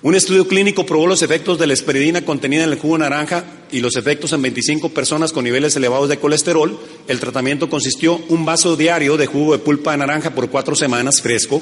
Un 0.00 0.14
estudio 0.14 0.46
clínico 0.46 0.86
probó 0.86 1.08
los 1.08 1.22
efectos 1.22 1.58
de 1.58 1.66
la 1.66 1.72
esperidina 1.72 2.24
contenida 2.24 2.62
en 2.62 2.70
el 2.70 2.78
jugo 2.78 2.94
de 2.94 3.00
naranja 3.00 3.44
y 3.72 3.80
los 3.80 3.96
efectos 3.96 4.32
en 4.32 4.42
25 4.42 4.90
personas 4.90 5.32
con 5.32 5.42
niveles 5.42 5.74
elevados 5.74 6.08
de 6.08 6.18
colesterol. 6.20 6.78
El 7.08 7.18
tratamiento 7.18 7.68
consistió 7.68 8.20
un 8.28 8.44
vaso 8.44 8.76
diario 8.76 9.16
de 9.16 9.26
jugo 9.26 9.54
de 9.54 9.58
pulpa 9.58 9.90
de 9.90 9.98
naranja 9.98 10.36
por 10.36 10.50
cuatro 10.50 10.76
semanas 10.76 11.20
fresco, 11.20 11.60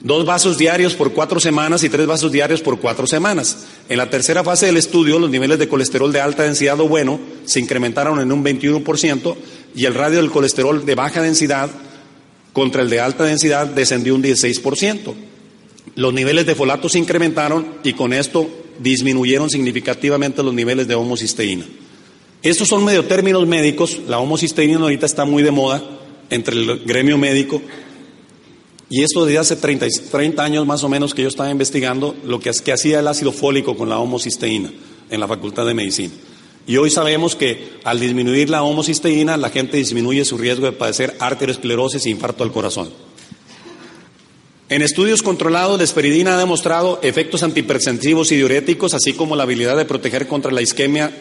dos 0.00 0.26
vasos 0.26 0.58
diarios 0.58 0.94
por 0.94 1.12
cuatro 1.12 1.38
semanas 1.38 1.84
y 1.84 1.88
tres 1.88 2.08
vasos 2.08 2.32
diarios 2.32 2.60
por 2.62 2.80
cuatro 2.80 3.06
semanas. 3.06 3.58
En 3.88 3.98
la 3.98 4.10
tercera 4.10 4.42
fase 4.42 4.66
del 4.66 4.76
estudio, 4.76 5.20
los 5.20 5.30
niveles 5.30 5.60
de 5.60 5.68
colesterol 5.68 6.12
de 6.12 6.20
alta 6.20 6.42
densidad 6.42 6.80
o 6.80 6.88
bueno 6.88 7.20
se 7.44 7.60
incrementaron 7.60 8.18
en 8.18 8.32
un 8.32 8.44
21% 8.44 9.36
y 9.76 9.84
el 9.84 9.94
radio 9.94 10.16
del 10.16 10.32
colesterol 10.32 10.84
de 10.84 10.94
baja 10.96 11.22
densidad 11.22 11.70
contra 12.52 12.82
el 12.82 12.90
de 12.90 12.98
alta 12.98 13.22
densidad 13.22 13.68
descendió 13.68 14.16
un 14.16 14.22
16%. 14.24 15.14
Los 15.94 16.12
niveles 16.12 16.46
de 16.46 16.54
folato 16.54 16.88
se 16.88 16.98
incrementaron 16.98 17.78
y 17.84 17.92
con 17.92 18.12
esto 18.12 18.48
disminuyeron 18.80 19.50
significativamente 19.50 20.42
los 20.42 20.54
niveles 20.54 20.88
de 20.88 20.94
homocisteína. 20.94 21.66
Estos 22.42 22.68
son 22.68 22.84
medio 22.84 23.04
términos 23.04 23.46
médicos, 23.46 24.00
la 24.08 24.18
homocisteína 24.18 24.80
ahorita 24.80 25.06
está 25.06 25.24
muy 25.24 25.42
de 25.42 25.50
moda 25.50 25.82
entre 26.30 26.56
el 26.56 26.80
gremio 26.84 27.16
médico 27.16 27.62
y 28.90 29.02
esto 29.02 29.24
desde 29.24 29.38
hace 29.38 29.56
30, 29.56 29.86
30, 30.10 30.44
años 30.44 30.66
más 30.66 30.84
o 30.84 30.88
menos 30.88 31.14
que 31.14 31.22
yo 31.22 31.28
estaba 31.28 31.50
investigando 31.50 32.14
lo 32.24 32.40
que, 32.40 32.50
que 32.64 32.72
hacía 32.72 33.00
el 33.00 33.08
ácido 33.08 33.32
fólico 33.32 33.76
con 33.76 33.88
la 33.88 33.98
homocisteína 33.98 34.72
en 35.10 35.20
la 35.20 35.28
Facultad 35.28 35.66
de 35.66 35.74
Medicina. 35.74 36.12
Y 36.66 36.76
hoy 36.76 36.90
sabemos 36.90 37.34
que 37.36 37.72
al 37.84 38.00
disminuir 38.00 38.48
la 38.48 38.62
homocisteína, 38.62 39.36
la 39.36 39.50
gente 39.50 39.76
disminuye 39.76 40.24
su 40.24 40.38
riesgo 40.38 40.66
de 40.66 40.72
padecer 40.72 41.14
arteriosclerosis 41.18 42.06
e 42.06 42.10
infarto 42.10 42.42
al 42.42 42.52
corazón. 42.52 42.90
En 44.70 44.80
estudios 44.80 45.22
controlados, 45.22 45.76
la 45.76 45.84
esperidina 45.84 46.34
ha 46.34 46.38
demostrado 46.38 46.98
efectos 47.02 47.42
antihipertensivos 47.42 48.32
y 48.32 48.36
diuréticos, 48.36 48.94
así 48.94 49.12
como 49.12 49.36
la 49.36 49.42
habilidad 49.42 49.76
de 49.76 49.84
proteger 49.84 50.26
contra 50.26 50.50
la 50.52 50.62
isquemia 50.62 51.12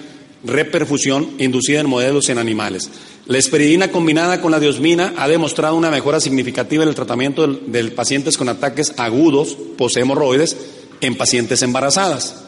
reperfusión 0.46 1.32
inducida 1.40 1.82
en 1.82 1.90
modelos 1.90 2.30
en 2.30 2.38
animales. 2.38 2.90
La 3.26 3.38
esperidina 3.38 3.92
combinada 3.92 4.40
con 4.40 4.52
la 4.52 4.62
diosmina 4.62 5.14
ha 5.18 5.28
demostrado 5.28 5.76
una 5.76 5.92
mejora 5.92 6.22
significativa 6.22 6.84
en 6.84 6.90
el 6.90 6.96
tratamiento 6.96 7.48
de 7.48 7.92
pacientes 7.92 8.38
con 8.38 8.48
ataques 8.48 8.94
agudos 8.98 9.58
poshemorroides 9.78 10.56
en 11.02 11.16
pacientes 11.16 11.62
embarazadas. 11.64 12.44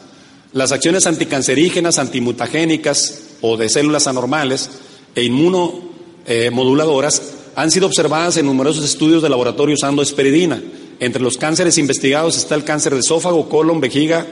Las 0.52 0.72
acciones 0.72 1.06
anticancerígenas, 1.06 1.98
antimutagénicas 1.98 3.22
o 3.42 3.58
de 3.58 3.68
células 3.68 4.06
anormales 4.06 4.70
e 5.14 5.24
inmunomoduladoras 5.24 7.22
han 7.54 7.70
sido 7.70 7.86
observadas 7.86 8.38
en 8.38 8.46
numerosos 8.46 8.84
estudios 8.84 9.22
de 9.22 9.28
laboratorio 9.28 9.74
usando 9.74 10.00
esperidina. 10.02 10.62
Entre 11.00 11.22
los 11.22 11.36
cánceres 11.36 11.78
investigados 11.78 12.36
está 12.36 12.54
el 12.54 12.64
cáncer 12.64 12.94
de 12.94 13.00
esófago, 13.00 13.48
colon, 13.48 13.80
vejiga, 13.80 14.26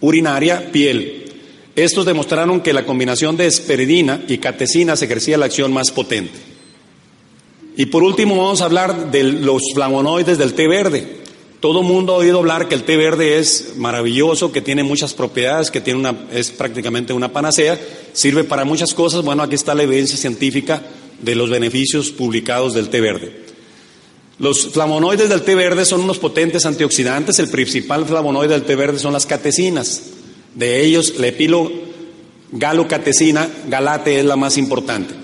urinaria, 0.00 0.70
piel. 0.70 1.24
Estos 1.74 2.06
demostraron 2.06 2.60
que 2.60 2.72
la 2.72 2.86
combinación 2.86 3.36
de 3.36 3.46
esperidina 3.46 4.22
y 4.28 4.38
catecinas 4.38 5.02
ejercía 5.02 5.36
la 5.36 5.46
acción 5.46 5.72
más 5.72 5.90
potente. 5.90 6.38
Y 7.76 7.86
por 7.86 8.02
último 8.02 8.36
vamos 8.36 8.62
a 8.62 8.64
hablar 8.64 9.10
de 9.10 9.24
los 9.24 9.62
flavonoides 9.74 10.38
del 10.38 10.54
té 10.54 10.66
verde. 10.66 11.16
Todo 11.60 11.80
el 11.80 11.86
mundo 11.86 12.14
ha 12.14 12.18
oído 12.18 12.38
hablar 12.38 12.68
que 12.68 12.74
el 12.74 12.84
té 12.84 12.96
verde 12.96 13.38
es 13.38 13.74
maravilloso, 13.76 14.52
que 14.52 14.62
tiene 14.62 14.84
muchas 14.84 15.12
propiedades, 15.12 15.70
que 15.70 15.80
tiene 15.80 16.00
una, 16.00 16.14
es 16.32 16.50
prácticamente 16.50 17.12
una 17.12 17.32
panacea, 17.32 17.78
sirve 18.12 18.44
para 18.44 18.64
muchas 18.64 18.94
cosas. 18.94 19.22
Bueno, 19.22 19.42
aquí 19.42 19.54
está 19.54 19.74
la 19.74 19.82
evidencia 19.82 20.16
científica 20.16 20.82
de 21.20 21.34
los 21.34 21.50
beneficios 21.50 22.10
publicados 22.10 22.72
del 22.72 22.88
té 22.88 23.00
verde. 23.00 23.45
Los 24.38 24.68
flavonoides 24.68 25.28
del 25.28 25.42
té 25.42 25.54
verde 25.54 25.84
son 25.84 26.02
unos 26.02 26.18
potentes 26.18 26.66
antioxidantes. 26.66 27.38
El 27.38 27.48
principal 27.48 28.04
flavonoide 28.04 28.52
del 28.52 28.64
té 28.64 28.76
verde 28.76 28.98
son 28.98 29.14
las 29.14 29.26
catecinas. 29.26 30.02
De 30.54 30.84
ellos, 30.84 31.14
la 31.18 31.28
epilo 31.28 31.70
galocatecina, 32.52 33.48
galate 33.68 34.20
es 34.20 34.24
la 34.24 34.36
más 34.36 34.58
importante. 34.58 35.14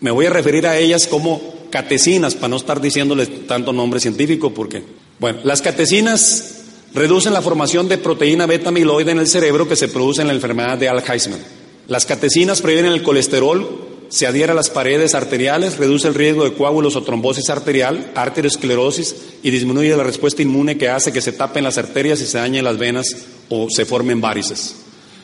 Me 0.00 0.10
voy 0.10 0.26
a 0.26 0.30
referir 0.30 0.66
a 0.66 0.78
ellas 0.78 1.06
como 1.06 1.58
catecinas, 1.70 2.34
para 2.34 2.48
no 2.48 2.56
estar 2.56 2.80
diciéndoles 2.80 3.46
tanto 3.46 3.72
nombre 3.72 4.00
científico, 4.00 4.54
porque, 4.54 4.82
bueno, 5.18 5.40
las 5.44 5.60
catecinas 5.60 6.62
reducen 6.94 7.34
la 7.34 7.42
formación 7.42 7.88
de 7.88 7.98
proteína 7.98 8.46
beta 8.46 8.70
amiloide 8.70 9.10
en 9.10 9.18
el 9.18 9.26
cerebro 9.26 9.68
que 9.68 9.76
se 9.76 9.88
produce 9.88 10.22
en 10.22 10.28
la 10.28 10.34
enfermedad 10.34 10.78
de 10.78 10.88
Alzheimer. 10.88 11.40
Las 11.88 12.06
catecinas 12.06 12.62
previenen 12.62 12.92
el 12.92 13.02
colesterol, 13.02 13.87
se 14.08 14.26
adhiere 14.26 14.52
a 14.52 14.54
las 14.54 14.70
paredes 14.70 15.14
arteriales, 15.14 15.76
reduce 15.76 16.08
el 16.08 16.14
riesgo 16.14 16.44
de 16.44 16.54
coágulos 16.54 16.96
o 16.96 17.02
trombosis 17.02 17.50
arterial, 17.50 18.10
arteriosclerosis 18.14 19.14
y 19.42 19.50
disminuye 19.50 19.96
la 19.96 20.02
respuesta 20.02 20.42
inmune 20.42 20.78
que 20.78 20.88
hace 20.88 21.12
que 21.12 21.20
se 21.20 21.32
tapen 21.32 21.64
las 21.64 21.78
arterias 21.78 22.20
y 22.20 22.26
se 22.26 22.38
dañen 22.38 22.64
las 22.64 22.78
venas 22.78 23.06
o 23.50 23.68
se 23.68 23.84
formen 23.84 24.20
varices. 24.20 24.76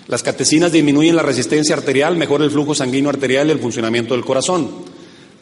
Las 0.07 0.23
catecinas 0.23 0.71
disminuyen 0.71 1.17
la 1.17 1.23
resistencia 1.23 1.75
arterial, 1.75 2.17
mejora 2.17 2.45
el 2.45 2.51
flujo 2.51 2.75
sanguíneo 2.75 3.09
arterial 3.09 3.49
y 3.49 3.53
el 3.53 3.59
funcionamiento 3.59 4.13
del 4.13 4.25
corazón. 4.25 4.69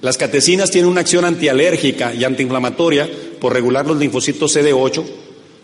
Las 0.01 0.17
catecinas 0.17 0.71
tienen 0.71 0.91
una 0.91 1.01
acción 1.01 1.25
antialérgica 1.25 2.15
y 2.15 2.25
antiinflamatoria 2.25 3.09
por 3.41 3.53
regular 3.53 3.87
los 3.87 3.99
linfocitos 3.99 4.57
CD8, 4.57 5.05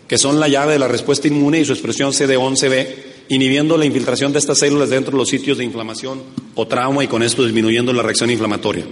que 0.07 0.17
son 0.17 0.39
la 0.39 0.49
llave 0.49 0.73
de 0.73 0.79
la 0.79 0.87
respuesta 0.89 1.29
inmune 1.29 1.61
y 1.61 1.65
su 1.65 1.71
expresión 1.71 2.11
CD11B, 2.11 2.87
inhibiendo 3.29 3.77
la 3.77 3.85
infiltración 3.85 4.33
de 4.33 4.39
estas 4.39 4.59
células 4.59 4.89
dentro 4.89 5.11
de 5.11 5.17
los 5.19 5.29
sitios 5.29 5.57
de 5.57 5.63
inflamación 5.63 6.21
o 6.55 6.67
trauma 6.67 7.03
y 7.03 7.07
con 7.07 7.23
esto 7.23 7.43
disminuyendo 7.43 7.93
la 7.93 8.03
reacción 8.03 8.29
inflamatoria. 8.29 8.85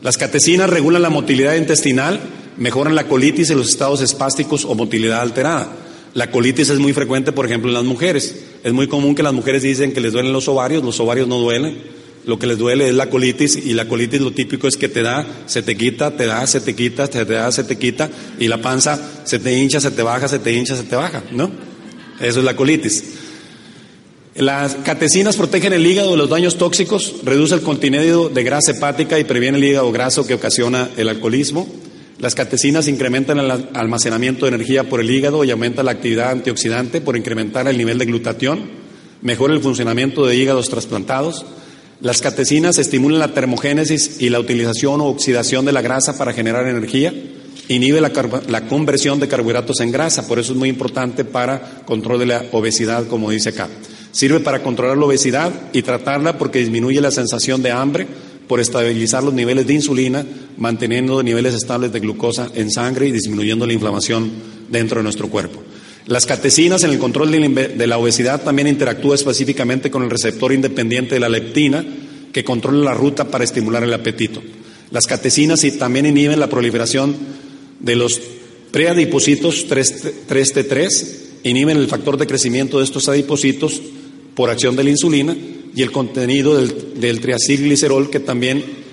Las 0.00 0.16
catecinas 0.16 0.70
regulan 0.70 1.02
la 1.02 1.10
motilidad 1.10 1.56
intestinal, 1.56 2.20
mejoran 2.56 2.94
la 2.94 3.08
colitis 3.08 3.50
y 3.50 3.54
los 3.54 3.68
estados 3.68 4.00
espásticos 4.00 4.64
o 4.64 4.74
motilidad 4.74 5.20
alterada. 5.20 5.76
La 6.14 6.30
colitis 6.30 6.70
es 6.70 6.78
muy 6.78 6.92
frecuente, 6.92 7.32
por 7.32 7.46
ejemplo, 7.46 7.70
en 7.70 7.74
las 7.74 7.84
mujeres. 7.84 8.44
Es 8.62 8.72
muy 8.72 8.86
común 8.86 9.14
que 9.14 9.22
las 9.22 9.32
mujeres 9.32 9.62
dicen 9.62 9.92
que 9.92 10.00
les 10.00 10.12
duelen 10.12 10.32
los 10.32 10.46
ovarios, 10.46 10.84
los 10.84 11.00
ovarios 11.00 11.26
no 11.26 11.38
duelen. 11.38 11.76
Lo 12.26 12.38
que 12.38 12.46
les 12.46 12.56
duele 12.56 12.88
es 12.88 12.94
la 12.94 13.10
colitis 13.10 13.56
y 13.56 13.74
la 13.74 13.86
colitis 13.88 14.20
lo 14.20 14.30
típico 14.30 14.68
es 14.68 14.76
que 14.76 14.88
te 14.88 15.02
da, 15.02 15.26
se 15.46 15.62
te 15.62 15.76
quita, 15.76 16.16
te 16.16 16.24
da, 16.24 16.46
se 16.46 16.60
te 16.60 16.74
quita, 16.74 17.08
te 17.08 17.24
da, 17.24 17.52
se 17.52 17.64
te 17.64 17.76
quita 17.76 18.08
y 18.38 18.48
la 18.48 18.62
panza 18.62 18.98
se 19.24 19.38
te 19.38 19.58
hincha, 19.58 19.80
se 19.80 19.90
te 19.90 20.02
baja, 20.02 20.28
se 20.28 20.38
te 20.38 20.52
hincha, 20.52 20.76
se 20.76 20.84
te 20.84 20.96
baja, 20.96 21.22
¿no? 21.32 21.50
Eso 22.20 22.38
es 22.38 22.44
la 22.44 22.56
colitis. 22.56 23.04
Las 24.36 24.74
catecinas 24.74 25.36
protegen 25.36 25.74
el 25.74 25.86
hígado 25.86 26.10
de 26.10 26.16
los 26.16 26.28
daños 26.28 26.58
tóxicos, 26.58 27.20
reduce 27.22 27.54
el 27.54 27.60
contenido 27.60 28.28
de 28.28 28.42
grasa 28.42 28.72
hepática 28.72 29.16
y 29.20 29.24
previene 29.24 29.58
el 29.58 29.64
hígado 29.64 29.92
graso 29.92 30.26
que 30.26 30.34
ocasiona 30.34 30.90
el 30.96 31.08
alcoholismo. 31.08 31.68
Las 32.18 32.34
catecinas 32.34 32.88
incrementan 32.88 33.38
el 33.38 33.68
almacenamiento 33.74 34.44
de 34.44 34.56
energía 34.56 34.88
por 34.88 35.00
el 35.00 35.08
hígado 35.08 35.44
y 35.44 35.52
aumenta 35.52 35.84
la 35.84 35.92
actividad 35.92 36.32
antioxidante 36.32 37.00
por 37.00 37.16
incrementar 37.16 37.68
el 37.68 37.78
nivel 37.78 37.96
de 37.96 38.06
glutatión, 38.06 38.70
mejora 39.22 39.54
el 39.54 39.60
funcionamiento 39.60 40.26
de 40.26 40.34
hígados 40.34 40.68
trasplantados. 40.68 41.46
Las 42.00 42.20
catecinas 42.20 42.78
estimulan 42.78 43.20
la 43.20 43.34
termogénesis 43.34 44.20
y 44.20 44.30
la 44.30 44.40
utilización 44.40 45.00
o 45.00 45.06
oxidación 45.06 45.64
de 45.64 45.72
la 45.72 45.80
grasa 45.80 46.18
para 46.18 46.32
generar 46.32 46.66
energía, 46.66 47.14
inhibe 47.68 48.00
la, 48.00 48.10
la 48.48 48.66
conversión 48.66 49.20
de 49.20 49.28
carbohidratos 49.28 49.78
en 49.78 49.92
grasa, 49.92 50.26
por 50.26 50.40
eso 50.40 50.54
es 50.54 50.58
muy 50.58 50.68
importante 50.68 51.24
para 51.24 51.82
control 51.86 52.18
de 52.18 52.26
la 52.26 52.44
obesidad, 52.50 53.06
como 53.06 53.30
dice 53.30 53.50
acá. 53.50 53.68
Sirve 54.14 54.38
para 54.38 54.62
controlar 54.62 54.96
la 54.96 55.06
obesidad 55.06 55.52
y 55.72 55.82
tratarla 55.82 56.38
porque 56.38 56.60
disminuye 56.60 57.00
la 57.00 57.10
sensación 57.10 57.64
de 57.64 57.72
hambre, 57.72 58.06
por 58.46 58.60
estabilizar 58.60 59.24
los 59.24 59.34
niveles 59.34 59.66
de 59.66 59.74
insulina, 59.74 60.24
manteniendo 60.56 61.20
niveles 61.24 61.52
estables 61.52 61.92
de 61.92 61.98
glucosa 61.98 62.48
en 62.54 62.70
sangre 62.70 63.08
y 63.08 63.10
disminuyendo 63.10 63.66
la 63.66 63.72
inflamación 63.72 64.30
dentro 64.70 64.98
de 64.98 65.02
nuestro 65.02 65.28
cuerpo. 65.28 65.60
Las 66.06 66.26
catecinas 66.26 66.84
en 66.84 66.90
el 66.90 67.00
control 67.00 67.32
de 67.32 67.86
la 67.88 67.98
obesidad 67.98 68.44
también 68.44 68.68
interactúan 68.68 69.16
específicamente 69.16 69.90
con 69.90 70.04
el 70.04 70.10
receptor 70.10 70.52
independiente 70.52 71.16
de 71.16 71.20
la 71.20 71.28
leptina, 71.28 71.84
que 72.32 72.44
controla 72.44 72.84
la 72.84 72.94
ruta 72.94 73.24
para 73.24 73.42
estimular 73.42 73.82
el 73.82 73.94
apetito. 73.94 74.40
Las 74.92 75.08
catecinas 75.08 75.66
también 75.76 76.06
inhiben 76.06 76.38
la 76.38 76.48
proliferación 76.48 77.16
de 77.80 77.96
los 77.96 78.20
preadipocitos 78.70 79.66
3T3, 79.68 81.06
inhiben 81.42 81.78
el 81.78 81.88
factor 81.88 82.16
de 82.16 82.28
crecimiento 82.28 82.78
de 82.78 82.84
estos 82.84 83.08
adipocitos 83.08 83.82
por 84.34 84.50
acción 84.50 84.76
de 84.76 84.84
la 84.84 84.90
insulina 84.90 85.36
y 85.74 85.82
el 85.82 85.92
contenido 85.92 86.56
del, 86.56 87.20
triacilglicerol 87.20 88.10
que 88.10 88.20
también 88.20 88.84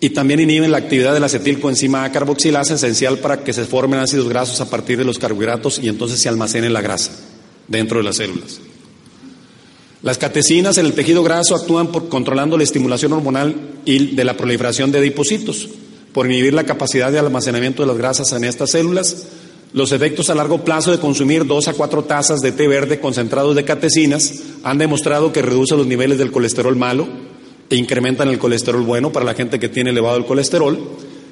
y 0.00 0.10
también 0.10 0.40
inhiben 0.40 0.72
la 0.72 0.78
actividad 0.78 1.14
de 1.14 1.20
la 1.20 1.26
acetilcoenzima 1.26 2.02
A 2.02 2.10
carboxilasa 2.10 2.74
esencial 2.74 3.18
para 3.18 3.44
que 3.44 3.52
se 3.52 3.64
formen 3.64 4.00
ácidos 4.00 4.28
grasos 4.28 4.60
a 4.60 4.68
partir 4.68 4.98
de 4.98 5.04
los 5.04 5.18
carbohidratos 5.18 5.78
y 5.78 5.88
entonces 5.88 6.18
se 6.18 6.28
almacene 6.28 6.70
la 6.70 6.80
grasa 6.80 7.12
dentro 7.68 7.98
de 7.98 8.04
las 8.04 8.16
células. 8.16 8.60
Las 10.02 10.18
catecinas 10.18 10.78
en 10.78 10.86
el 10.86 10.94
tejido 10.94 11.22
graso 11.22 11.54
actúan 11.54 11.92
por 11.92 12.08
controlando 12.08 12.56
la 12.56 12.64
estimulación 12.64 13.12
hormonal 13.12 13.54
y 13.84 14.16
de 14.16 14.24
la 14.24 14.36
proliferación 14.36 14.90
de 14.90 14.98
adipocitos, 14.98 15.68
por 16.12 16.26
inhibir 16.26 16.52
la 16.52 16.64
capacidad 16.64 17.12
de 17.12 17.20
almacenamiento 17.20 17.82
de 17.82 17.86
las 17.86 17.96
grasas 17.96 18.32
en 18.32 18.42
estas 18.42 18.72
células. 18.72 19.28
Los 19.74 19.92
efectos 19.92 20.28
a 20.28 20.34
largo 20.34 20.64
plazo 20.64 20.90
de 20.90 20.98
consumir 20.98 21.46
dos 21.46 21.66
a 21.66 21.72
cuatro 21.72 22.04
tazas 22.04 22.40
de 22.40 22.52
té 22.52 22.68
verde 22.68 23.00
concentrados 23.00 23.56
de 23.56 23.64
catecinas 23.64 24.42
han 24.64 24.76
demostrado 24.76 25.32
que 25.32 25.40
reduce 25.40 25.74
los 25.76 25.86
niveles 25.86 26.18
del 26.18 26.30
colesterol 26.30 26.76
malo 26.76 27.08
e 27.70 27.76
incrementan 27.76 28.28
el 28.28 28.38
colesterol 28.38 28.82
bueno 28.82 29.12
para 29.12 29.24
la 29.24 29.32
gente 29.32 29.58
que 29.58 29.70
tiene 29.70 29.88
elevado 29.88 30.18
el 30.18 30.26
colesterol, 30.26 30.78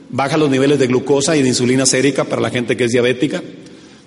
baja 0.09 0.39
los 0.39 0.49
niveles 0.49 0.79
de 0.79 0.87
glucosa 0.87 1.37
y 1.37 1.43
de 1.43 1.49
insulina 1.49 1.85
sérica 1.85 2.25
para 2.25 2.41
la 2.41 2.49
gente 2.49 2.79
que 2.79 2.85
es 2.85 2.93
diabética. 2.93 3.43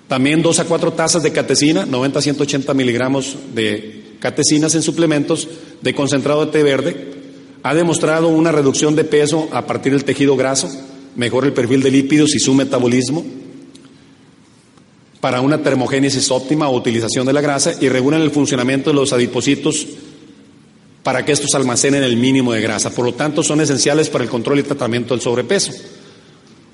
También 0.08 0.42
dos 0.42 0.58
a 0.58 0.64
cuatro 0.64 0.92
tazas 0.92 1.22
de 1.22 1.30
catecina, 1.30 1.86
90 1.86 2.18
a 2.18 2.22
180 2.22 2.74
miligramos 2.74 3.36
de 3.54 4.16
catecinas 4.18 4.74
en 4.74 4.82
suplementos 4.82 5.46
de 5.80 5.94
concentrado 5.94 6.44
de 6.44 6.50
té 6.50 6.64
verde, 6.64 7.12
ha 7.62 7.72
demostrado 7.72 8.26
una 8.26 8.50
reducción 8.50 8.96
de 8.96 9.04
peso 9.04 9.48
a 9.52 9.64
partir 9.64 9.92
del 9.92 10.02
tejido 10.02 10.34
graso, 10.36 10.68
mejora 11.14 11.46
el 11.46 11.52
perfil 11.52 11.84
de 11.84 11.92
lípidos 11.92 12.34
y 12.34 12.40
su 12.40 12.52
metabolismo, 12.52 13.24
para 15.24 15.40
una 15.40 15.62
termogénesis 15.62 16.30
óptima 16.30 16.68
o 16.68 16.76
utilización 16.76 17.24
de 17.24 17.32
la 17.32 17.40
grasa 17.40 17.72
y 17.80 17.88
regulan 17.88 18.20
el 18.20 18.30
funcionamiento 18.30 18.90
de 18.90 18.96
los 18.96 19.14
adipocitos 19.14 19.86
para 21.02 21.24
que 21.24 21.32
estos 21.32 21.54
almacenen 21.54 22.02
el 22.02 22.18
mínimo 22.18 22.52
de 22.52 22.60
grasa. 22.60 22.90
Por 22.90 23.06
lo 23.06 23.14
tanto, 23.14 23.42
son 23.42 23.62
esenciales 23.62 24.10
para 24.10 24.22
el 24.22 24.28
control 24.28 24.58
y 24.58 24.64
tratamiento 24.64 25.14
del 25.14 25.22
sobrepeso. 25.22 25.72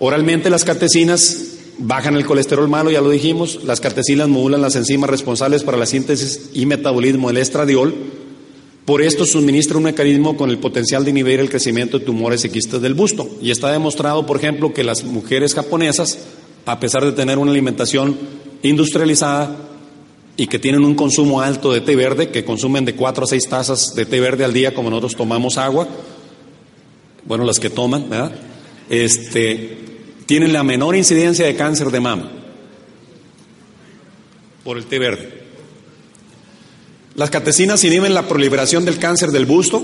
Oralmente 0.00 0.50
las 0.50 0.64
catecinas 0.64 1.58
bajan 1.78 2.16
el 2.16 2.26
colesterol 2.26 2.68
malo, 2.68 2.90
ya 2.90 3.00
lo 3.00 3.10
dijimos, 3.10 3.60
las 3.62 3.80
catecinas 3.80 4.28
modulan 4.28 4.62
las 4.62 4.74
enzimas 4.74 5.10
responsables 5.10 5.62
para 5.62 5.78
la 5.78 5.86
síntesis 5.86 6.50
y 6.52 6.66
metabolismo 6.66 7.28
del 7.28 7.36
estradiol, 7.36 7.94
por 8.84 9.02
esto 9.02 9.24
suministra 9.24 9.76
un 9.76 9.84
mecanismo 9.84 10.36
con 10.36 10.50
el 10.50 10.58
potencial 10.58 11.04
de 11.04 11.10
inhibir 11.10 11.38
el 11.38 11.48
crecimiento 11.48 12.00
de 12.00 12.04
tumores 12.04 12.44
y 12.44 12.48
quistes 12.48 12.82
del 12.82 12.94
busto. 12.94 13.28
Y 13.40 13.52
está 13.52 13.70
demostrado, 13.70 14.26
por 14.26 14.38
ejemplo, 14.38 14.72
que 14.72 14.82
las 14.82 15.04
mujeres 15.04 15.54
japonesas, 15.54 16.18
a 16.66 16.80
pesar 16.80 17.04
de 17.04 17.12
tener 17.12 17.38
una 17.38 17.50
alimentación 17.50 18.16
industrializada 18.62 19.56
y 20.36 20.46
que 20.46 20.58
tienen 20.58 20.84
un 20.84 20.94
consumo 20.94 21.40
alto 21.40 21.72
de 21.72 21.80
té 21.80 21.96
verde, 21.96 22.30
que 22.30 22.44
consumen 22.44 22.84
de 22.84 22.94
4 22.94 23.24
a 23.24 23.26
6 23.26 23.48
tazas 23.48 23.94
de 23.94 24.06
té 24.06 24.20
verde 24.20 24.44
al 24.44 24.52
día, 24.52 24.74
como 24.74 24.90
nosotros 24.90 25.16
tomamos 25.16 25.58
agua, 25.58 25.86
bueno, 27.26 27.44
las 27.44 27.60
que 27.60 27.70
toman, 27.70 28.08
¿verdad? 28.08 28.32
Este, 28.88 29.78
tienen 30.26 30.52
la 30.52 30.62
menor 30.62 30.96
incidencia 30.96 31.46
de 31.46 31.56
cáncer 31.56 31.90
de 31.90 32.00
mama 32.00 32.30
por 34.64 34.76
el 34.76 34.86
té 34.86 34.98
verde. 34.98 35.40
Las 37.14 37.30
catecinas 37.30 37.84
inhiben 37.84 38.14
la 38.14 38.28
proliferación 38.28 38.84
del 38.84 38.98
cáncer 38.98 39.30
del 39.30 39.44
busto, 39.44 39.82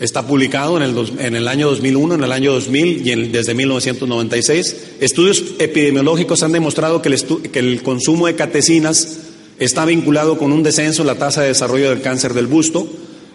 Está 0.00 0.26
publicado 0.26 0.78
en 0.78 0.82
el, 0.82 0.96
en 1.18 1.36
el, 1.36 1.46
año 1.46 1.68
2001, 1.68 2.14
en 2.14 2.24
el 2.24 2.32
año 2.32 2.52
2000 2.52 3.06
y 3.06 3.28
desde 3.28 3.54
1996. 3.54 4.76
Estudios 4.98 5.44
epidemiológicos 5.58 6.42
han 6.42 6.52
demostrado 6.52 7.02
que 7.02 7.10
el, 7.10 7.22
que 7.52 7.58
el, 7.58 7.82
consumo 7.82 8.26
de 8.26 8.34
catecinas 8.34 9.18
está 9.58 9.84
vinculado 9.84 10.38
con 10.38 10.52
un 10.52 10.62
descenso 10.62 11.02
en 11.02 11.06
la 11.08 11.16
tasa 11.16 11.42
de 11.42 11.48
desarrollo 11.48 11.90
del 11.90 12.00
cáncer 12.00 12.32
del 12.32 12.46
busto. 12.46 12.88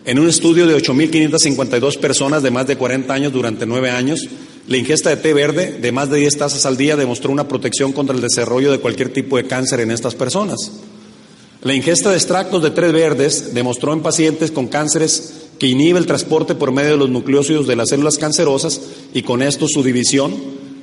En 0.06 0.18
un 0.18 0.28
estudio 0.28 0.66
de 0.66 0.76
8.552 0.76 2.00
personas 2.00 2.42
de 2.42 2.50
más 2.50 2.66
de 2.66 2.78
40 2.78 3.14
años 3.14 3.32
durante 3.32 3.68
9 3.68 3.92
años, 3.92 4.28
la 4.68 4.78
ingesta 4.78 5.12
de 5.12 5.18
té 5.18 5.36
verde 5.36 5.78
de 5.80 5.92
más 5.92 6.10
de 6.10 6.18
10 6.18 6.36
tazas 6.36 6.66
al 6.66 6.78
día 6.78 6.96
demostró 6.96 7.32
una 7.32 7.48
protección 7.48 7.94
contra 7.94 8.16
el 8.16 8.22
desarrollo 8.24 8.72
de 8.72 8.80
cualquier 8.80 9.14
tipo 9.14 9.38
de 9.38 9.46
cáncer 9.46 9.82
en 9.82 9.92
estas 9.92 10.16
personas. 10.16 10.72
La 11.62 11.76
ingesta 11.76 12.10
de 12.10 12.18
extractos 12.18 12.64
de 12.64 12.72
té 12.72 12.82
verdes 12.92 13.54
demostró 13.54 13.94
en 13.94 14.02
pacientes 14.02 14.50
con 14.50 14.68
cánceres 14.68 15.45
inhibe 15.68 16.00
el 16.00 16.06
transporte 16.06 16.56
por 16.56 16.72
medio 16.72 16.92
de 16.92 16.98
los 16.98 17.10
nucleócidos 17.10 17.68
de 17.68 17.76
las 17.76 17.90
células 17.90 18.18
cancerosas 18.18 18.82
y 19.14 19.22
con 19.22 19.42
esto 19.42 19.68
su 19.68 19.84
división 19.84 20.34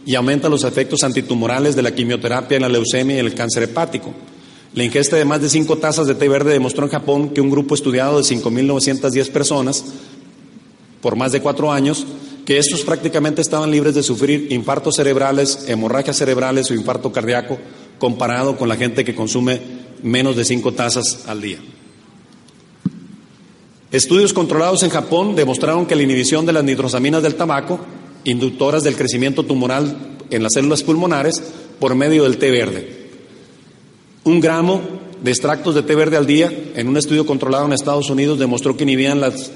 y 0.05 0.15
aumenta 0.15 0.49
los 0.49 0.65
efectos 0.65 1.03
antitumorales 1.03 1.77
de 1.77 1.83
la 1.83 1.95
quimioterapia 1.95 2.57
en 2.57 2.63
la 2.63 2.69
leucemia 2.69 3.17
y 3.17 3.21
el 3.21 3.35
cáncer 3.35 3.65
hepático. 3.65 4.13
La 4.75 4.85
ingesta 4.85 5.17
de 5.17 5.25
más 5.25 5.43
de 5.43 5.51
cinco 5.51 5.77
tazas 5.77 6.07
de 6.07 6.15
té 6.15 6.29
verde 6.29 6.53
demostró 6.53 6.85
en 6.85 6.91
Japón 6.91 7.29
que 7.31 7.43
un 7.43 7.51
grupo 7.51 7.75
estudiado 7.75 8.17
de 8.17 8.25
5.910 8.25 9.31
personas 9.31 9.85
por 11.03 11.17
más 11.17 11.33
de 11.33 11.43
cuatro 11.43 11.71
años, 11.71 12.07
que 12.47 12.59
estos 12.59 12.83
prácticamente 12.83 13.43
estaban 13.43 13.71
libres 13.71 13.95
de 13.95 14.03
sufrir 14.03 14.47
infartos 14.51 14.97
cerebrales, 14.97 15.65
hemorragias 15.69 16.17
cerebrales 16.17 16.71
o 16.71 16.75
infarto 16.75 17.13
cardíaco, 17.13 17.59
comparado 17.99 18.57
con 18.57 18.69
la 18.69 18.77
gente 18.77 19.05
que 19.05 19.15
consume 19.15 19.61
menos 20.03 20.37
de 20.37 20.45
cinco 20.45 20.73
tazas 20.73 21.25
al 21.27 21.41
día. 21.41 21.59
Estudios 23.93 24.33
controlados 24.33 24.83
en 24.83 24.89
Japón 24.89 25.37
demostraron 25.37 25.85
que 25.85 25.95
la 25.95 26.03
inhibición 26.03 26.47
de 26.47 26.55
las 26.55 26.65
nitrosaminas 26.65 27.23
del 27.23 27.35
tabaco, 27.35 27.79
inductoras 28.25 28.83
del 28.83 28.97
crecimiento 28.97 29.45
tumoral 29.45 30.17
en 30.31 30.43
las 30.43 30.55
células 30.55 30.83
pulmonares, 30.83 31.43
por 31.79 31.95
medio 31.95 32.23
del 32.23 32.39
té 32.39 32.51
verde. 32.51 33.11
Un 34.25 34.41
gramo 34.41 34.81
de 35.23 35.31
extractos 35.31 35.75
de 35.75 35.83
té 35.83 35.95
verde 35.95 36.17
al 36.17 36.27
día, 36.27 36.51
en 36.75 36.89
un 36.89 36.97
estudio 36.97 37.27
controlado 37.27 37.67
en 37.67 37.75
Estados 37.75 38.09
Unidos, 38.09 38.39
demostró 38.39 38.79
que 38.79 38.85
inhibían 38.85 39.21
las 39.21 39.51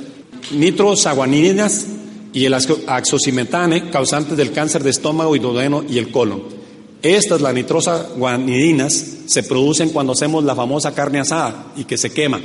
nitrosaguanidinas 0.50 1.86
y 2.34 2.44
el 2.44 2.52
axocimetane, 2.52 3.88
causantes 3.88 4.36
del 4.36 4.52
cáncer 4.52 4.82
de 4.82 4.90
estómago 4.90 5.34
duodeno 5.38 5.82
y 5.88 5.96
el 5.96 6.10
colon. 6.10 6.42
Estas, 7.00 7.40
las 7.40 7.54
nitrosaguanidinas, 7.54 9.06
se 9.24 9.42
producen 9.44 9.90
cuando 9.90 10.12
hacemos 10.12 10.44
la 10.44 10.54
famosa 10.54 10.92
carne 10.94 11.20
asada 11.20 11.72
y 11.74 11.84
que 11.84 11.96
se 11.96 12.10
quema. 12.10 12.38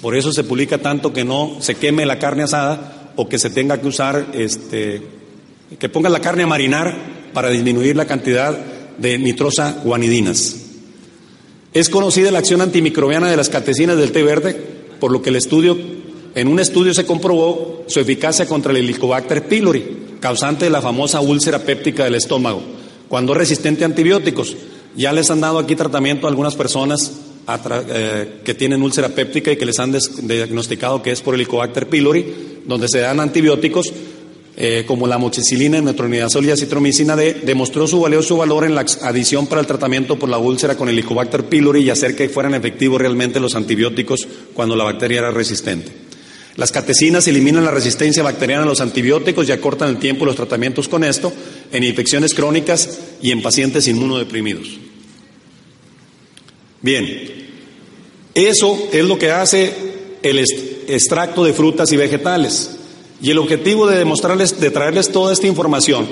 Por 0.00 0.16
eso 0.16 0.32
se 0.32 0.44
publica 0.44 0.78
tanto 0.78 1.12
que 1.12 1.24
no 1.24 1.58
se 1.60 1.74
queme 1.74 2.06
la 2.06 2.18
carne 2.18 2.44
asada 2.44 3.12
o 3.16 3.28
que 3.28 3.38
se 3.38 3.50
tenga 3.50 3.80
que 3.80 3.88
usar, 3.88 4.28
este, 4.32 5.02
que 5.78 5.88
ponga 5.88 6.08
la 6.08 6.20
carne 6.20 6.44
a 6.44 6.46
marinar 6.46 6.96
para 7.34 7.50
disminuir 7.50 7.96
la 7.96 8.06
cantidad 8.06 8.56
de 8.98 9.18
nitrosa 9.18 9.80
guanidinas. 9.84 10.56
Es 11.72 11.88
conocida 11.88 12.30
la 12.30 12.38
acción 12.38 12.62
antimicrobiana 12.62 13.30
de 13.30 13.36
las 13.36 13.48
catecinas 13.48 13.96
del 13.96 14.12
té 14.12 14.22
verde, 14.22 14.54
por 14.98 15.12
lo 15.12 15.22
que 15.22 15.30
el 15.30 15.36
estudio, 15.36 15.76
en 16.34 16.48
un 16.48 16.60
estudio 16.60 16.94
se 16.94 17.06
comprobó 17.06 17.84
su 17.86 18.00
eficacia 18.00 18.46
contra 18.46 18.72
el 18.72 18.78
Helicobacter 18.78 19.46
pylori, 19.46 20.16
causante 20.20 20.64
de 20.64 20.70
la 20.70 20.82
famosa 20.82 21.20
úlcera 21.20 21.60
péptica 21.60 22.04
del 22.04 22.14
estómago, 22.14 22.62
cuando 23.08 23.32
es 23.32 23.38
resistente 23.38 23.84
a 23.84 23.86
antibióticos. 23.86 24.56
Ya 24.96 25.12
les 25.12 25.30
han 25.30 25.40
dado 25.40 25.58
aquí 25.58 25.76
tratamiento 25.76 26.26
a 26.26 26.30
algunas 26.30 26.56
personas 26.56 27.12
que 27.58 28.54
tienen 28.54 28.82
úlcera 28.82 29.08
péptica 29.08 29.52
y 29.52 29.56
que 29.56 29.66
les 29.66 29.78
han 29.78 29.96
diagnosticado 30.22 31.02
que 31.02 31.12
es 31.12 31.20
por 31.20 31.34
Helicobacter 31.34 31.88
pylori, 31.88 32.24
donde 32.66 32.88
se 32.88 33.00
dan 33.00 33.20
antibióticos 33.20 33.92
eh, 34.62 34.84
como 34.86 35.06
la 35.06 35.16
moxicilina, 35.16 35.80
metronidazol 35.80 36.44
y 36.44 36.50
acitromicina 36.50 37.16
D, 37.16 37.40
demostró 37.44 37.86
su 37.86 37.98
valioso 37.98 38.36
valor 38.36 38.64
en 38.64 38.74
la 38.74 38.84
adición 39.02 39.46
para 39.46 39.62
el 39.62 39.66
tratamiento 39.66 40.18
por 40.18 40.28
la 40.28 40.36
úlcera 40.36 40.76
con 40.76 40.90
Helicobacter 40.90 41.44
pylori 41.44 41.80
y 41.80 41.88
hacer 41.88 42.14
que 42.14 42.28
fueran 42.28 42.54
efectivos 42.54 43.00
realmente 43.00 43.40
los 43.40 43.54
antibióticos 43.54 44.28
cuando 44.52 44.76
la 44.76 44.84
bacteria 44.84 45.20
era 45.20 45.30
resistente. 45.30 45.90
Las 46.56 46.72
catecinas 46.72 47.26
eliminan 47.26 47.64
la 47.64 47.70
resistencia 47.70 48.22
bacteriana 48.22 48.64
a 48.64 48.66
los 48.66 48.82
antibióticos 48.82 49.48
y 49.48 49.52
acortan 49.52 49.88
el 49.88 49.96
tiempo 49.96 50.20
de 50.20 50.26
los 50.26 50.36
tratamientos 50.36 50.88
con 50.88 51.04
esto 51.04 51.32
en 51.72 51.82
infecciones 51.82 52.34
crónicas 52.34 52.98
y 53.22 53.30
en 53.30 53.40
pacientes 53.40 53.88
inmunodeprimidos. 53.88 54.68
Bien, 56.82 57.39
eso 58.34 58.78
es 58.92 59.04
lo 59.04 59.18
que 59.18 59.30
hace 59.30 59.72
el 60.22 60.38
extracto 60.88 61.44
de 61.44 61.52
frutas 61.52 61.90
y 61.92 61.96
vegetales. 61.96 62.70
Y 63.22 63.30
el 63.30 63.38
objetivo 63.38 63.86
de 63.86 63.98
demostrarles, 63.98 64.60
de 64.60 64.70
traerles 64.70 65.10
toda 65.10 65.32
esta 65.32 65.46
información 65.46 66.06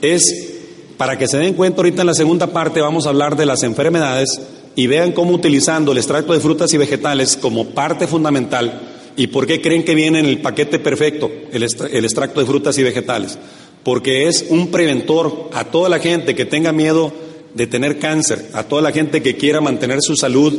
es 0.00 0.52
para 0.96 1.18
que 1.18 1.28
se 1.28 1.38
den 1.38 1.54
cuenta 1.54 1.78
ahorita 1.78 2.02
en 2.02 2.06
la 2.06 2.14
segunda 2.14 2.46
parte 2.48 2.80
vamos 2.80 3.06
a 3.06 3.10
hablar 3.10 3.36
de 3.36 3.46
las 3.46 3.62
enfermedades 3.62 4.40
y 4.74 4.86
vean 4.86 5.12
cómo 5.12 5.32
utilizando 5.32 5.92
el 5.92 5.98
extracto 5.98 6.32
de 6.32 6.40
frutas 6.40 6.72
y 6.72 6.78
vegetales 6.78 7.36
como 7.36 7.66
parte 7.66 8.06
fundamental 8.06 8.80
y 9.16 9.26
por 9.28 9.46
qué 9.46 9.60
creen 9.60 9.84
que 9.84 9.94
viene 9.94 10.20
en 10.20 10.26
el 10.26 10.40
paquete 10.40 10.78
perfecto 10.78 11.30
el, 11.52 11.62
extracto 11.62 12.40
de 12.40 12.46
frutas 12.46 12.76
y 12.78 12.82
vegetales. 12.82 13.38
Porque 13.82 14.26
es 14.26 14.46
un 14.48 14.70
preventor 14.70 15.50
a 15.52 15.64
toda 15.64 15.88
la 15.88 15.98
gente 15.98 16.34
que 16.34 16.44
tenga 16.44 16.72
miedo 16.72 17.12
de 17.54 17.66
tener 17.66 17.98
cáncer, 17.98 18.50
a 18.52 18.64
toda 18.64 18.82
la 18.82 18.92
gente 18.92 19.22
que 19.22 19.36
quiera 19.36 19.60
mantener 19.60 20.02
su 20.02 20.16
salud 20.16 20.52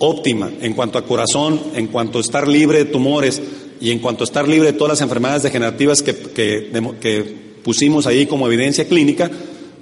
óptima 0.00 0.50
en 0.60 0.72
cuanto 0.72 0.98
a 0.98 1.04
corazón, 1.04 1.60
en 1.74 1.86
cuanto 1.86 2.18
a 2.18 2.20
estar 2.22 2.48
libre 2.48 2.78
de 2.78 2.84
tumores 2.86 3.40
y 3.80 3.90
en 3.90 3.98
cuanto 4.00 4.24
a 4.24 4.26
estar 4.26 4.48
libre 4.48 4.72
de 4.72 4.78
todas 4.78 4.92
las 4.92 5.00
enfermedades 5.02 5.42
degenerativas 5.42 6.02
que, 6.02 6.14
que, 6.14 7.50
pusimos 7.62 8.06
ahí 8.06 8.24
como 8.24 8.46
evidencia 8.46 8.88
clínica, 8.88 9.30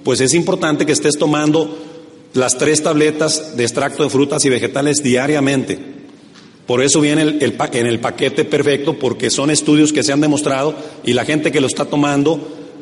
pues 0.03 0.19
es 0.19 0.33
importante 0.33 0.85
que 0.85 0.91
estés 0.91 1.17
tomando 1.17 1.77
las 2.33 2.57
tres 2.57 2.83
tabletas 2.83 3.55
de 3.55 3.63
extracto 3.63 4.03
de 4.03 4.09
frutas 4.09 4.43
y 4.43 4.49
vegetales 4.49 5.01
diariamente. 5.01 5.79
Por 6.67 6.83
eso 6.83 6.99
viene 6.99 7.21
el, 7.21 7.55
en 7.73 7.87
el 7.87 7.99
paquete 7.99 8.43
perfecto, 8.43 8.99
porque 8.99 9.29
son 9.29 9.49
estudios 9.49 9.93
que 9.93 10.03
se 10.03 10.11
han 10.11 10.19
demostrado 10.19 10.75
y 11.05 11.13
la 11.13 11.23
gente 11.23 11.53
que 11.53 11.61
lo 11.61 11.67
está 11.67 11.85
tomando, 11.85 12.39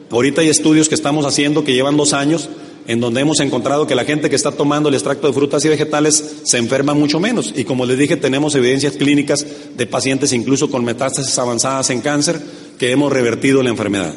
ahorita 0.09 0.41
hay 0.41 0.49
estudios 0.49 0.89
que 0.89 0.95
estamos 0.95 1.25
haciendo 1.27 1.63
que 1.63 1.73
llevan 1.73 1.95
dos 1.95 2.13
años, 2.13 2.49
en 2.87 3.01
donde 3.01 3.21
hemos 3.21 3.41
encontrado 3.41 3.85
que 3.85 3.95
la 3.95 4.05
gente 4.05 4.29
que 4.29 4.35
está 4.35 4.51
tomando 4.51 4.89
el 4.89 4.95
extracto 4.95 5.27
de 5.27 5.33
frutas 5.33 5.63
y 5.65 5.69
vegetales 5.69 6.37
se 6.43 6.57
enferma 6.57 6.93
mucho 6.93 7.19
menos. 7.19 7.53
Y 7.55 7.65
como 7.65 7.85
les 7.85 7.97
dije, 7.97 8.15
tenemos 8.15 8.55
evidencias 8.55 8.93
clínicas 8.93 9.45
de 9.75 9.85
pacientes 9.85 10.31
incluso 10.31 10.71
con 10.71 10.85
metástasis 10.85 11.37
avanzadas 11.37 11.89
en 11.89 12.01
cáncer 12.01 12.41
que 12.79 12.91
hemos 12.91 13.11
revertido 13.11 13.61
la 13.61 13.69
enfermedad. 13.69 14.15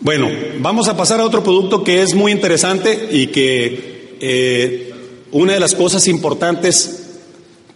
Bueno, 0.00 0.28
vamos 0.58 0.88
a 0.88 0.96
pasar 0.96 1.20
a 1.20 1.24
otro 1.24 1.44
producto 1.44 1.84
que 1.84 2.02
es 2.02 2.14
muy 2.14 2.32
interesante 2.32 3.10
y 3.12 3.28
que 3.28 4.16
eh, 4.18 4.92
una 5.30 5.52
de 5.52 5.60
las 5.60 5.74
cosas 5.74 6.08
importantes 6.08 6.99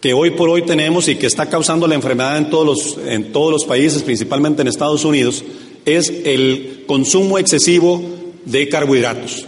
que 0.05 0.12
hoy 0.12 0.32
por 0.32 0.50
hoy 0.50 0.61
tenemos 0.61 1.09
y 1.09 1.16
que 1.16 1.26
está 1.26 1.48
causando 1.48 1.88
la 1.88 1.94
enfermedad 1.94 2.36
en 2.36 2.50
todos 2.50 2.66
los, 2.66 3.09
en 3.09 3.32
todos 3.32 3.50
los 3.50 3.64
países, 3.64 4.02
principalmente 4.02 4.61
en 4.61 4.68
Estados 4.68 5.02
Unidos, 5.07 5.42
es 5.86 6.12
el 6.26 6.84
consumo 6.86 7.38
excesivo 7.38 8.02
de 8.44 8.68
carbohidratos. 8.68 9.46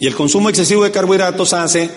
Y 0.00 0.08
el 0.08 0.16
consumo 0.16 0.48
excesivo 0.48 0.82
de 0.82 0.90
carbohidratos 0.90 1.52
hace 1.52 1.88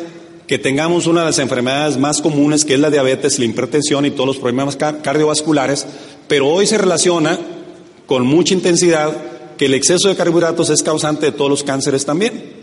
que 0.46 0.60
tengamos 0.60 1.08
una 1.08 1.22
de 1.22 1.26
las 1.26 1.40
enfermedades 1.40 1.98
más 1.98 2.22
comunes, 2.22 2.64
que 2.64 2.76
es 2.76 2.80
la 2.80 2.92
diabetes, 2.92 3.40
la 3.40 3.46
hipertensión 3.46 4.06
y 4.06 4.12
todos 4.12 4.28
los 4.28 4.38
problemas 4.38 4.76
cardiovasculares, 4.76 5.88
pero 6.28 6.48
hoy 6.48 6.68
se 6.68 6.78
relaciona 6.78 7.40
con 8.06 8.24
mucha 8.24 8.54
intensidad 8.54 9.18
que 9.58 9.66
el 9.66 9.74
exceso 9.74 10.10
de 10.10 10.16
carbohidratos 10.16 10.70
es 10.70 10.84
causante 10.84 11.26
de 11.26 11.32
todos 11.32 11.50
los 11.50 11.64
cánceres 11.64 12.06
también. 12.06 12.54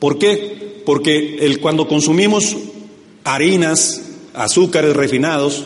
¿Por 0.00 0.18
qué? 0.18 0.82
Porque 0.84 1.36
el, 1.42 1.60
cuando 1.60 1.86
consumimos 1.86 2.56
harinas, 3.24 4.02
azúcares 4.34 4.94
refinados, 4.96 5.64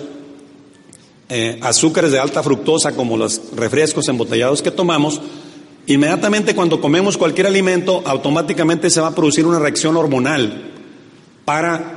eh, 1.29 1.59
azúcares 1.63 2.13
de 2.13 2.19
alta 2.19 2.43
fructosa 2.43 2.93
como 2.93 3.17
los 3.17 3.41
refrescos 3.57 4.09
embotellados 4.09 4.63
que 4.63 4.71
tomamos, 4.71 5.21
inmediatamente 5.87 6.55
cuando 6.55 6.81
comemos 6.81 7.17
cualquier 7.17 7.47
alimento, 7.47 8.03
automáticamente 8.05 8.91
se 8.91 9.01
va 9.01 9.09
a 9.09 9.15
producir 9.15 9.47
una 9.47 9.59
reacción 9.59 9.97
hormonal 9.97 10.71
para 11.45 11.95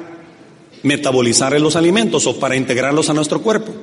metabolizar 0.84 1.60
los 1.60 1.76
alimentos 1.76 2.28
o 2.28 2.39
para 2.39 2.55
integrarlos 2.55 3.10
a 3.10 3.14
nuestro 3.14 3.41
cuerpo. 3.41 3.74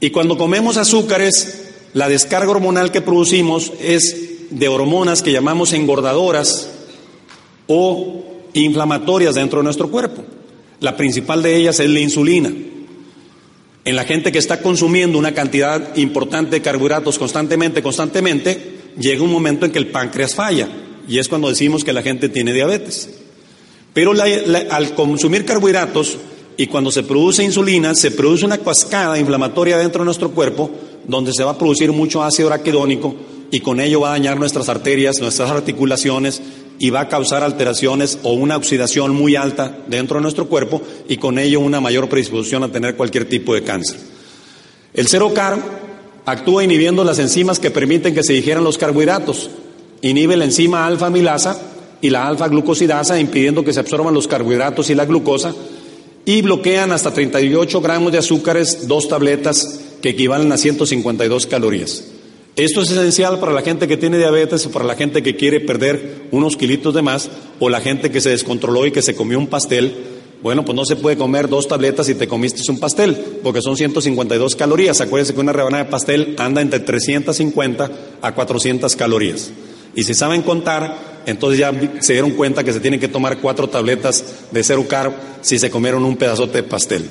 Y 0.00 0.10
cuando 0.10 0.36
comemos 0.38 0.76
azúcares, 0.76 1.64
la 1.92 2.08
descarga 2.08 2.50
hormonal 2.50 2.92
que 2.92 3.00
producimos 3.00 3.72
es 3.80 4.50
de 4.50 4.68
hormonas 4.68 5.22
que 5.22 5.32
llamamos 5.32 5.72
engordadoras 5.72 6.70
o 7.66 8.24
inflamatorias 8.52 9.34
dentro 9.34 9.60
de 9.60 9.64
nuestro 9.64 9.90
cuerpo. 9.90 10.22
La 10.80 10.96
principal 10.96 11.42
de 11.42 11.56
ellas 11.56 11.80
es 11.80 11.88
la 11.88 12.00
insulina. 12.00 12.52
En 13.84 13.96
la 13.96 14.04
gente 14.04 14.32
que 14.32 14.38
está 14.38 14.60
consumiendo 14.60 15.18
una 15.18 15.32
cantidad 15.32 15.96
importante 15.96 16.56
de 16.56 16.62
carbohidratos 16.62 17.18
constantemente, 17.18 17.82
constantemente, 17.82 18.76
llega 18.98 19.22
un 19.22 19.30
momento 19.30 19.64
en 19.64 19.72
que 19.72 19.78
el 19.78 19.88
páncreas 19.88 20.34
falla 20.34 20.68
y 21.08 21.18
es 21.18 21.28
cuando 21.28 21.48
decimos 21.48 21.84
que 21.84 21.92
la 21.92 22.02
gente 22.02 22.28
tiene 22.28 22.52
diabetes. 22.52 23.08
Pero 23.94 24.12
al 24.12 24.94
consumir 24.94 25.44
carbohidratos 25.44 26.18
y 26.56 26.66
cuando 26.66 26.90
se 26.90 27.04
produce 27.04 27.44
insulina, 27.44 27.94
se 27.94 28.10
produce 28.10 28.44
una 28.44 28.58
cascada 28.58 29.18
inflamatoria 29.18 29.78
dentro 29.78 30.00
de 30.00 30.06
nuestro 30.06 30.32
cuerpo 30.32 30.70
donde 31.06 31.32
se 31.32 31.44
va 31.44 31.52
a 31.52 31.58
producir 31.58 31.92
mucho 31.92 32.22
ácido 32.22 32.48
araquidónico 32.48 33.14
y 33.50 33.60
con 33.60 33.80
ello 33.80 34.00
va 34.00 34.08
a 34.08 34.12
dañar 34.12 34.38
nuestras 34.38 34.68
arterias, 34.68 35.20
nuestras 35.20 35.50
articulaciones 35.50 36.42
y 36.78 36.90
va 36.90 37.00
a 37.00 37.08
causar 37.08 37.42
alteraciones 37.42 38.18
o 38.22 38.32
una 38.32 38.56
oxidación 38.56 39.14
muy 39.14 39.36
alta 39.36 39.78
dentro 39.86 40.16
de 40.16 40.22
nuestro 40.22 40.46
cuerpo 40.46 40.82
y 41.08 41.16
con 41.16 41.38
ello 41.38 41.60
una 41.60 41.80
mayor 41.80 42.08
predisposición 42.08 42.64
a 42.64 42.72
tener 42.72 42.96
cualquier 42.96 43.28
tipo 43.28 43.54
de 43.54 43.62
cáncer. 43.62 43.98
El 44.92 45.08
cero 45.08 45.32
carb 45.34 45.60
actúa 46.24 46.64
inhibiendo 46.64 47.04
las 47.04 47.18
enzimas 47.18 47.58
que 47.58 47.70
permiten 47.70 48.14
que 48.14 48.22
se 48.22 48.32
digieran 48.32 48.64
los 48.64 48.78
carbohidratos. 48.78 49.50
Inhibe 50.02 50.36
la 50.36 50.44
enzima 50.44 50.86
alfa 50.86 51.06
amilasa 51.06 51.58
y 52.00 52.10
la 52.10 52.26
alfa 52.26 52.48
glucosidasa 52.48 53.18
impidiendo 53.18 53.64
que 53.64 53.72
se 53.72 53.80
absorban 53.80 54.14
los 54.14 54.28
carbohidratos 54.28 54.90
y 54.90 54.94
la 54.94 55.06
glucosa 55.06 55.54
y 56.24 56.42
bloquean 56.42 56.92
hasta 56.92 57.12
38 57.12 57.80
gramos 57.80 58.12
de 58.12 58.18
azúcares, 58.18 58.88
dos 58.88 59.08
tabletas 59.08 59.80
que 60.02 60.10
equivalen 60.10 60.50
a 60.52 60.58
152 60.58 61.46
calorías. 61.46 62.04
Esto 62.56 62.80
es 62.80 62.90
esencial 62.90 63.38
para 63.38 63.52
la 63.52 63.60
gente 63.60 63.86
que 63.86 63.98
tiene 63.98 64.16
diabetes 64.16 64.64
o 64.64 64.70
para 64.70 64.86
la 64.86 64.94
gente 64.94 65.22
que 65.22 65.36
quiere 65.36 65.60
perder 65.60 66.22
unos 66.30 66.56
kilitos 66.56 66.94
de 66.94 67.02
más 67.02 67.28
o 67.60 67.68
la 67.68 67.82
gente 67.82 68.10
que 68.10 68.22
se 68.22 68.30
descontroló 68.30 68.86
y 68.86 68.92
que 68.92 69.02
se 69.02 69.14
comió 69.14 69.38
un 69.38 69.48
pastel. 69.48 69.94
Bueno, 70.42 70.64
pues 70.64 70.74
no 70.74 70.86
se 70.86 70.96
puede 70.96 71.18
comer 71.18 71.50
dos 71.50 71.68
tabletas 71.68 72.06
si 72.06 72.14
te 72.14 72.26
comiste 72.26 72.62
un 72.70 72.80
pastel, 72.80 73.14
porque 73.42 73.60
son 73.60 73.76
152 73.76 74.56
calorías. 74.56 75.02
Acuérdense 75.02 75.34
que 75.34 75.40
una 75.40 75.52
rebanada 75.52 75.84
de 75.84 75.90
pastel 75.90 76.34
anda 76.38 76.62
entre 76.62 76.80
350 76.80 77.90
a 78.22 78.34
400 78.34 78.96
calorías. 78.96 79.50
Y 79.94 80.04
si 80.04 80.14
saben 80.14 80.40
contar, 80.40 81.22
entonces 81.26 81.58
ya 81.58 81.72
se 82.00 82.14
dieron 82.14 82.30
cuenta 82.30 82.64
que 82.64 82.72
se 82.72 82.80
tienen 82.80 83.00
que 83.00 83.08
tomar 83.08 83.38
cuatro 83.38 83.68
tabletas 83.68 84.24
de 84.50 84.64
cero 84.64 84.86
carb 84.88 85.12
si 85.42 85.58
se 85.58 85.70
comieron 85.70 86.06
un 86.06 86.16
pedazote 86.16 86.58
de 86.58 86.62
pastel. 86.62 87.04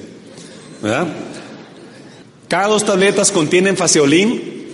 ¿Verdad? 0.82 1.08
Cada 2.48 2.68
dos 2.68 2.84
tabletas 2.84 3.32
contienen 3.32 3.78
faseolín, 3.78 4.64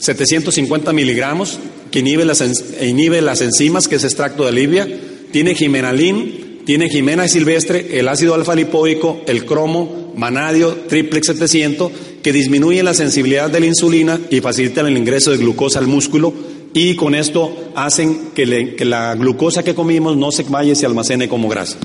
750 0.00 0.92
miligramos, 0.92 1.58
que 1.90 2.00
inhibe 2.00 2.24
las, 2.24 2.42
inhibe 2.82 3.20
las 3.20 3.40
enzimas, 3.42 3.86
que 3.86 3.96
es 3.96 4.04
extracto 4.04 4.42
de 4.42 4.48
alivia. 4.48 4.88
Tiene 5.30 5.54
jimenalín, 5.54 6.62
tiene 6.64 6.88
jimena 6.88 7.28
silvestre, 7.28 7.98
el 7.98 8.08
ácido 8.08 8.34
alfa 8.34 8.54
lipoico, 8.54 9.20
el 9.26 9.44
cromo, 9.44 10.12
manadio, 10.16 10.74
triplex 10.88 11.26
700, 11.26 11.92
que 12.22 12.32
disminuye 12.32 12.82
la 12.82 12.94
sensibilidad 12.94 13.50
de 13.50 13.60
la 13.60 13.66
insulina 13.66 14.18
y 14.30 14.40
facilitan 14.40 14.86
el 14.86 14.96
ingreso 14.96 15.30
de 15.30 15.38
glucosa 15.38 15.78
al 15.78 15.86
músculo 15.86 16.32
y 16.72 16.94
con 16.94 17.14
esto 17.14 17.72
hacen 17.74 18.30
que, 18.34 18.46
la 18.46 19.14
glucosa 19.14 19.62
que 19.62 19.74
comimos 19.74 20.16
no 20.16 20.30
se 20.30 20.44
vaya 20.44 20.72
y 20.72 20.76
se 20.76 20.86
almacene 20.86 21.28
como 21.28 21.48
grasa. 21.48 21.78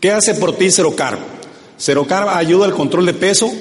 ¿Qué 0.00 0.10
hace 0.10 0.34
por 0.34 0.56
ti 0.56 0.70
Cerocarb? 0.70 1.18
Cerocarb 1.78 2.28
ayuda 2.30 2.66
al 2.66 2.74
control 2.74 3.06
de 3.06 3.14
peso, 3.14 3.52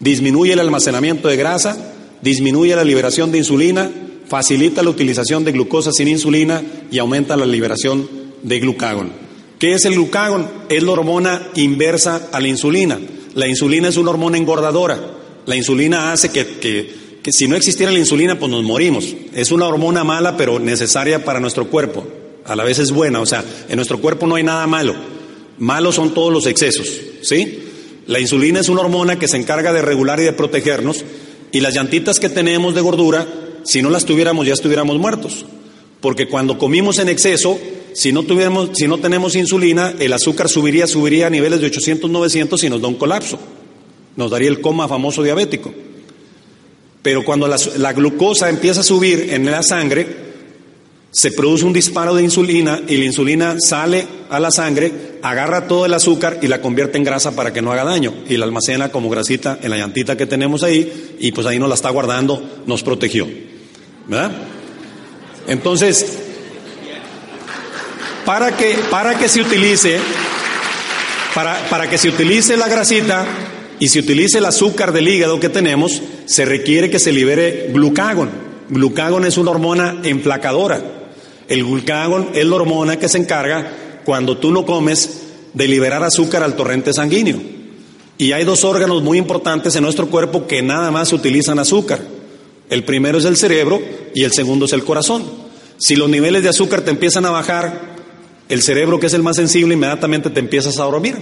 disminuye 0.00 0.54
el 0.54 0.60
almacenamiento 0.60 1.28
de 1.28 1.36
grasa, 1.36 1.94
disminuye 2.26 2.76
la 2.76 2.84
liberación 2.84 3.32
de 3.32 3.38
insulina, 3.38 3.90
facilita 4.28 4.82
la 4.82 4.90
utilización 4.90 5.44
de 5.44 5.52
glucosa 5.52 5.92
sin 5.92 6.08
insulina 6.08 6.62
y 6.90 6.98
aumenta 6.98 7.36
la 7.36 7.46
liberación 7.46 8.08
de 8.42 8.60
glucagón. 8.60 9.12
¿Qué 9.58 9.72
es 9.72 9.84
el 9.84 9.94
glucagón? 9.94 10.46
Es 10.68 10.82
la 10.82 10.92
hormona 10.92 11.48
inversa 11.54 12.28
a 12.32 12.40
la 12.40 12.48
insulina. 12.48 12.98
La 13.34 13.48
insulina 13.48 13.88
es 13.88 13.96
una 13.96 14.10
hormona 14.10 14.36
engordadora. 14.36 14.98
La 15.46 15.56
insulina 15.56 16.12
hace 16.12 16.30
que 16.30 17.06
que 17.26 17.32
si 17.32 17.48
no 17.48 17.56
existiera 17.56 17.90
la 17.90 17.98
insulina, 17.98 18.38
pues 18.38 18.52
nos 18.52 18.62
morimos. 18.62 19.16
Es 19.34 19.50
una 19.50 19.66
hormona 19.66 20.04
mala, 20.04 20.36
pero 20.36 20.60
necesaria 20.60 21.24
para 21.24 21.40
nuestro 21.40 21.66
cuerpo. 21.66 22.06
A 22.44 22.54
la 22.54 22.62
vez 22.62 22.78
es 22.78 22.92
buena, 22.92 23.18
o 23.20 23.26
sea, 23.26 23.44
en 23.68 23.74
nuestro 23.74 24.00
cuerpo 24.00 24.28
no 24.28 24.36
hay 24.36 24.44
nada 24.44 24.64
malo. 24.68 24.94
Malos 25.58 25.96
son 25.96 26.14
todos 26.14 26.32
los 26.32 26.46
excesos, 26.46 26.88
¿sí? 27.22 27.64
La 28.06 28.20
insulina 28.20 28.60
es 28.60 28.68
una 28.68 28.82
hormona 28.82 29.18
que 29.18 29.26
se 29.26 29.38
encarga 29.38 29.72
de 29.72 29.82
regular 29.82 30.20
y 30.20 30.22
de 30.22 30.34
protegernos, 30.34 31.04
y 31.56 31.60
las 31.60 31.72
llantitas 31.74 32.20
que 32.20 32.28
tenemos 32.28 32.74
de 32.74 32.82
gordura, 32.82 33.26
si 33.64 33.80
no 33.80 33.88
las 33.88 34.04
tuviéramos, 34.04 34.46
ya 34.46 34.52
estuviéramos 34.52 34.98
muertos. 34.98 35.46
Porque 36.02 36.28
cuando 36.28 36.58
comimos 36.58 36.98
en 36.98 37.08
exceso, 37.08 37.58
si 37.94 38.12
no, 38.12 38.24
tuviéramos, 38.24 38.72
si 38.74 38.86
no 38.86 38.98
tenemos 38.98 39.34
insulina, 39.34 39.94
el 39.98 40.12
azúcar 40.12 40.50
subiría, 40.50 40.86
subiría 40.86 41.28
a 41.28 41.30
niveles 41.30 41.62
de 41.62 41.68
800, 41.68 42.10
900 42.10 42.62
y 42.62 42.68
nos 42.68 42.82
da 42.82 42.88
un 42.88 42.96
colapso. 42.96 43.38
Nos 44.16 44.30
daría 44.30 44.50
el 44.50 44.60
coma 44.60 44.86
famoso 44.86 45.22
diabético. 45.22 45.72
Pero 47.00 47.24
cuando 47.24 47.48
la, 47.48 47.92
glucosa 47.94 48.50
empieza 48.50 48.80
a 48.80 48.84
subir 48.84 49.30
en 49.32 49.50
la 49.50 49.62
sangre, 49.62 50.25
se 51.10 51.30
produce 51.32 51.64
un 51.64 51.72
disparo 51.72 52.14
de 52.14 52.22
insulina 52.22 52.80
y 52.86 52.96
la 52.96 53.04
insulina 53.04 53.56
sale 53.58 54.06
a 54.28 54.38
la 54.38 54.50
sangre, 54.50 55.18
agarra 55.22 55.66
todo 55.66 55.86
el 55.86 55.94
azúcar 55.94 56.38
y 56.42 56.48
la 56.48 56.60
convierte 56.60 56.98
en 56.98 57.04
grasa 57.04 57.34
para 57.34 57.52
que 57.52 57.62
no 57.62 57.72
haga 57.72 57.84
daño 57.84 58.12
y 58.28 58.36
la 58.36 58.44
almacena 58.44 58.90
como 58.90 59.08
grasita 59.08 59.58
en 59.62 59.70
la 59.70 59.78
llantita 59.78 60.16
que 60.16 60.26
tenemos 60.26 60.62
ahí 60.62 61.16
y 61.18 61.32
pues 61.32 61.46
ahí 61.46 61.58
nos 61.58 61.68
la 61.68 61.74
está 61.74 61.90
guardando, 61.90 62.62
nos 62.66 62.82
protegió. 62.82 63.26
¿Verdad? 64.06 64.32
Entonces, 65.48 66.18
para 68.24 68.56
que, 68.56 68.76
para 68.90 69.16
que 69.18 69.28
se 69.28 69.40
utilice, 69.40 69.98
para, 71.34 71.68
para 71.70 71.88
que 71.88 71.98
se 71.98 72.08
utilice 72.08 72.56
la 72.56 72.68
grasita, 72.68 73.26
y 73.78 73.88
si 73.88 73.98
utiliza 73.98 74.38
el 74.38 74.46
azúcar 74.46 74.92
del 74.92 75.08
hígado 75.08 75.38
que 75.38 75.48
tenemos, 75.48 76.02
se 76.24 76.44
requiere 76.44 76.90
que 76.90 76.98
se 76.98 77.12
libere 77.12 77.70
glucagón. 77.72 78.30
Glucagón 78.68 79.26
es 79.26 79.36
una 79.36 79.50
hormona 79.50 80.00
emplacadora. 80.02 80.80
El 81.48 81.64
glucagón 81.64 82.30
es 82.34 82.44
la 82.44 82.56
hormona 82.56 82.98
que 82.98 83.08
se 83.08 83.18
encarga 83.18 84.00
cuando 84.04 84.38
tú 84.38 84.50
no 84.50 84.64
comes 84.64 85.22
de 85.54 85.68
liberar 85.68 86.02
azúcar 86.02 86.42
al 86.42 86.56
torrente 86.56 86.92
sanguíneo. 86.92 87.40
Y 88.18 88.32
hay 88.32 88.44
dos 88.44 88.64
órganos 88.64 89.02
muy 89.02 89.18
importantes 89.18 89.76
en 89.76 89.82
nuestro 89.82 90.08
cuerpo 90.08 90.46
que 90.46 90.62
nada 90.62 90.90
más 90.90 91.12
utilizan 91.12 91.58
azúcar. 91.58 92.00
El 92.70 92.84
primero 92.84 93.18
es 93.18 93.24
el 93.24 93.36
cerebro 93.36 93.80
y 94.14 94.24
el 94.24 94.32
segundo 94.32 94.64
es 94.64 94.72
el 94.72 94.84
corazón. 94.84 95.24
Si 95.78 95.96
los 95.96 96.08
niveles 96.08 96.42
de 96.42 96.48
azúcar 96.48 96.80
te 96.80 96.90
empiezan 96.90 97.26
a 97.26 97.30
bajar, 97.30 97.96
el 98.48 98.62
cerebro, 98.62 98.98
que 98.98 99.06
es 99.06 99.14
el 99.14 99.22
más 99.22 99.36
sensible, 99.36 99.74
inmediatamente 99.74 100.30
te 100.30 100.40
empiezas 100.40 100.78
a 100.78 100.84
dormir. 100.84 101.16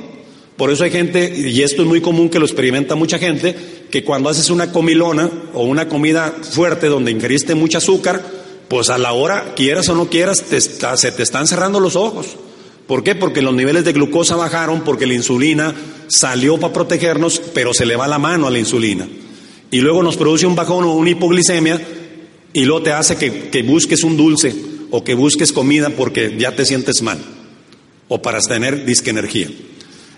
Por 0.56 0.70
eso 0.70 0.84
hay 0.84 0.90
gente, 0.90 1.34
y 1.36 1.62
esto 1.62 1.82
es 1.82 1.88
muy 1.88 2.00
común 2.00 2.28
que 2.28 2.38
lo 2.38 2.44
experimenta 2.44 2.94
mucha 2.94 3.18
gente, 3.18 3.56
que 3.90 4.04
cuando 4.04 4.28
haces 4.28 4.50
una 4.50 4.70
comilona 4.70 5.30
o 5.52 5.64
una 5.64 5.88
comida 5.88 6.32
fuerte 6.42 6.86
donde 6.86 7.10
ingeriste 7.10 7.54
mucho 7.54 7.78
azúcar, 7.78 8.22
pues 8.68 8.90
a 8.90 8.98
la 8.98 9.12
hora, 9.12 9.54
quieras 9.54 9.88
o 9.88 9.94
no 9.94 10.08
quieras, 10.08 10.42
se 10.48 11.12
te 11.12 11.22
están 11.22 11.46
cerrando 11.46 11.80
los 11.80 11.96
ojos. 11.96 12.26
¿Por 12.86 13.02
qué? 13.02 13.14
Porque 13.14 13.40
los 13.40 13.54
niveles 13.54 13.84
de 13.84 13.92
glucosa 13.92 14.36
bajaron, 14.36 14.82
porque 14.82 15.06
la 15.06 15.14
insulina 15.14 15.74
salió 16.06 16.58
para 16.58 16.72
protegernos, 16.72 17.40
pero 17.54 17.72
se 17.72 17.86
le 17.86 17.96
va 17.96 18.06
la 18.06 18.18
mano 18.18 18.46
a 18.46 18.50
la 18.50 18.58
insulina. 18.58 19.08
Y 19.70 19.80
luego 19.80 20.02
nos 20.02 20.16
produce 20.16 20.46
un 20.46 20.54
bajón 20.54 20.84
o 20.84 20.94
una 20.94 21.10
hipoglicemia 21.10 21.80
y 22.52 22.64
luego 22.64 22.82
te 22.82 22.92
hace 22.92 23.16
que, 23.16 23.48
que 23.48 23.62
busques 23.62 24.04
un 24.04 24.16
dulce 24.16 24.54
o 24.90 25.02
que 25.02 25.14
busques 25.14 25.52
comida 25.52 25.90
porque 25.90 26.36
ya 26.38 26.54
te 26.54 26.66
sientes 26.66 27.02
mal 27.02 27.18
o 28.08 28.20
para 28.20 28.40
tener 28.40 28.84
disque 28.84 29.10
energía. 29.10 29.48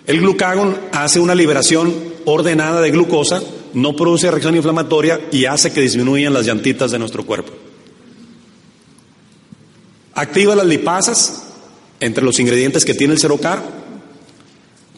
El 0.07 0.21
glucagón 0.21 0.77
hace 0.93 1.21
una 1.21 1.35
liberación 1.35 1.95
ordenada 2.25 2.81
de 2.81 2.91
glucosa, 2.91 3.43
no 3.75 3.95
produce 3.97 4.31
reacción 4.31 4.57
inflamatoria 4.57 5.21
y 5.33 5.47
hace 5.47 5.73
que 5.73 5.81
disminuyan 5.81 6.35
las 6.35 6.47
llantitas 6.47 6.91
de 6.91 6.99
nuestro 6.99 7.25
cuerpo. 7.25 7.53
Activa 10.17 10.57
las 10.57 10.67
lipasas 10.67 11.43
entre 12.01 12.25
los 12.25 12.41
ingredientes 12.41 12.87
que 12.87 12.95
tiene 12.95 13.12
el 13.12 13.21
cerocar 13.21 13.62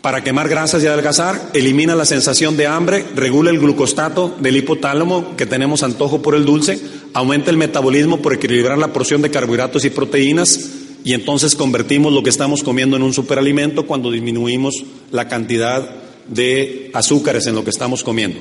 para 0.01 0.23
quemar 0.23 0.49
grasas 0.49 0.81
y 0.83 0.87
adelgazar, 0.87 1.51
elimina 1.55 1.97
la 1.97 2.05
sensación 2.05 2.57
de 2.57 2.69
hambre, 2.69 3.05
regula 3.17 3.51
el 3.51 3.59
glucostato 3.59 4.37
del 4.39 4.57
hipotálamo 4.57 5.37
que 5.37 5.45
tenemos 5.45 5.83
antojo 5.83 6.23
por 6.23 6.37
el 6.37 6.45
dulce, 6.45 6.79
aumenta 7.15 7.51
el 7.51 7.57
metabolismo 7.57 8.19
por 8.23 8.33
equilibrar 8.33 8.79
la 8.79 8.93
porción 8.93 9.21
de 9.21 9.33
carbohidratos 9.33 9.85
y 9.85 9.91
proteínas 9.91 10.71
y 11.03 11.15
entonces 11.15 11.57
convertimos 11.57 12.13
lo 12.13 12.23
que 12.23 12.31
estamos 12.31 12.63
comiendo 12.63 12.97
en 12.97 13.03
un 13.03 13.13
superalimento 13.13 13.87
cuando 13.87 14.13
disminuimos 14.13 14.85
la 15.11 15.27
cantidad 15.27 15.97
de 16.29 16.93
azúcares 16.95 17.49
en 17.49 17.57
lo 17.57 17.65
que 17.65 17.71
estamos 17.71 18.05
comiendo. 18.05 18.39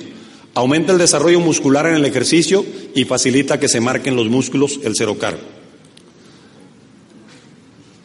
Aumenta 0.54 0.92
el 0.92 1.00
desarrollo 1.00 1.40
muscular 1.40 1.88
en 1.88 1.96
el 1.96 2.06
ejercicio 2.06 2.64
y 2.94 3.06
facilita 3.06 3.60
que 3.60 3.68
se 3.68 3.82
marquen 3.82 4.16
los 4.16 4.28
músculos 4.28 4.80
el 4.84 4.96
cerocar. 4.96 5.57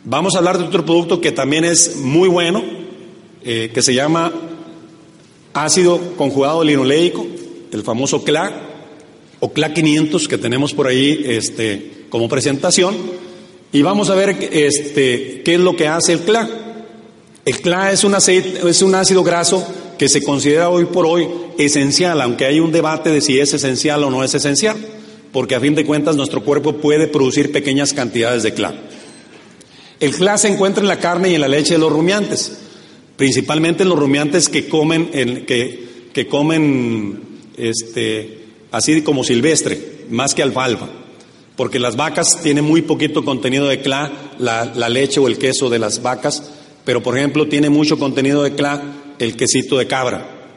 Vamos 0.04 0.34
a 0.34 0.38
hablar 0.38 0.58
de 0.58 0.64
otro 0.64 0.84
producto 0.84 1.20
que 1.20 1.30
también 1.30 1.64
es 1.64 1.94
muy 1.98 2.28
bueno, 2.28 2.64
eh, 3.44 3.70
que 3.72 3.82
se 3.82 3.94
llama 3.94 4.32
ácido 5.54 6.00
conjugado 6.16 6.64
linoleico, 6.64 7.24
el 7.70 7.84
famoso 7.84 8.24
CLA 8.24 8.52
o 9.38 9.52
CLA 9.52 9.72
500 9.72 10.26
que 10.26 10.38
tenemos 10.38 10.74
por 10.74 10.88
ahí 10.88 11.22
este, 11.24 12.06
como 12.08 12.28
presentación. 12.28 12.96
Y 13.70 13.82
vamos 13.82 14.10
a 14.10 14.16
ver 14.16 14.30
este, 14.50 15.42
qué 15.44 15.54
es 15.54 15.60
lo 15.60 15.76
que 15.76 15.86
hace 15.86 16.14
el 16.14 16.20
CLA. 16.22 16.50
El 17.44 17.60
CLA 17.60 17.92
es 17.92 18.02
un, 18.02 18.16
aceite, 18.16 18.68
es 18.68 18.82
un 18.82 18.96
ácido 18.96 19.22
graso 19.22 19.64
que 19.98 20.08
se 20.08 20.20
considera 20.20 20.68
hoy 20.68 20.86
por 20.86 21.06
hoy 21.06 21.28
esencial, 21.58 22.20
aunque 22.20 22.44
hay 22.44 22.58
un 22.58 22.72
debate 22.72 23.10
de 23.10 23.20
si 23.20 23.38
es 23.38 23.54
esencial 23.54 24.02
o 24.02 24.10
no 24.10 24.24
es 24.24 24.34
esencial, 24.34 24.76
porque 25.32 25.54
a 25.54 25.60
fin 25.60 25.76
de 25.76 25.86
cuentas 25.86 26.16
nuestro 26.16 26.42
cuerpo 26.42 26.78
puede 26.78 27.06
producir 27.06 27.52
pequeñas 27.52 27.92
cantidades 27.92 28.42
de 28.42 28.52
CLA. 28.52 28.74
El 30.02 30.16
CLA 30.16 30.36
se 30.36 30.48
encuentra 30.48 30.82
en 30.82 30.88
la 30.88 30.98
carne 30.98 31.30
y 31.30 31.36
en 31.36 31.40
la 31.40 31.46
leche 31.46 31.74
de 31.74 31.78
los 31.78 31.92
rumiantes, 31.92 32.58
principalmente 33.16 33.84
en 33.84 33.88
los 33.88 33.96
rumiantes 33.96 34.48
que 34.48 34.66
comen, 34.66 35.06
que, 35.46 36.26
comen 36.28 37.20
este, 37.56 38.40
así 38.72 39.02
como 39.02 39.22
silvestre, 39.22 40.06
más 40.10 40.34
que 40.34 40.42
alfalfa, 40.42 40.88
porque 41.54 41.78
las 41.78 41.94
vacas 41.94 42.42
tienen 42.42 42.64
muy 42.64 42.82
poquito 42.82 43.24
contenido 43.24 43.68
de 43.68 43.80
CLA, 43.80 44.10
la, 44.40 44.88
leche 44.88 45.20
o 45.20 45.28
el 45.28 45.38
queso 45.38 45.70
de 45.70 45.78
las 45.78 46.02
vacas, 46.02 46.50
pero 46.84 47.00
por 47.00 47.16
ejemplo 47.16 47.46
tiene 47.46 47.70
mucho 47.70 47.96
contenido 47.96 48.42
de 48.42 48.56
CLA 48.56 48.82
el 49.20 49.36
quesito 49.36 49.78
de 49.78 49.86
cabra. 49.86 50.48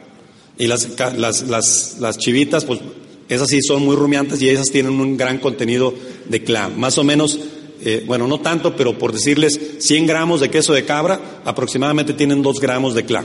Y 0.58 0.66
las, 0.66 0.88
las, 1.16 2.18
chivitas, 2.18 2.64
pues 2.64 2.80
esas 3.28 3.46
sí 3.46 3.62
son 3.62 3.84
muy 3.84 3.94
rumiantes 3.94 4.42
y 4.42 4.48
esas 4.48 4.72
tienen 4.72 4.98
un 4.98 5.16
gran 5.16 5.38
contenido 5.38 5.94
de 6.28 6.42
CLA. 6.42 6.68
Más 6.70 6.98
o 6.98 7.04
menos 7.04 7.38
eh, 7.82 8.04
bueno, 8.06 8.26
no 8.26 8.40
tanto, 8.40 8.74
pero 8.76 8.98
por 8.98 9.12
decirles 9.12 9.60
100 9.78 10.06
gramos 10.06 10.40
de 10.40 10.50
queso 10.50 10.72
de 10.72 10.84
cabra, 10.84 11.40
aproximadamente 11.44 12.14
tienen 12.14 12.42
2 12.42 12.60
gramos 12.60 12.94
de 12.94 13.04
CLA. 13.04 13.24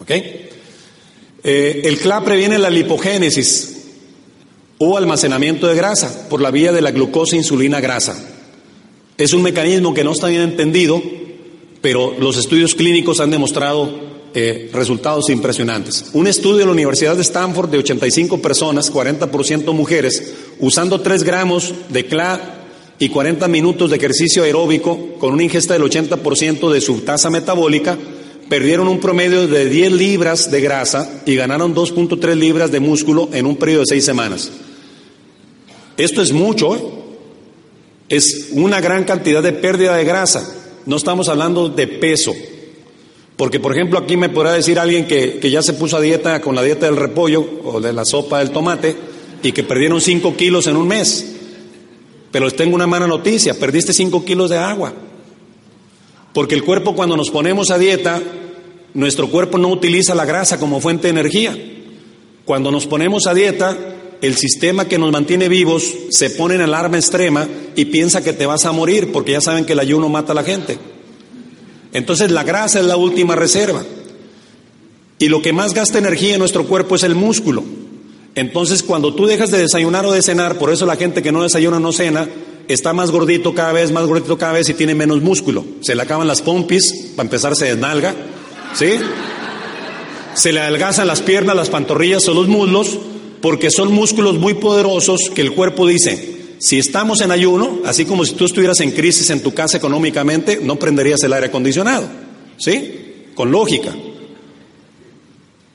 ¿Ok? 0.00 0.10
Eh, 1.42 1.82
el 1.84 1.98
CLA 1.98 2.24
previene 2.24 2.58
la 2.58 2.70
lipogénesis 2.70 3.76
o 4.78 4.96
almacenamiento 4.96 5.66
de 5.66 5.74
grasa 5.74 6.28
por 6.28 6.40
la 6.40 6.50
vía 6.50 6.72
de 6.72 6.80
la 6.80 6.90
glucosa 6.90 7.36
insulina 7.36 7.80
grasa. 7.80 8.16
Es 9.16 9.32
un 9.32 9.42
mecanismo 9.42 9.94
que 9.94 10.04
no 10.04 10.12
está 10.12 10.28
bien 10.28 10.42
entendido, 10.42 11.02
pero 11.80 12.14
los 12.18 12.36
estudios 12.36 12.74
clínicos 12.74 13.20
han 13.20 13.30
demostrado 13.30 14.10
eh, 14.32 14.70
resultados 14.72 15.28
impresionantes. 15.28 16.06
Un 16.12 16.26
estudio 16.26 16.58
de 16.58 16.66
la 16.66 16.72
Universidad 16.72 17.16
de 17.16 17.22
Stanford 17.22 17.68
de 17.70 17.78
85 17.78 18.40
personas, 18.40 18.92
40% 18.92 19.72
mujeres, 19.72 20.34
usando 20.58 21.00
3 21.00 21.24
gramos 21.24 21.74
de 21.88 22.06
CLA 22.06 22.59
y 23.00 23.08
40 23.08 23.48
minutos 23.48 23.88
de 23.88 23.96
ejercicio 23.96 24.42
aeróbico 24.42 25.14
con 25.18 25.32
una 25.32 25.42
ingesta 25.42 25.72
del 25.72 25.82
80% 25.82 26.70
de 26.70 26.80
su 26.82 27.00
tasa 27.00 27.30
metabólica, 27.30 27.96
perdieron 28.50 28.88
un 28.88 29.00
promedio 29.00 29.48
de 29.48 29.70
10 29.70 29.92
libras 29.92 30.50
de 30.50 30.60
grasa 30.60 31.22
y 31.24 31.34
ganaron 31.34 31.74
2.3 31.74 32.34
libras 32.34 32.70
de 32.70 32.78
músculo 32.78 33.30
en 33.32 33.46
un 33.46 33.56
periodo 33.56 33.80
de 33.80 33.86
6 33.86 34.04
semanas. 34.04 34.52
Esto 35.96 36.20
es 36.20 36.32
mucho, 36.32 36.76
¿eh? 36.76 36.80
es 38.10 38.50
una 38.52 38.82
gran 38.82 39.04
cantidad 39.04 39.42
de 39.42 39.54
pérdida 39.54 39.96
de 39.96 40.04
grasa. 40.04 40.46
No 40.84 40.96
estamos 40.96 41.30
hablando 41.30 41.70
de 41.70 41.86
peso. 41.86 42.34
Porque, 43.38 43.60
por 43.60 43.72
ejemplo, 43.72 43.98
aquí 43.98 44.18
me 44.18 44.28
podrá 44.28 44.52
decir 44.52 44.78
alguien 44.78 45.06
que, 45.06 45.38
que 45.38 45.50
ya 45.50 45.62
se 45.62 45.72
puso 45.72 45.96
a 45.96 46.02
dieta 46.02 46.42
con 46.42 46.54
la 46.54 46.62
dieta 46.62 46.84
del 46.84 46.96
repollo 46.96 47.62
o 47.64 47.80
de 47.80 47.94
la 47.94 48.04
sopa 48.04 48.40
del 48.40 48.50
tomate 48.50 48.94
y 49.42 49.52
que 49.52 49.62
perdieron 49.62 50.02
5 50.02 50.36
kilos 50.36 50.66
en 50.66 50.76
un 50.76 50.86
mes. 50.86 51.39
Pero 52.30 52.44
les 52.44 52.56
tengo 52.56 52.74
una 52.74 52.86
mala 52.86 53.06
noticia, 53.06 53.58
perdiste 53.58 53.92
5 53.92 54.24
kilos 54.24 54.50
de 54.50 54.58
agua. 54.58 54.92
Porque 56.32 56.54
el 56.54 56.64
cuerpo 56.64 56.94
cuando 56.94 57.16
nos 57.16 57.30
ponemos 57.30 57.70
a 57.70 57.78
dieta, 57.78 58.22
nuestro 58.94 59.28
cuerpo 59.28 59.58
no 59.58 59.68
utiliza 59.68 60.14
la 60.14 60.24
grasa 60.24 60.58
como 60.58 60.80
fuente 60.80 61.04
de 61.04 61.10
energía. 61.10 61.56
Cuando 62.44 62.70
nos 62.70 62.86
ponemos 62.86 63.26
a 63.26 63.34
dieta, 63.34 63.76
el 64.20 64.36
sistema 64.36 64.86
que 64.86 64.98
nos 64.98 65.12
mantiene 65.12 65.48
vivos 65.48 65.92
se 66.10 66.30
pone 66.30 66.54
en 66.54 66.60
alarma 66.60 66.98
extrema 66.98 67.48
y 67.74 67.86
piensa 67.86 68.22
que 68.22 68.32
te 68.32 68.46
vas 68.46 68.64
a 68.64 68.72
morir 68.72 69.12
porque 69.12 69.32
ya 69.32 69.40
saben 69.40 69.64
que 69.64 69.72
el 69.72 69.80
ayuno 69.80 70.08
mata 70.08 70.32
a 70.32 70.34
la 70.34 70.44
gente. 70.44 70.78
Entonces 71.92 72.30
la 72.30 72.44
grasa 72.44 72.80
es 72.80 72.86
la 72.86 72.96
última 72.96 73.34
reserva. 73.34 73.84
Y 75.18 75.28
lo 75.28 75.42
que 75.42 75.52
más 75.52 75.74
gasta 75.74 75.98
energía 75.98 76.34
en 76.34 76.38
nuestro 76.38 76.66
cuerpo 76.66 76.94
es 76.94 77.02
el 77.02 77.14
músculo. 77.14 77.64
Entonces, 78.34 78.82
cuando 78.82 79.14
tú 79.14 79.26
dejas 79.26 79.50
de 79.50 79.58
desayunar 79.58 80.06
o 80.06 80.12
de 80.12 80.22
cenar, 80.22 80.58
por 80.58 80.72
eso 80.72 80.86
la 80.86 80.96
gente 80.96 81.22
que 81.22 81.32
no 81.32 81.42
desayuna 81.42 81.80
no 81.80 81.92
cena, 81.92 82.28
está 82.68 82.92
más 82.92 83.10
gordito 83.10 83.54
cada 83.54 83.72
vez, 83.72 83.90
más 83.90 84.06
gordito 84.06 84.38
cada 84.38 84.52
vez 84.52 84.68
y 84.68 84.74
tiene 84.74 84.94
menos 84.94 85.20
músculo. 85.20 85.64
Se 85.80 85.94
le 85.94 86.02
acaban 86.02 86.28
las 86.28 86.42
pompis, 86.42 87.12
para 87.16 87.26
empezar 87.26 87.56
se 87.56 87.66
desnalga, 87.66 88.14
¿sí? 88.74 88.92
Se 90.34 90.52
le 90.52 90.60
adelgazan 90.60 91.08
las 91.08 91.22
piernas, 91.22 91.56
las 91.56 91.70
pantorrillas 91.70 92.28
o 92.28 92.34
los 92.34 92.46
muslos, 92.46 92.98
porque 93.40 93.70
son 93.70 93.92
músculos 93.92 94.38
muy 94.38 94.54
poderosos 94.54 95.30
que 95.34 95.42
el 95.42 95.52
cuerpo 95.52 95.86
dice, 95.86 96.54
si 96.58 96.78
estamos 96.78 97.20
en 97.22 97.32
ayuno, 97.32 97.80
así 97.84 98.04
como 98.04 98.24
si 98.24 98.34
tú 98.34 98.44
estuvieras 98.44 98.80
en 98.80 98.92
crisis 98.92 99.30
en 99.30 99.42
tu 99.42 99.52
casa 99.52 99.78
económicamente, 99.78 100.60
no 100.62 100.76
prenderías 100.76 101.22
el 101.24 101.32
aire 101.32 101.46
acondicionado, 101.46 102.06
¿sí? 102.56 103.24
Con 103.34 103.50
lógica. 103.50 103.92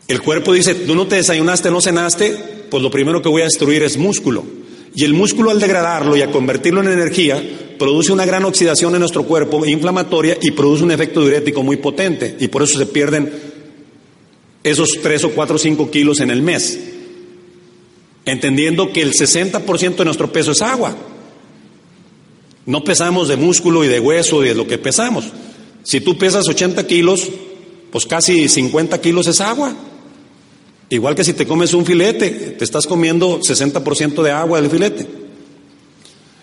El 0.08 0.22
cuerpo 0.22 0.54
dice, 0.54 0.76
tú 0.76 0.96
no 0.96 1.08
te 1.08 1.16
desayunaste, 1.16 1.72
no 1.72 1.82
cenaste, 1.82 2.38
pues 2.70 2.84
lo 2.84 2.92
primero 2.92 3.22
que 3.22 3.30
voy 3.30 3.42
a 3.42 3.46
destruir 3.46 3.82
es 3.84 3.98
músculo. 3.98 4.44
Y 4.94 5.04
el 5.04 5.14
músculo 5.14 5.50
al 5.50 5.60
degradarlo 5.60 6.16
y 6.16 6.22
a 6.22 6.32
convertirlo 6.32 6.82
en 6.82 6.90
energía, 6.90 7.44
produce 7.78 8.14
una 8.14 8.26
gran 8.26 8.46
oxidación 8.46 8.94
en 8.94 9.00
nuestro 9.00 9.24
cuerpo 9.24 9.66
inflamatoria 9.66 10.38
y 10.42 10.52
produce 10.52 10.84
un 10.84 10.92
efecto 10.92 11.22
diurético 11.22 11.64
muy 11.64 11.78
potente. 11.78 12.38
Y 12.40 12.48
por 12.48 12.64
eso 12.64 12.78
se 12.78 12.86
pierden 12.86 13.32
esos 14.64 15.00
3 15.02 15.26
o 15.26 15.32
4 15.32 15.56
o 15.56 15.60
5 15.60 15.92
kilos 15.92 16.20
en 16.22 16.30
el 16.30 16.42
mes. 16.42 16.80
Entendiendo 18.26 18.94
que 18.94 19.02
el 19.02 19.14
60% 19.14 19.96
de 19.98 20.06
nuestro 20.06 20.32
peso 20.32 20.52
es 20.52 20.62
agua. 20.62 20.96
No 22.66 22.84
pesamos 22.84 23.28
de 23.28 23.36
músculo 23.36 23.84
y 23.84 23.88
de 23.88 24.00
hueso 24.00 24.44
y 24.44 24.50
de 24.50 24.56
lo 24.56 24.66
que 24.68 24.78
pesamos. 24.78 25.26
Si 25.84 26.00
tú 26.00 26.18
pesas 26.18 26.48
80 26.48 26.88
kilos, 26.88 27.28
pues 27.92 28.06
casi 28.06 28.50
50 28.50 29.00
kilos 29.02 29.28
es 29.28 29.42
agua. 29.42 29.76
Igual 30.90 31.16
que 31.16 31.24
si 31.24 31.34
te 31.34 31.48
comes 31.48 31.74
un 31.74 31.86
filete, 31.86 32.30
te 32.30 32.64
estás 32.64 32.86
comiendo 32.86 33.40
60% 33.40 34.22
de 34.22 34.32
agua 34.32 34.62
del 34.62 34.70
filete. 34.70 35.08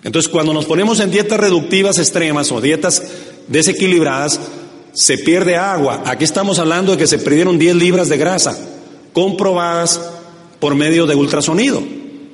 Entonces, 0.03 0.31
cuando 0.31 0.53
nos 0.53 0.65
ponemos 0.65 0.99
en 1.01 1.13
dietas 1.13 1.39
reductivas 1.39 1.99
extremas 1.99 2.51
o 2.51 2.61
dietas 2.61 3.03
desequilibradas, 3.47 4.41
se 4.93 5.19
pierde 5.19 5.57
agua. 5.57 6.03
Aquí 6.07 6.25
estamos 6.25 6.59
hablando 6.59 6.93
de 6.93 6.99
que 6.99 7.07
se 7.07 7.19
perdieron 7.19 7.59
10 7.59 7.77
libras 7.77 8.09
de 8.09 8.19
grasa, 8.19 8.59
comprobadas 9.13 10.01
por 10.59 10.75
medio 10.75 11.07
de 11.07 11.15
ultrasonido 11.15 11.83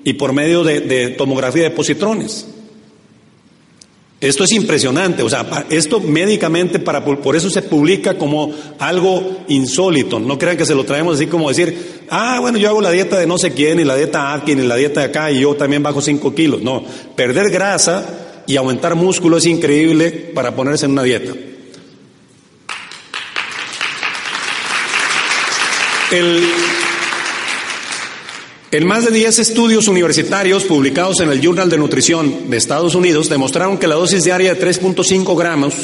y 0.03 0.15
por 0.15 0.33
medio 0.33 0.65
de, 0.65 0.81
de 0.81 1.09
tomografía 1.11 1.65
de 1.65 1.71
positrones. 1.71 2.47
Esto 4.21 4.43
es 4.43 4.51
impresionante, 4.51 5.23
o 5.23 5.29
sea, 5.29 5.67
esto 5.71 6.01
médicamente, 6.01 6.81
para, 6.81 7.05
por 7.05 7.37
eso 7.37 7.49
se 7.51 7.63
publica 7.63 8.19
como 8.19 8.53
algo 8.81 9.45
insólito. 9.47 10.19
No 10.19 10.37
crean 10.37 10.57
que 10.57 10.67
se 10.67 10.75
lo 10.75 10.83
traemos 10.83 11.15
así 11.15 11.29
como 11.29 11.49
decir, 11.49 12.07
ah, 12.11 12.39
bueno, 12.41 12.59
yo 12.59 12.69
hago 12.69 12.81
la 12.81 12.91
dieta 12.91 13.17
de 13.17 13.29
no 13.29 13.39
sé 13.39 13.53
quién, 13.53 13.79
y 13.79 13.85
la 13.85 13.95
dieta 13.95 14.35
Atkin, 14.35 14.59
y 14.59 14.67
la 14.67 14.75
dieta 14.75 15.01
de 15.01 15.07
acá, 15.07 15.31
y 15.31 15.41
yo 15.43 15.55
también 15.55 15.85
bajo 15.85 16.01
5 16.01 16.35
kilos. 16.35 16.63
No, 16.63 16.85
perder 17.15 17.51
grasa 17.51 18.43
y 18.49 18.57
aumentar 18.57 18.97
músculo 18.97 19.37
es 19.37 19.47
increíble 19.47 20.11
para 20.11 20.57
ponerse 20.57 20.87
en 20.87 20.93
una 20.93 21.05
dieta. 21.05 21.33
El, 26.11 26.43
En 28.71 28.87
más 28.87 29.07
de 29.07 29.13
10 29.13 29.39
estudios 29.39 29.89
universitarios 29.89 30.65
publicados 30.65 31.21
en 31.21 31.31
el 31.31 31.41
Journal 31.41 31.71
de 31.71 31.79
Nutrición 31.79 32.51
de 32.51 32.59
Estados 32.59 32.95
Unidos 32.95 33.31
demostraron 33.31 33.79
que 33.79 33.87
la 33.87 33.95
dosis 33.95 34.25
diaria 34.25 34.55
de 34.55 34.61
3.5 34.61 35.39
gramos 35.39 35.75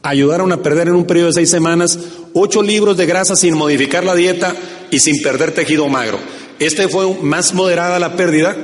ayudaron 0.00 0.52
a 0.52 0.62
perder 0.62 0.88
en 0.88 0.94
un 0.94 1.04
periodo 1.04 1.26
de 1.26 1.34
seis 1.34 1.50
semanas 1.50 1.98
8 2.32 2.62
libros 2.62 2.96
de 2.96 3.04
grasa 3.04 3.36
sin 3.36 3.58
modificar 3.58 4.04
la 4.04 4.14
dieta 4.14 4.56
y 4.90 5.00
sin 5.00 5.20
perder 5.20 5.52
tejido 5.52 5.86
magro. 5.88 6.18
Este 6.58 6.88
fue 6.88 7.14
más 7.20 7.52
moderada 7.52 7.98
la 7.98 8.16
pérdida, 8.16 8.56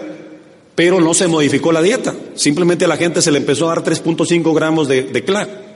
pero 0.74 0.98
no 0.98 1.12
se 1.12 1.28
modificó 1.28 1.70
la 1.70 1.82
dieta. 1.82 2.14
Simplemente 2.34 2.86
a 2.86 2.88
la 2.88 2.96
gente 2.96 3.20
se 3.20 3.30
le 3.30 3.40
empezó 3.40 3.66
a 3.66 3.74
dar 3.74 3.84
3.5 3.84 4.54
gramos 4.54 4.88
de, 4.88 5.02
de. 5.02 5.67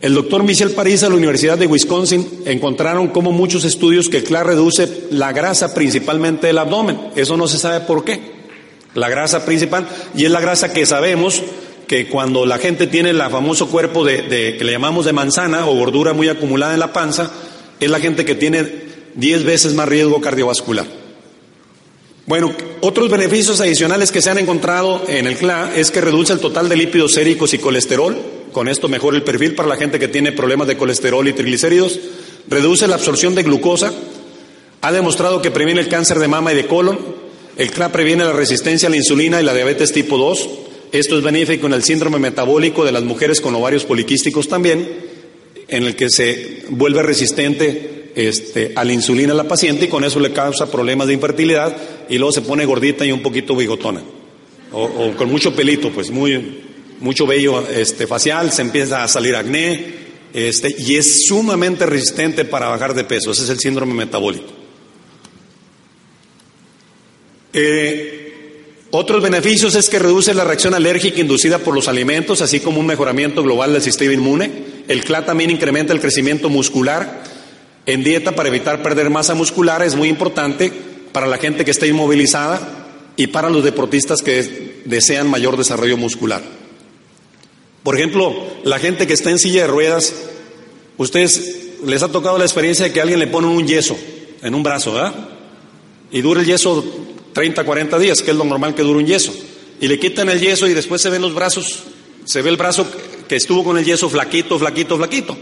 El 0.00 0.14
doctor 0.14 0.42
Michel 0.42 0.70
París 0.70 1.02
de 1.02 1.10
la 1.10 1.14
Universidad 1.14 1.58
de 1.58 1.66
Wisconsin 1.66 2.26
encontraron 2.46 3.08
como 3.08 3.32
muchos 3.32 3.64
estudios 3.64 4.08
que 4.08 4.18
el 4.18 4.24
CLA 4.24 4.44
reduce 4.44 5.08
la 5.10 5.32
grasa 5.32 5.74
principalmente 5.74 6.46
del 6.46 6.56
abdomen. 6.56 6.98
Eso 7.16 7.36
no 7.36 7.46
se 7.46 7.58
sabe 7.58 7.80
por 7.80 8.02
qué. 8.02 8.18
La 8.94 9.10
grasa 9.10 9.44
principal, 9.44 9.86
y 10.16 10.24
es 10.24 10.30
la 10.30 10.40
grasa 10.40 10.72
que 10.72 10.86
sabemos 10.86 11.42
que 11.86 12.08
cuando 12.08 12.46
la 12.46 12.56
gente 12.56 12.86
tiene 12.86 13.10
el 13.10 13.18
famoso 13.18 13.68
cuerpo 13.68 14.02
de, 14.02 14.56
que 14.56 14.64
le 14.64 14.72
llamamos 14.72 15.04
de 15.04 15.12
manzana 15.12 15.66
o 15.66 15.76
gordura 15.76 16.14
muy 16.14 16.30
acumulada 16.30 16.72
en 16.72 16.80
la 16.80 16.94
panza, 16.94 17.30
es 17.78 17.90
la 17.90 18.00
gente 18.00 18.24
que 18.24 18.34
tiene 18.34 18.64
10 19.16 19.44
veces 19.44 19.74
más 19.74 19.86
riesgo 19.86 20.18
cardiovascular. 20.22 20.86
Bueno, 22.24 22.54
otros 22.80 23.10
beneficios 23.10 23.60
adicionales 23.60 24.12
que 24.12 24.22
se 24.22 24.30
han 24.30 24.38
encontrado 24.38 25.02
en 25.08 25.26
el 25.26 25.36
CLA 25.36 25.74
es 25.76 25.90
que 25.90 26.00
reduce 26.00 26.32
el 26.32 26.40
total 26.40 26.70
de 26.70 26.76
lípidos 26.76 27.12
séricos 27.12 27.52
y 27.52 27.58
colesterol, 27.58 28.39
con 28.52 28.68
esto 28.68 28.88
mejora 28.88 29.16
el 29.16 29.22
perfil 29.22 29.54
para 29.54 29.68
la 29.68 29.76
gente 29.76 29.98
que 29.98 30.08
tiene 30.08 30.32
problemas 30.32 30.68
de 30.68 30.76
colesterol 30.76 31.26
y 31.28 31.32
triglicéridos, 31.32 31.98
reduce 32.48 32.88
la 32.88 32.96
absorción 32.96 33.34
de 33.34 33.42
glucosa, 33.42 33.92
ha 34.80 34.92
demostrado 34.92 35.42
que 35.42 35.50
previene 35.50 35.80
el 35.80 35.88
cáncer 35.88 36.18
de 36.18 36.28
mama 36.28 36.52
y 36.52 36.56
de 36.56 36.66
colon, 36.66 36.98
el 37.56 37.70
CLA 37.70 37.92
previene 37.92 38.24
la 38.24 38.32
resistencia 38.32 38.88
a 38.88 38.90
la 38.90 38.96
insulina 38.96 39.40
y 39.40 39.44
la 39.44 39.54
diabetes 39.54 39.92
tipo 39.92 40.16
2, 40.16 40.48
esto 40.92 41.16
es 41.18 41.22
benéfico 41.22 41.66
en 41.66 41.74
el 41.74 41.82
síndrome 41.82 42.18
metabólico 42.18 42.84
de 42.84 42.92
las 42.92 43.02
mujeres 43.02 43.40
con 43.40 43.54
ovarios 43.54 43.84
poliquísticos 43.84 44.48
también, 44.48 44.88
en 45.68 45.84
el 45.84 45.94
que 45.94 46.10
se 46.10 46.64
vuelve 46.70 47.02
resistente 47.02 48.10
este, 48.16 48.72
a 48.74 48.84
la 48.84 48.92
insulina 48.92 49.32
a 49.32 49.36
la 49.36 49.46
paciente 49.46 49.84
y 49.84 49.88
con 49.88 50.02
eso 50.02 50.18
le 50.18 50.32
causa 50.32 50.70
problemas 50.70 51.06
de 51.06 51.14
infertilidad 51.14 51.76
y 52.08 52.18
luego 52.18 52.32
se 52.32 52.42
pone 52.42 52.64
gordita 52.64 53.04
y 53.06 53.12
un 53.12 53.22
poquito 53.22 53.54
bigotona, 53.54 54.02
o 54.72 55.12
con 55.16 55.30
mucho 55.30 55.54
pelito, 55.54 55.90
pues 55.90 56.10
muy, 56.10 56.69
mucho 57.00 57.26
vello 57.26 57.66
este, 57.68 58.06
facial, 58.06 58.52
se 58.52 58.62
empieza 58.62 59.02
a 59.02 59.08
salir 59.08 59.34
acné, 59.34 59.94
este, 60.32 60.74
y 60.78 60.96
es 60.96 61.26
sumamente 61.26 61.86
resistente 61.86 62.44
para 62.44 62.68
bajar 62.68 62.94
de 62.94 63.04
peso. 63.04 63.32
Ese 63.32 63.44
es 63.44 63.48
el 63.48 63.58
síndrome 63.58 63.94
metabólico. 63.94 64.52
Eh, 67.52 68.20
otros 68.92 69.22
beneficios 69.22 69.74
es 69.74 69.88
que 69.88 69.98
reduce 69.98 70.34
la 70.34 70.44
reacción 70.44 70.74
alérgica 70.74 71.20
inducida 71.20 71.58
por 71.58 71.74
los 71.74 71.88
alimentos, 71.88 72.42
así 72.42 72.60
como 72.60 72.80
un 72.80 72.86
mejoramiento 72.86 73.42
global 73.42 73.72
del 73.72 73.82
sistema 73.82 74.12
inmune. 74.12 74.50
El 74.88 75.04
CLA 75.04 75.24
también 75.24 75.50
incrementa 75.50 75.92
el 75.92 76.00
crecimiento 76.00 76.48
muscular. 76.48 77.22
En 77.86 78.04
dieta 78.04 78.34
para 78.34 78.48
evitar 78.48 78.82
perder 78.82 79.10
masa 79.10 79.34
muscular 79.34 79.82
es 79.82 79.96
muy 79.96 80.08
importante 80.08 80.72
para 81.12 81.26
la 81.26 81.38
gente 81.38 81.64
que 81.64 81.70
está 81.70 81.86
inmovilizada 81.86 82.88
y 83.16 83.28
para 83.28 83.50
los 83.50 83.64
deportistas 83.64 84.22
que 84.22 84.82
desean 84.84 85.28
mayor 85.28 85.56
desarrollo 85.56 85.96
muscular. 85.96 86.59
Por 87.82 87.96
ejemplo, 87.96 88.34
la 88.64 88.78
gente 88.78 89.06
que 89.06 89.14
está 89.14 89.30
en 89.30 89.38
silla 89.38 89.62
de 89.62 89.66
ruedas, 89.68 90.12
ustedes 90.98 91.78
les 91.84 92.02
ha 92.02 92.08
tocado 92.08 92.36
la 92.36 92.44
experiencia 92.44 92.84
de 92.84 92.92
que 92.92 93.00
alguien 93.00 93.18
le 93.18 93.26
pone 93.26 93.46
un 93.46 93.66
yeso 93.66 93.96
en 94.42 94.54
un 94.54 94.62
brazo, 94.62 94.92
¿verdad? 94.92 95.14
Y 96.10 96.20
dura 96.20 96.40
el 96.40 96.46
yeso 96.46 96.84
30, 97.32 97.64
40 97.64 97.98
días, 97.98 98.22
que 98.22 98.32
es 98.32 98.36
lo 98.36 98.44
normal 98.44 98.74
que 98.74 98.82
dura 98.82 98.98
un 98.98 99.06
yeso. 99.06 99.32
Y 99.80 99.88
le 99.88 99.98
quitan 99.98 100.28
el 100.28 100.40
yeso 100.40 100.66
y 100.66 100.74
después 100.74 101.00
se 101.00 101.08
ven 101.08 101.22
los 101.22 101.34
brazos, 101.34 101.84
se 102.24 102.42
ve 102.42 102.50
el 102.50 102.58
brazo 102.58 102.86
que 103.28 103.36
estuvo 103.36 103.64
con 103.64 103.78
el 103.78 103.84
yeso 103.84 104.10
flaquito, 104.10 104.58
flaquito, 104.58 104.98
flaquito. 104.98 105.36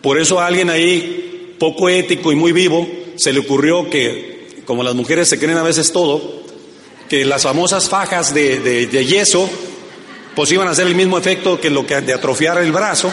Por 0.00 0.18
eso 0.18 0.40
a 0.40 0.46
alguien 0.46 0.70
ahí, 0.70 1.54
poco 1.58 1.90
ético 1.90 2.32
y 2.32 2.36
muy 2.36 2.52
vivo, 2.52 2.88
se 3.16 3.32
le 3.32 3.40
ocurrió 3.40 3.90
que, 3.90 4.62
como 4.64 4.82
las 4.82 4.94
mujeres 4.94 5.28
se 5.28 5.38
creen 5.38 5.58
a 5.58 5.62
veces 5.62 5.92
todo, 5.92 6.42
que 7.10 7.26
las 7.26 7.42
famosas 7.42 7.90
fajas 7.90 8.32
de, 8.32 8.58
de 8.60 9.04
yeso 9.04 9.50
pues 10.34 10.50
iban 10.52 10.68
a 10.68 10.72
hacer 10.72 10.86
el 10.86 10.94
mismo 10.94 11.18
efecto 11.18 11.60
que 11.60 11.70
lo 11.70 11.86
que 11.86 12.00
de 12.00 12.12
atrofiar 12.12 12.58
el 12.58 12.72
brazo. 12.72 13.12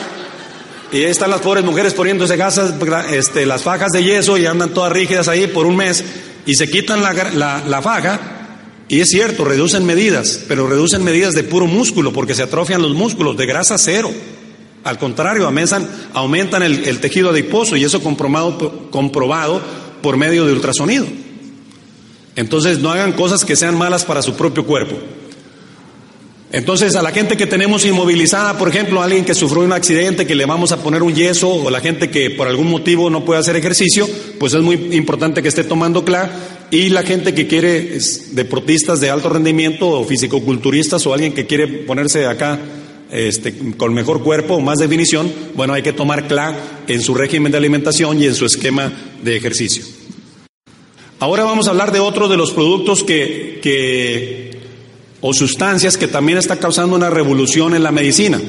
Y 0.92 0.98
ahí 0.98 1.06
están 1.06 1.30
las 1.30 1.42
pobres 1.42 1.64
mujeres 1.64 1.94
poniéndose 1.94 2.36
gasas, 2.36 2.74
este, 3.12 3.46
las 3.46 3.64
fajas 3.64 3.92
de 3.92 4.04
yeso 4.04 4.38
y 4.38 4.46
andan 4.46 4.72
todas 4.72 4.92
rígidas 4.92 5.28
ahí 5.28 5.48
por 5.48 5.66
un 5.66 5.78
mes 5.78 6.04
y 6.46 6.56
se 6.56 6.70
quitan 6.70 7.02
la, 7.02 7.62
la, 7.66 7.82
faja. 7.82 8.20
Y 8.90 9.00
es 9.00 9.10
cierto, 9.10 9.46
reducen 9.46 9.86
medidas, 9.86 10.42
pero 10.50 10.68
reducen 10.68 11.04
medidas 11.04 11.34
de 11.34 11.44
puro 11.44 11.66
músculo 11.66 12.12
porque 12.12 12.36
se 12.36 12.44
atrofian 12.44 12.82
los 12.82 12.94
músculos, 12.94 13.38
de 13.38 13.46
grasa 13.46 13.78
cero. 13.78 14.12
Al 14.84 14.98
contrario, 14.98 15.46
aumentan, 15.46 15.88
aumentan 16.14 16.64
el, 16.64 16.86
el 16.86 17.00
tejido 17.00 17.30
adiposo 17.30 17.78
y 17.78 17.86
eso 17.86 18.02
comprobado, 18.02 18.90
comprobado 18.90 19.62
por 20.02 20.18
medio 20.18 20.46
de 20.46 20.52
ultrasonido. 20.52 21.06
Entonces 22.36 22.80
no 22.80 22.92
hagan 22.92 23.14
cosas 23.14 23.46
que 23.46 23.56
sean 23.56 23.78
malas 23.78 24.04
para 24.04 24.22
su 24.22 24.34
propio 24.36 24.66
cuerpo. 24.66 24.98
Entonces, 26.54 26.96
a 26.98 27.02
la 27.02 27.12
gente 27.12 27.38
que 27.38 27.48
tenemos 27.48 27.86
inmovilizada, 27.86 28.58
por 28.58 28.68
ejemplo, 28.68 29.02
alguien 29.02 29.24
que 29.24 29.34
sufrió 29.34 29.62
un 29.64 29.72
accidente, 29.72 30.28
que 30.28 30.36
le 30.36 30.46
vamos 30.46 30.74
a 30.74 30.84
poner 30.84 31.02
un 31.02 31.16
yeso, 31.16 31.50
o 31.50 31.70
la 31.70 31.80
gente 31.80 32.10
que 32.10 32.30
por 32.30 32.48
algún 32.48 32.70
motivo 32.70 33.10
no 33.10 33.24
puede 33.24 33.40
hacer 33.40 33.56
ejercicio, 33.56 34.08
pues 34.38 34.54
es 34.54 34.62
muy 34.62 34.76
importante 34.92 35.42
que 35.42 35.48
esté 35.48 35.64
tomando 35.64 36.04
CLA. 36.04 36.30
Y 36.70 36.90
la 36.90 37.04
gente 37.04 37.34
que 37.34 37.48
quiere, 37.48 37.98
deportistas 38.32 39.00
de 39.00 39.10
alto 39.10 39.30
rendimiento, 39.30 39.88
o 39.88 40.04
fisicoculturistas, 40.04 41.08
o 41.08 41.14
alguien 41.14 41.34
que 41.34 41.46
quiere 41.46 41.68
ponerse 41.68 42.26
acá 42.26 42.60
este, 43.12 43.54
con 43.78 43.94
mejor 43.94 44.22
cuerpo 44.22 44.56
o 44.56 44.60
más 44.60 44.80
definición, 44.80 45.32
bueno, 45.56 45.74
hay 45.74 45.84
que 45.84 45.94
tomar 45.94 46.28
CLA 46.28 46.56
en 46.88 47.02
su 47.02 47.14
régimen 47.14 47.54
de 47.54 47.60
alimentación 47.60 48.22
y 48.22 48.26
en 48.26 48.36
su 48.36 48.46
esquema 48.46 48.92
de 49.24 49.38
ejercicio. 49.38 49.86
Ahora 51.20 51.44
vamos 51.44 51.68
a 51.68 51.70
hablar 51.70 51.94
de 51.94 52.00
otro 52.00 52.28
de 52.28 52.36
los 52.36 52.52
productos 52.52 53.04
que, 53.04 53.60
que 53.62 54.51
o 55.22 55.34
sustancias 55.34 55.98
que 55.98 56.08
también 56.08 56.38
está 56.38 56.58
causando 56.58 56.96
una 56.96 57.10
revolución 57.10 57.76
en 57.76 57.84
la 57.84 57.92
medicina. 57.92 58.42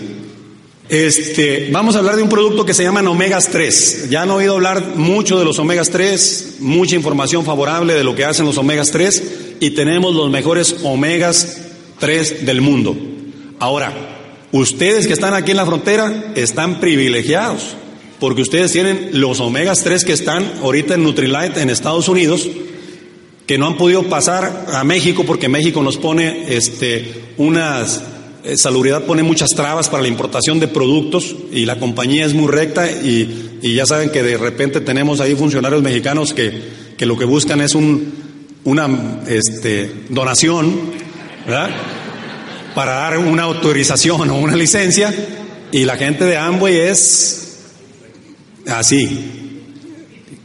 Este, 0.88 1.70
vamos 1.70 1.94
a 1.94 2.00
hablar 2.00 2.16
de 2.16 2.22
un 2.22 2.28
producto 2.28 2.66
que 2.66 2.74
se 2.74 2.82
llama 2.82 3.00
omegas 3.08 3.48
3. 3.48 4.10
Ya 4.10 4.22
han 4.22 4.30
oído 4.30 4.54
hablar 4.54 4.96
mucho 4.96 5.38
de 5.38 5.44
los 5.44 5.58
omegas 5.58 5.90
3, 5.90 6.56
mucha 6.60 6.96
información 6.96 7.44
favorable 7.44 7.94
de 7.94 8.04
lo 8.04 8.14
que 8.14 8.24
hacen 8.24 8.46
los 8.46 8.58
omegas 8.58 8.90
3 8.90 9.22
y 9.60 9.70
tenemos 9.70 10.14
los 10.14 10.30
mejores 10.30 10.76
omegas 10.82 11.60
3 11.98 12.44
del 12.44 12.60
mundo. 12.60 12.96
Ahora, 13.58 13.92
ustedes 14.50 15.06
que 15.06 15.12
están 15.12 15.34
aquí 15.34 15.52
en 15.52 15.58
la 15.58 15.66
frontera 15.66 16.32
están 16.34 16.80
privilegiados 16.80 17.76
porque 18.18 18.42
ustedes 18.42 18.72
tienen 18.72 19.10
los 19.12 19.40
omegas 19.40 19.82
3 19.84 20.04
que 20.04 20.12
están 20.12 20.44
ahorita 20.62 20.94
en 20.94 21.04
Nutrilite 21.04 21.60
en 21.60 21.70
Estados 21.70 22.08
Unidos 22.08 22.48
que 23.46 23.58
no 23.58 23.66
han 23.66 23.76
podido 23.76 24.04
pasar 24.04 24.66
a 24.72 24.84
México 24.84 25.24
porque 25.24 25.48
México 25.48 25.82
nos 25.82 25.96
pone 25.96 26.54
este, 26.54 27.32
unas, 27.36 28.02
eh, 28.44 28.56
salubridad 28.56 29.04
pone 29.04 29.22
muchas 29.22 29.54
trabas 29.54 29.88
para 29.88 30.02
la 30.02 30.08
importación 30.08 30.60
de 30.60 30.68
productos 30.68 31.34
y 31.52 31.66
la 31.66 31.78
compañía 31.78 32.24
es 32.24 32.34
muy 32.34 32.50
recta 32.50 32.90
y, 32.90 33.48
ya 33.62 33.86
saben 33.86 34.10
que 34.10 34.24
de 34.24 34.36
repente 34.36 34.80
tenemos 34.80 35.20
ahí 35.20 35.36
funcionarios 35.36 35.82
mexicanos 35.82 36.34
que, 36.34 36.52
que 36.96 37.06
lo 37.06 37.16
que 37.16 37.24
buscan 37.24 37.60
es 37.60 37.76
un, 37.76 38.12
una 38.64 39.20
este, 39.28 39.88
donación, 40.08 40.92
¿verdad? 41.46 41.70
Para 42.74 42.94
dar 42.94 43.18
una 43.18 43.44
autorización 43.44 44.30
o 44.30 44.38
una 44.38 44.56
licencia 44.56 45.14
y 45.70 45.84
la 45.84 45.96
gente 45.96 46.24
de 46.24 46.36
Amway 46.36 46.76
es 46.76 47.58
así. 48.66 49.60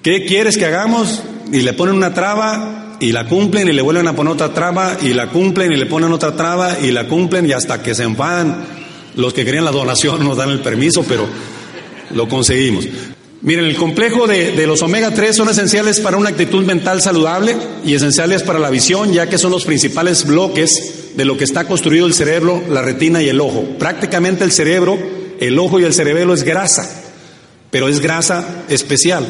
¿Qué 0.04 0.26
quieres 0.26 0.58
que 0.58 0.66
hagamos? 0.66 1.24
Y 1.52 1.62
le 1.62 1.74
ponen 1.74 1.96
una 1.96 2.14
traba 2.14 2.87
y 3.00 3.12
la 3.12 3.28
cumplen 3.28 3.68
y 3.68 3.74
le 3.74 3.82
vuelven 3.82 4.08
a 4.08 4.16
poner 4.16 4.34
otra 4.34 4.54
traba 4.54 4.98
y 5.02 5.14
la 5.14 5.30
cumplen 5.30 5.72
y 5.72 5.78
le 5.78 5.86
ponen 5.86 6.12
otra 6.12 6.36
traba 6.36 6.78
y 6.80 6.92
la 6.92 7.08
cumplen 7.08 7.46
y 7.48 7.54
hasta 7.54 7.82
que 7.82 7.94
se 7.94 8.04
enfadan 8.04 8.66
los 9.16 9.34
que 9.34 9.46
querían 9.46 9.66
la 9.66 9.72
donación 9.72 10.24
nos 10.24 10.38
dan 10.38 10.50
el 10.50 10.60
permiso, 10.60 11.04
pero 11.08 11.28
lo 12.12 12.28
conseguimos. 12.28 12.88
Miren, 13.42 13.66
el 13.66 13.76
complejo 13.76 14.26
de, 14.26 14.54
de, 14.54 14.66
los 14.66 14.82
omega 14.82 15.14
3 15.14 15.36
son 15.36 15.50
esenciales 15.50 16.00
para 16.00 16.18
una 16.18 16.30
actitud 16.30 16.66
mental 16.66 17.02
saludable 17.04 17.56
y 17.86 17.94
esenciales 17.94 18.42
para 18.42 18.58
la 18.58 18.72
visión, 18.72 19.14
ya 19.14 19.28
que 19.28 19.38
son 19.38 19.52
los 19.52 19.64
principales 19.64 20.26
bloques 20.26 21.14
de 21.16 21.24
lo 21.24 21.38
que 21.38 21.44
está 21.44 21.66
construido 21.66 22.08
el 22.08 22.16
cerebro, 22.16 22.64
la 22.68 22.82
retina 22.82 23.22
y 23.22 23.30
el 23.30 23.40
ojo. 23.40 23.64
Prácticamente 23.78 24.44
el 24.44 24.52
cerebro, 24.52 24.98
el 25.40 25.60
ojo 25.60 25.80
y 25.80 25.84
el 25.84 25.94
cerebelo 25.94 26.34
es 26.34 26.44
grasa, 26.44 26.90
pero 27.70 27.88
es 27.88 28.00
grasa 28.00 28.64
especial 28.70 29.28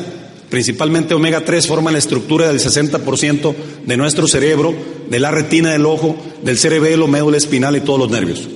principalmente 0.50 1.14
omega 1.14 1.44
3, 1.44 1.68
forman 1.68 1.94
la 1.94 2.00
estructura 2.00 2.48
del 2.48 2.60
60% 2.60 3.56
de 3.86 3.98
nuestro 3.98 4.28
cerebro, 4.28 4.74
de 5.10 5.20
la 5.20 5.32
retina 5.32 5.72
del 5.72 5.86
ojo, 5.86 6.16
del 6.44 6.58
cerebelo, 6.58 7.08
médula 7.08 7.38
espinal 7.38 7.76
y 7.76 7.82
todos 7.82 8.00
los 8.00 8.10
nervios. 8.10 8.48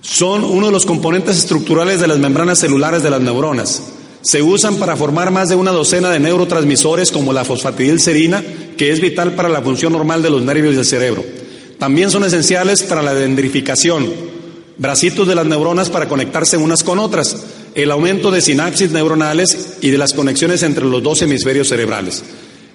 Son 0.00 0.44
uno 0.44 0.66
de 0.66 0.72
los 0.72 0.86
componentes 0.86 1.38
estructurales 1.38 2.00
de 2.00 2.08
las 2.08 2.18
membranas 2.18 2.58
celulares 2.58 3.02
de 3.02 3.10
las 3.10 3.20
neuronas. 3.20 3.82
Se 4.20 4.42
usan 4.42 4.76
para 4.76 4.96
formar 4.96 5.30
más 5.30 5.48
de 5.48 5.54
una 5.54 5.70
docena 5.72 6.10
de 6.10 6.20
neurotransmisores 6.20 7.10
como 7.10 7.32
la 7.32 7.44
fosfatidilcerina, 7.44 8.42
que 8.76 8.90
es 8.90 9.00
vital 9.00 9.34
para 9.34 9.48
la 9.48 9.62
función 9.62 9.92
normal 9.92 10.22
de 10.22 10.30
los 10.30 10.42
nervios 10.42 10.76
del 10.76 10.84
cerebro. 10.84 11.24
También 11.78 12.10
son 12.10 12.24
esenciales 12.24 12.82
para 12.84 13.02
la 13.02 13.14
dendrificación, 13.14 14.08
bracitos 14.76 15.26
de 15.26 15.34
las 15.34 15.46
neuronas 15.46 15.90
para 15.90 16.08
conectarse 16.08 16.56
unas 16.56 16.84
con 16.84 16.98
otras, 16.98 17.36
el 17.74 17.90
aumento 17.90 18.30
de 18.30 18.40
sinapsis 18.40 18.90
neuronales 18.90 19.78
y 19.80 19.90
de 19.90 19.98
las 19.98 20.12
conexiones 20.12 20.62
entre 20.62 20.84
los 20.84 21.02
dos 21.02 21.22
hemisferios 21.22 21.68
cerebrales. 21.68 22.22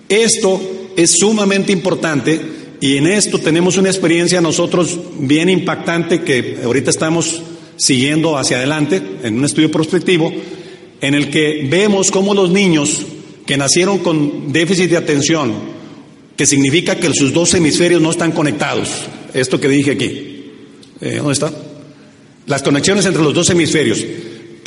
Esto 0.09 0.59
es 0.95 1.11
sumamente 1.19 1.71
importante 1.71 2.39
y 2.79 2.97
en 2.97 3.07
esto 3.07 3.39
tenemos 3.39 3.77
una 3.77 3.89
experiencia 3.89 4.41
nosotros 4.41 4.99
bien 5.19 5.49
impactante 5.49 6.21
que 6.21 6.59
ahorita 6.63 6.89
estamos 6.89 7.41
siguiendo 7.75 8.37
hacia 8.37 8.57
adelante 8.57 9.01
en 9.23 9.37
un 9.37 9.45
estudio 9.45 9.71
prospectivo 9.71 10.31
en 11.01 11.13
el 11.13 11.29
que 11.29 11.67
vemos 11.69 12.11
cómo 12.11 12.33
los 12.33 12.49
niños 12.49 13.01
que 13.45 13.57
nacieron 13.57 13.99
con 13.99 14.51
déficit 14.51 14.89
de 14.89 14.97
atención, 14.97 15.53
que 16.35 16.45
significa 16.45 16.97
que 16.97 17.13
sus 17.13 17.33
dos 17.33 17.53
hemisferios 17.53 18.01
no 18.01 18.11
están 18.11 18.31
conectados, 18.31 18.89
esto 19.33 19.59
que 19.59 19.69
dije 19.69 19.91
aquí, 19.91 20.51
eh, 20.99 21.17
¿dónde 21.17 21.33
está? 21.33 21.53
Las 22.47 22.63
conexiones 22.63 23.05
entre 23.05 23.21
los 23.21 23.33
dos 23.33 23.49
hemisferios. 23.49 24.03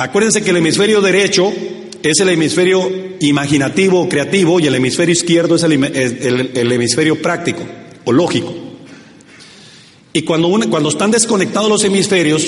Acuérdense 0.00 0.40
que 0.40 0.48
el 0.48 0.56
hemisferio 0.56 1.02
derecho 1.02 1.52
es 2.02 2.20
el 2.20 2.30
hemisferio 2.30 2.90
imaginativo 3.20 4.00
o 4.00 4.08
creativo 4.08 4.58
y 4.58 4.66
el 4.66 4.74
hemisferio 4.74 5.12
izquierdo 5.12 5.56
es 5.56 5.62
el, 5.62 6.72
hemisferio 6.72 7.20
práctico 7.20 7.62
o 8.06 8.10
lógico. 8.10 8.54
Y 10.14 10.22
cuando, 10.22 10.48
cuando 10.70 10.88
están 10.88 11.10
desconectados 11.10 11.68
los 11.68 11.84
hemisferios, 11.84 12.46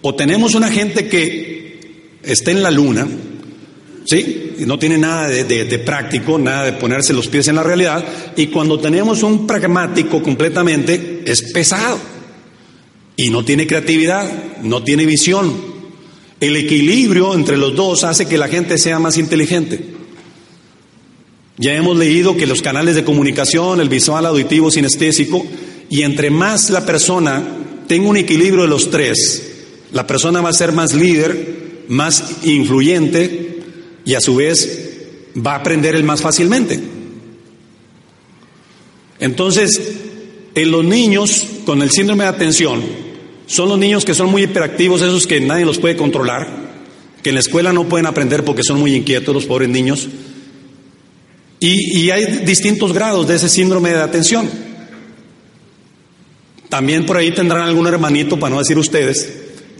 o 0.00 0.16
tenemos 0.16 0.56
una 0.56 0.72
gente 0.72 1.06
que 1.06 2.08
está 2.24 2.50
en 2.50 2.64
la 2.64 2.72
luna, 2.72 3.06
¿sí? 4.04 4.54
Y 4.58 4.66
no 4.66 4.76
tiene 4.76 4.98
nada 4.98 5.28
de, 5.28 5.78
práctico, 5.78 6.36
nada 6.36 6.64
de 6.64 6.72
ponerse 6.72 7.12
los 7.12 7.28
pies 7.28 7.46
en 7.46 7.54
la 7.54 7.62
realidad. 7.62 8.04
Y 8.36 8.48
cuando 8.48 8.80
tenemos 8.80 9.22
un 9.22 9.46
pragmático 9.46 10.20
completamente, 10.20 11.22
es 11.26 11.42
pesado. 11.52 12.00
Y 13.14 13.30
no 13.30 13.44
tiene 13.44 13.68
creatividad, 13.68 14.58
no 14.62 14.82
tiene 14.82 15.06
visión. 15.06 15.71
El 16.42 16.56
equilibrio 16.56 17.34
entre 17.34 17.56
los 17.56 17.76
dos 17.76 18.02
hace 18.02 18.26
que 18.26 18.36
la 18.36 18.48
gente 18.48 18.76
sea 18.76 18.98
más 18.98 19.16
inteligente. 19.16 19.80
Ya 21.56 21.72
hemos 21.76 21.96
leído 21.96 22.36
que 22.36 22.48
los 22.48 22.62
canales 22.62 22.96
de 22.96 23.04
comunicación, 23.04 23.80
el 23.80 23.88
visual, 23.88 24.26
auditivo, 24.26 24.68
sinestésico, 24.68 25.46
y 25.88 26.02
entre 26.02 26.30
más 26.30 26.70
la 26.70 26.84
persona 26.84 27.46
tenga 27.86 28.08
un 28.08 28.16
equilibrio 28.16 28.62
de 28.62 28.68
los 28.68 28.90
tres, 28.90 29.52
la 29.92 30.04
persona 30.04 30.40
va 30.40 30.48
a 30.48 30.52
ser 30.52 30.72
más 30.72 30.94
líder, 30.94 31.84
más 31.86 32.38
influyente 32.42 33.60
y 34.04 34.14
a 34.14 34.20
su 34.20 34.34
vez 34.34 34.96
va 35.36 35.52
a 35.52 35.58
aprender 35.58 35.94
el 35.94 36.02
más 36.02 36.22
fácilmente. 36.22 36.80
Entonces, 39.20 39.80
en 40.56 40.72
los 40.72 40.84
niños 40.84 41.46
con 41.64 41.82
el 41.82 41.92
síndrome 41.92 42.24
de 42.24 42.30
atención, 42.30 43.11
son 43.52 43.68
los 43.68 43.78
niños 43.78 44.06
que 44.06 44.14
son 44.14 44.30
muy 44.30 44.44
hiperactivos, 44.44 45.02
esos 45.02 45.26
que 45.26 45.38
nadie 45.38 45.66
los 45.66 45.78
puede 45.78 45.94
controlar, 45.94 46.48
que 47.22 47.28
en 47.28 47.34
la 47.34 47.42
escuela 47.42 47.70
no 47.70 47.86
pueden 47.86 48.06
aprender 48.06 48.44
porque 48.44 48.62
son 48.62 48.80
muy 48.80 48.94
inquietos 48.94 49.34
los 49.34 49.44
pobres 49.44 49.68
niños. 49.68 50.08
Y, 51.60 51.98
y 51.98 52.10
hay 52.10 52.24
distintos 52.46 52.94
grados 52.94 53.28
de 53.28 53.34
ese 53.34 53.50
síndrome 53.50 53.90
de 53.90 54.00
atención. 54.00 54.48
También 56.70 57.04
por 57.04 57.18
ahí 57.18 57.30
tendrán 57.30 57.60
algún 57.60 57.86
hermanito, 57.86 58.38
para 58.38 58.54
no 58.54 58.58
decir 58.58 58.78
ustedes, 58.78 59.30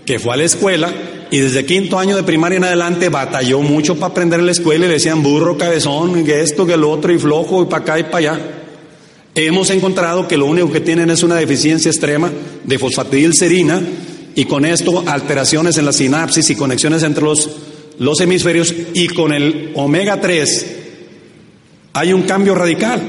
que 0.05 0.18
fue 0.18 0.35
a 0.35 0.37
la 0.37 0.45
escuela 0.45 0.93
y 1.31 1.39
desde 1.39 1.64
quinto 1.64 1.99
año 1.99 2.14
de 2.14 2.25
primaria 2.25 2.59
en 2.59 2.64
adelante 2.64 3.09
batalló 3.09 3.62
mucho 3.62 3.95
para 3.95 4.09
aprender 4.09 4.39
en 4.39 4.45
la 4.45 4.53
escuela 4.53 4.85
y 4.85 4.89
le 4.89 4.95
decían 4.95 5.23
burro, 5.23 5.57
cabezón, 5.57 6.27
que 6.27 6.43
esto, 6.43 6.66
que 6.66 6.75
el 6.75 6.85
otro, 6.85 7.11
y 7.11 7.18
flojo, 7.18 7.62
y 7.62 7.66
para 7.68 7.83
acá 7.83 7.99
y 7.99 8.03
para 8.03 8.18
allá. 8.18 8.62
Hemos 9.35 9.70
encontrado 9.70 10.28
que 10.28 10.37
lo 10.37 10.47
único 10.47 10.70
que 10.70 10.80
tienen 10.80 11.09
es 11.09 11.22
una 11.22 11.37
deficiencia 11.37 11.91
extrema 11.91 12.30
de 12.64 12.78
fosfatidilcerina 12.78 13.80
y 14.35 14.45
con 14.45 14.66
esto 14.66 15.05
alteraciones 15.07 15.78
en 15.78 15.87
la 15.87 15.93
sinapsis 15.93 16.51
y 16.51 16.55
conexiones 16.55 17.03
entre 17.03 17.24
los, 17.24 17.49
los 17.99 18.20
hemisferios 18.20 18.74
y 18.93 19.09
con 19.09 19.33
el 19.33 19.72
omega 19.74 20.20
3 20.20 20.66
hay 21.95 22.12
un 22.12 22.22
cambio 22.22 22.55
radical 22.55 23.01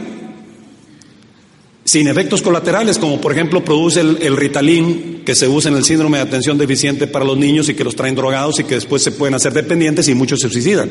sin 1.86 2.08
efectos 2.08 2.42
colaterales, 2.42 2.98
como 2.98 3.20
por 3.20 3.34
ejemplo 3.34 3.64
produce 3.64 4.00
el, 4.00 4.38
Ritalin 4.38 5.24
que 5.26 5.36
se 5.36 5.50
usa 5.50 5.72
en 5.72 5.78
el 5.78 5.84
síndrome 5.84 6.18
de 6.18 6.24
atención 6.24 6.58
deficiente 6.58 7.08
para 7.08 7.26
los 7.26 7.38
niños 7.38 7.68
y 7.68 7.74
que 7.74 7.84
los 7.84 7.98
traen 7.98 8.16
drogados 8.16 8.62
y 8.62 8.64
que 8.64 8.76
después 8.76 9.04
se 9.04 9.12
pueden 9.12 9.36
hacer 9.36 9.52
dependientes 9.52 10.08
y 10.08 10.16
muchos 10.16 10.40
se 10.40 10.50
suicidan 10.50 10.90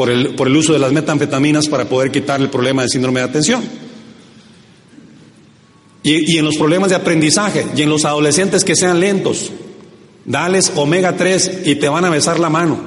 por 0.00 0.08
el, 0.48 0.56
uso 0.56 0.72
de 0.72 0.78
las 0.78 0.92
metanfetaminas 0.92 1.68
para 1.68 1.84
poder 1.84 2.10
quitar 2.10 2.40
el 2.40 2.48
problema 2.48 2.80
del 2.80 2.90
síndrome 2.90 3.20
de 3.20 3.26
atención. 3.26 3.62
Y, 6.02 6.32
y 6.32 6.38
en 6.38 6.46
los 6.46 6.56
problemas 6.56 6.88
de 6.88 6.96
aprendizaje 6.96 7.66
y 7.76 7.82
en 7.82 7.90
los 7.90 8.06
adolescentes 8.06 8.64
que 8.64 8.76
sean 8.76 8.98
lentos, 8.98 9.52
dales 10.24 10.72
omega 10.74 11.18
3 11.18 11.64
y 11.66 11.74
te 11.74 11.90
van 11.90 12.06
a 12.06 12.08
besar 12.08 12.40
la 12.40 12.48
mano 12.48 12.80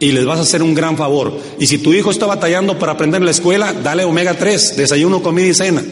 y 0.00 0.12
les 0.12 0.26
vas 0.26 0.38
a 0.38 0.42
hacer 0.42 0.62
un 0.62 0.74
gran 0.74 0.98
favor. 0.98 1.32
Y 1.58 1.66
si 1.66 1.78
tu 1.78 1.94
hijo 1.94 2.10
está 2.10 2.26
batallando 2.26 2.78
para 2.78 2.92
aprender 2.92 3.22
en 3.22 3.24
la 3.24 3.30
escuela, 3.30 3.72
dale 3.72 4.04
omega 4.04 4.34
3, 4.34 4.76
desayuno, 4.76 5.22
comida 5.22 5.46
y 5.46 5.54
cena. 5.54 5.82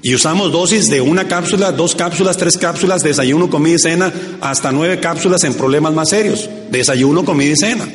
Y 0.00 0.14
usamos 0.14 0.50
dosis 0.50 0.88
de 0.88 1.02
una 1.02 1.28
cápsula, 1.28 1.72
dos 1.72 1.94
cápsulas, 1.94 2.38
tres 2.38 2.56
cápsulas, 2.56 3.02
desayuno, 3.02 3.50
comida 3.50 3.74
y 3.74 3.78
cena, 3.78 4.10
hasta 4.40 4.72
nueve 4.72 4.98
cápsulas 4.98 5.44
en 5.44 5.52
problemas 5.52 5.92
más 5.92 6.08
serios. 6.08 6.48
Desayuno, 6.70 7.22
comida 7.22 7.52
y 7.52 7.56
cena. 7.56 7.86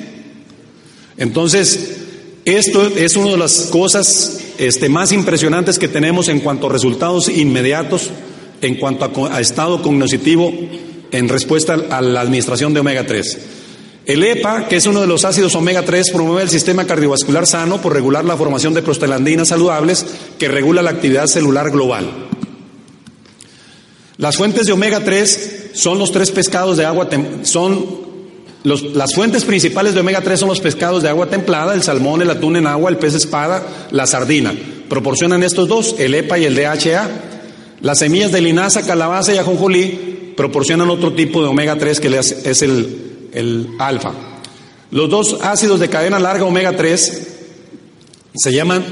Entonces, 1.18 1.97
esto 2.45 2.86
es 2.95 3.16
una 3.16 3.32
de 3.32 3.38
las 3.38 3.68
cosas 3.72 4.39
este, 4.57 4.89
más 4.89 5.11
impresionantes 5.11 5.80
que 5.80 5.88
tenemos 5.88 6.28
en 6.28 6.41
cuanto 6.41 6.68
a 6.68 6.72
resultados 6.72 7.30
inmediatos, 7.30 8.11
en 8.61 8.76
cuanto 8.76 9.28
a, 9.28 9.41
estado 9.41 9.82
cognitivo 9.82 10.53
en 11.11 11.30
respuesta 11.30 11.78
a 11.89 12.01
la 12.01 12.22
administración 12.22 12.74
de 12.74 12.82
omega 12.82 13.05
3. 13.05 13.38
El 14.05 14.24
EPA, 14.24 14.68
que 14.68 14.76
es 14.76 14.86
uno 14.86 15.01
de 15.01 15.07
los 15.07 15.26
ácidos 15.26 15.55
omega 15.55 15.82
3, 15.82 16.11
promueve 16.11 16.43
el 16.43 16.49
sistema 16.49 16.86
cardiovascular 16.86 17.47
sano 17.47 17.82
por 17.82 17.93
regular 17.93 18.24
la 18.24 18.38
formación 18.38 18.76
de 18.76 18.84
prostaglandinas 18.84 19.47
saludables 19.47 20.05
que 20.38 20.47
regula 20.47 20.84
la 20.84 20.91
actividad 20.91 21.26
celular 21.26 21.72
global. 21.72 22.07
Las 24.18 24.38
fuentes 24.38 24.68
de 24.68 24.74
omega 24.74 25.03
3 25.03 25.72
son 25.74 25.97
los 25.97 26.11
tres 26.11 26.32
pescados 26.32 26.78
de 26.78 26.86
agua 26.86 27.09
son 27.41 28.04
las 28.66 29.16
fuentes 29.16 29.45
principales 29.45 29.93
de 29.93 30.01
omega 30.01 30.22
3 30.22 30.39
son 30.39 30.49
los 30.49 30.59
pescados 30.59 31.03
de 31.03 31.09
agua 31.09 31.28
templada, 31.28 31.74
el 31.74 31.84
salmón, 31.84 32.22
el 32.22 32.30
atún 32.30 32.57
en 32.57 32.68
agua, 32.68 32.89
el 32.89 32.97
pez 32.97 33.13
espada, 33.13 33.63
la 33.91 34.07
sardina. 34.07 34.53
Proporcionan 34.89 35.43
estos 35.43 35.68
dos, 35.68 35.95
el 35.99 36.13
EPA 36.16 36.39
y 36.39 36.45
el 36.45 36.55
DHA. 36.55 37.09
Las 37.82 37.99
semillas 37.99 38.32
de 38.32 38.41
linaza, 38.41 38.86
calabaza 38.86 39.34
y 39.34 39.38
ajonjolí 39.38 40.34
proporcionan 40.36 40.89
otro 40.89 41.13
tipo 41.13 41.41
de 41.41 41.47
omega 41.47 41.78
3 41.78 41.99
que 41.99 42.18
es 42.18 42.61
el 42.61 43.05
el 43.36 43.76
alfa. 43.78 44.13
Los 44.91 45.09
dos 45.09 45.38
ácidos 45.43 45.80
de 45.80 45.89
cadena 45.89 46.20
larga 46.20 46.45
omega 46.45 46.76
3 46.76 47.28
se 48.34 48.51
llaman 48.51 48.84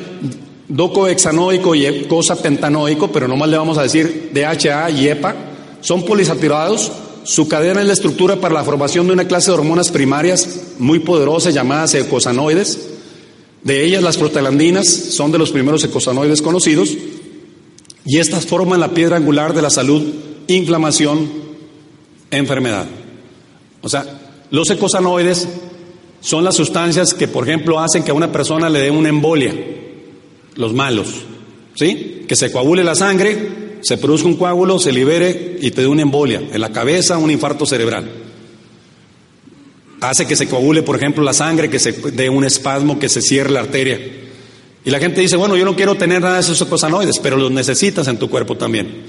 docohexanoico 0.68 1.76
y 1.76 2.08
pentanoico, 2.42 3.12
pero 3.12 3.28
nomás 3.28 3.50
le 3.50 3.58
vamos 3.58 3.78
a 3.78 3.84
decir 3.84 4.32
DHA 4.34 4.92
y 4.92 5.08
EPA. 5.08 5.36
Son 5.82 6.04
polisaturados. 6.04 6.92
Su 7.24 7.48
cadena 7.48 7.82
es 7.82 7.88
la 7.88 7.94
estructura 7.94 8.38
para 8.38 8.54
la 8.54 8.64
formación 8.64 9.08
de 9.08 9.14
una 9.14 9.28
clase 9.28 9.52
de 9.52 9.58
hormonas 9.58 9.92
primarias 9.92 10.62
muy 10.80 11.00
poderosas 11.00 11.54
llamadas 11.54 11.94
ecosanoides. 11.94 12.80
De 13.64 13.86
ellas 13.86 14.04
las 14.04 14.18
prostaglandinas 14.18 14.88
son 14.88 15.32
de 15.32 15.38
los 15.38 15.52
primeros 15.52 15.84
ecosanoides 15.84 16.42
conocidos 16.42 16.98
y 18.06 18.18
estas 18.18 18.46
forman 18.46 18.82
la 18.82 18.94
piedra 18.94 19.16
angular 19.16 19.54
de 19.54 19.62
la 19.62 19.70
salud, 19.70 20.04
inflamación, 20.48 21.32
enfermedad. 22.30 22.88
O 23.82 23.88
sea, 23.88 24.06
los 24.52 24.70
ecosanoides 24.70 25.48
son 26.20 26.44
las 26.44 26.56
sustancias 26.56 27.14
que, 27.14 27.28
por 27.28 27.48
ejemplo, 27.48 27.80
hacen 27.80 28.04
que 28.04 28.12
a 28.12 28.16
una 28.16 28.32
persona 28.32 28.70
le 28.70 28.80
dé 28.80 28.92
una 28.92 29.10
embolia, 29.10 29.56
los 30.56 30.74
malos, 30.74 31.08
¿sí? 31.76 32.26
Que 32.28 32.36
se 32.36 32.52
coagule 32.52 32.84
la 32.84 32.96
sangre, 32.96 33.63
se 33.84 33.98
produzca 33.98 34.30
un 34.30 34.38
coágulo, 34.38 34.80
se 34.80 34.94
libere 34.94 35.58
y 35.62 35.72
te 35.72 35.82
dé 35.82 35.88
una 35.88 36.04
embolia 36.04 36.42
en 36.52 36.62
la 36.62 36.72
cabeza, 36.72 37.18
un 37.18 37.30
infarto 37.30 37.66
cerebral. 37.66 38.10
Hace 40.00 40.26
que 40.26 40.38
se 40.38 40.48
coagule, 40.48 40.84
por 40.84 40.96
ejemplo, 40.96 41.22
la 41.22 41.34
sangre, 41.34 41.70
que 41.70 41.80
se 41.80 41.92
dé 41.92 42.30
un 42.30 42.46
espasmo, 42.46 42.98
que 42.98 43.10
se 43.10 43.22
cierre 43.22 43.52
la 43.52 43.60
arteria. 43.60 44.00
Y 44.86 44.90
la 44.90 45.00
gente 45.00 45.20
dice, 45.20 45.36
bueno, 45.36 45.58
yo 45.58 45.66
no 45.66 45.76
quiero 45.76 45.96
tener 45.96 46.22
nada 46.22 46.36
de 46.36 46.42
esos 46.42 46.62
ecosanoides, 46.62 47.20
pero 47.20 47.36
los 47.36 47.52
necesitas 47.52 48.08
en 48.08 48.18
tu 48.18 48.30
cuerpo 48.30 48.56
también. 48.56 49.04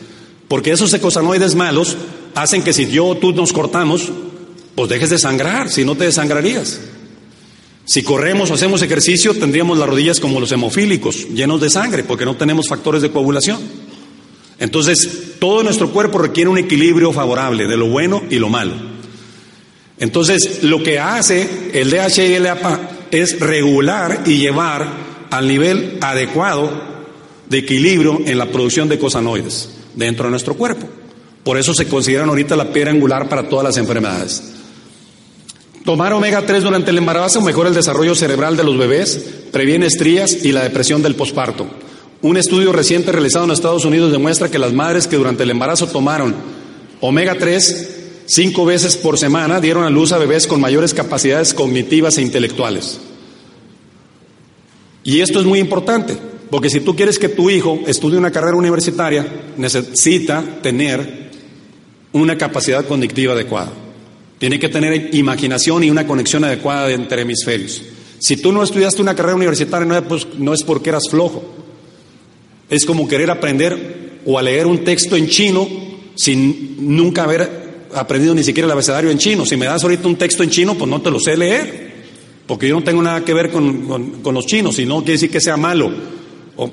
Porque 0.49 0.73
esos 0.73 0.93
ecosanoides 0.93 1.55
malos 1.55 1.97
hacen 2.35 2.65
que 2.65 2.73
si 2.73 2.87
yo 2.89 3.07
o 3.07 3.17
tú 3.17 3.33
nos 3.33 3.53
cortamos, 3.53 4.11
pues 4.75 4.89
dejes 4.89 5.11
de 5.11 5.19
sangrar, 5.19 5.71
si 5.71 5.85
no 5.85 5.95
te 5.95 6.05
desangrarías. 6.05 6.81
Si 7.85 8.03
corremos 8.03 8.51
o 8.51 8.55
hacemos 8.55 8.83
ejercicio, 8.83 9.35
tendríamos 9.35 9.79
las 9.79 9.89
rodillas 9.89 10.19
como 10.19 10.41
los 10.41 10.51
hemofílicos, 10.51 11.29
llenos 11.29 11.61
de 11.61 11.71
sangre, 11.71 12.03
porque 12.03 12.25
no 12.25 12.37
tenemos 12.37 12.69
factores 12.69 13.03
de 13.03 13.13
coagulación. 13.13 13.84
Entonces, 14.59 15.35
todo 15.39 15.63
nuestro 15.63 15.91
cuerpo 15.91 16.19
requiere 16.19 16.51
un 16.51 16.59
equilibrio 16.59 17.13
favorable 17.13 17.67
de 17.67 17.77
lo 17.77 17.89
bueno 17.89 18.23
y 18.31 18.39
lo 18.39 18.49
malo. 18.49 18.75
Entonces, 19.99 20.63
lo 20.63 20.83
que 20.83 20.99
hace 20.99 21.71
el 21.73 21.91
DHA 21.91 22.25
y 22.25 22.35
el 22.35 22.47
EAPA 22.47 22.81
es 23.11 23.39
regular 23.41 24.23
y 24.27 24.39
llevar 24.39 24.89
al 25.31 25.49
nivel 25.49 25.99
adecuado 26.01 26.71
de 27.49 27.59
equilibrio 27.59 28.21
en 28.25 28.39
la 28.39 28.47
producción 28.47 28.89
de 28.89 28.99
cosanoides 28.99 29.71
dentro 29.95 30.27
de 30.27 30.31
nuestro 30.31 30.55
cuerpo. 30.55 30.89
Por 31.43 31.59
eso 31.59 31.75
se 31.75 31.87
consideran 31.87 32.29
ahorita 32.29 32.57
la 32.57 32.73
piedra 32.73 32.91
angular 32.91 33.29
para 33.29 33.49
todas 33.49 33.65
las 33.65 33.77
enfermedades. 33.77 34.43
Tomar 35.85 36.15
omega 36.15 36.47
3 36.47 36.63
durante 36.63 36.91
el 36.91 36.99
embarazo 36.99 37.43
mejora 37.43 37.69
el 37.69 37.75
desarrollo 37.75 38.15
cerebral 38.15 38.57
de 38.57 38.65
los 38.65 38.79
bebés, 38.79 39.23
previene 39.53 39.87
estrías 39.87 40.45
y 40.45 40.53
la 40.53 40.63
depresión 40.63 41.03
del 41.03 41.15
posparto. 41.15 41.67
Un 42.25 42.39
estudio 42.39 42.73
reciente 42.73 43.13
realizado 43.13 43.45
en 43.45 43.51
Estados 43.51 43.85
Unidos 43.85 44.11
demuestra 44.11 44.51
que 44.51 44.59
las 44.59 44.73
madres 44.73 45.07
que 45.07 45.17
durante 45.17 45.43
el 45.43 45.51
embarazo 45.51 45.89
tomaron 45.89 46.35
omega 47.03 47.35
3 47.35 47.91
cinco 48.25 48.65
veces 48.65 48.97
por 48.97 49.19
semana 49.19 49.61
dieron 49.61 49.85
a 49.85 49.91
luz 49.91 50.11
a 50.11 50.17
bebés 50.17 50.47
con 50.47 50.59
mayores 50.59 50.95
capacidades 50.95 51.53
cognitivas 51.53 52.17
e 52.17 52.23
intelectuales. 52.23 52.99
Y 55.03 55.21
esto 55.21 55.39
es 55.39 55.45
muy 55.45 55.59
importante, 55.59 56.17
porque 56.51 56.71
si 56.71 56.81
tú 56.81 56.97
quieres 56.97 57.19
que 57.19 57.29
tu 57.29 57.51
hijo 57.51 57.81
estudie 57.87 58.17
una 58.17 58.31
carrera 58.31 58.57
universitaria, 58.57 59.27
necesita 59.59 60.43
tener 60.63 61.29
una 62.15 62.39
capacidad 62.39 62.87
cognitiva 62.87 63.35
adecuada. 63.35 63.71
Tiene 64.39 64.59
que 64.59 64.71
tener 64.71 65.15
imaginación 65.15 65.85
y 65.85 65.91
una 65.91 66.07
conexión 66.07 66.43
adecuada 66.45 66.91
entre 66.91 67.21
hemisferios. 67.21 67.83
Si 68.19 68.39
tú 68.39 68.51
no 68.51 68.63
estudiaste 68.63 69.03
una 69.03 69.15
carrera 69.15 69.37
universitaria, 69.37 69.85
no 69.85 69.95
es, 69.95 70.05
pues, 70.05 70.27
no 70.39 70.55
es 70.55 70.63
porque 70.63 70.89
eras 70.89 71.11
flojo. 71.11 71.64
Es 72.71 72.85
como 72.85 73.07
querer 73.07 73.31
aprender 73.31 74.21
o 74.25 74.39
a 74.39 74.43
leer 74.43 74.67
un 74.67 74.85
texto 74.85 75.17
en 75.17 75.29
chino 75.29 75.69
sin 76.15 76.97
nunca 76.97 77.25
haber 77.25 77.65
aprendido 77.95 78.35
ni 78.35 78.43
siquiera 78.43 78.67
el 78.67 78.73
abecedario 78.73 79.11
en 79.11 79.19
chino. 79.19 79.47
Si 79.47 79.57
me 79.57 79.67
das 79.67 79.83
ahorita 79.83 80.09
un 80.09 80.17
texto 80.17 80.43
en 80.43 80.51
chino, 80.51 80.75
pues 80.75 80.91
no 80.91 81.01
te 81.01 81.11
lo 81.11 81.21
sé 81.21 81.37
leer, 81.37 81.93
porque 82.47 82.69
yo 82.69 82.77
no 82.77 82.85
tengo 82.85 83.03
nada 83.03 83.25
que 83.25 83.35
ver 83.35 83.51
con, 83.51 84.23
los 84.25 84.47
chinos, 84.47 84.79
y 84.79 84.87
no 84.87 84.99
quiere 84.99 85.13
decir 85.13 85.31
que 85.31 85.41
sea 85.41 85.57
malo. 85.57 85.93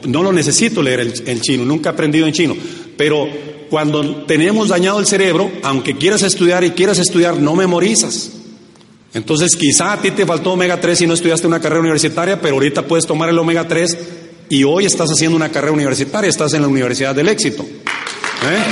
No 0.06 0.22
lo 0.22 0.32
necesito 0.32 0.82
leer 0.82 1.00
el, 1.00 1.42
chino, 1.42 1.66
nunca 1.66 1.89
he 1.89 1.94
aprendido 1.94 2.28
en 2.28 2.34
chino. 2.34 2.56
Pero 2.98 3.28
cuando 3.70 4.24
tenemos 4.26 4.70
dañado 4.70 5.00
el 5.00 5.06
cerebro, 5.06 5.52
aunque 5.64 5.96
quieras 5.98 6.24
estudiar 6.24 6.64
y 6.64 6.72
quieras 6.72 7.00
estudiar, 7.00 7.38
no 7.38 7.56
memorizas. 7.56 8.32
Entonces 9.14 9.56
quizá 9.56 9.94
a 9.94 10.02
ti 10.02 10.12
te 10.12 10.26
faltó 10.26 10.54
omega 10.54 10.80
3 10.80 11.02
y 11.02 11.08
no 11.08 11.16
estudiaste 11.16 11.48
una 11.48 11.60
carrera 11.60 11.82
universitaria, 11.82 12.39
pero 12.39 12.56
ahorita 12.56 12.84
puedes 12.84 13.06
tomar 13.06 13.30
el 13.30 13.38
omega 13.38 13.68
3 13.68 13.98
y 14.52 14.66
hoy 14.66 14.86
estás 14.86 15.10
haciendo 15.10 15.38
una 15.38 15.49
carrera 15.49 15.72
universitaria, 15.72 16.30
estás 16.30 16.54
en 16.54 16.62
la 16.62 16.68
Universidad 16.68 17.16
del 17.16 17.30
Éxito. 17.30 17.64
¿Eh? 17.64 18.64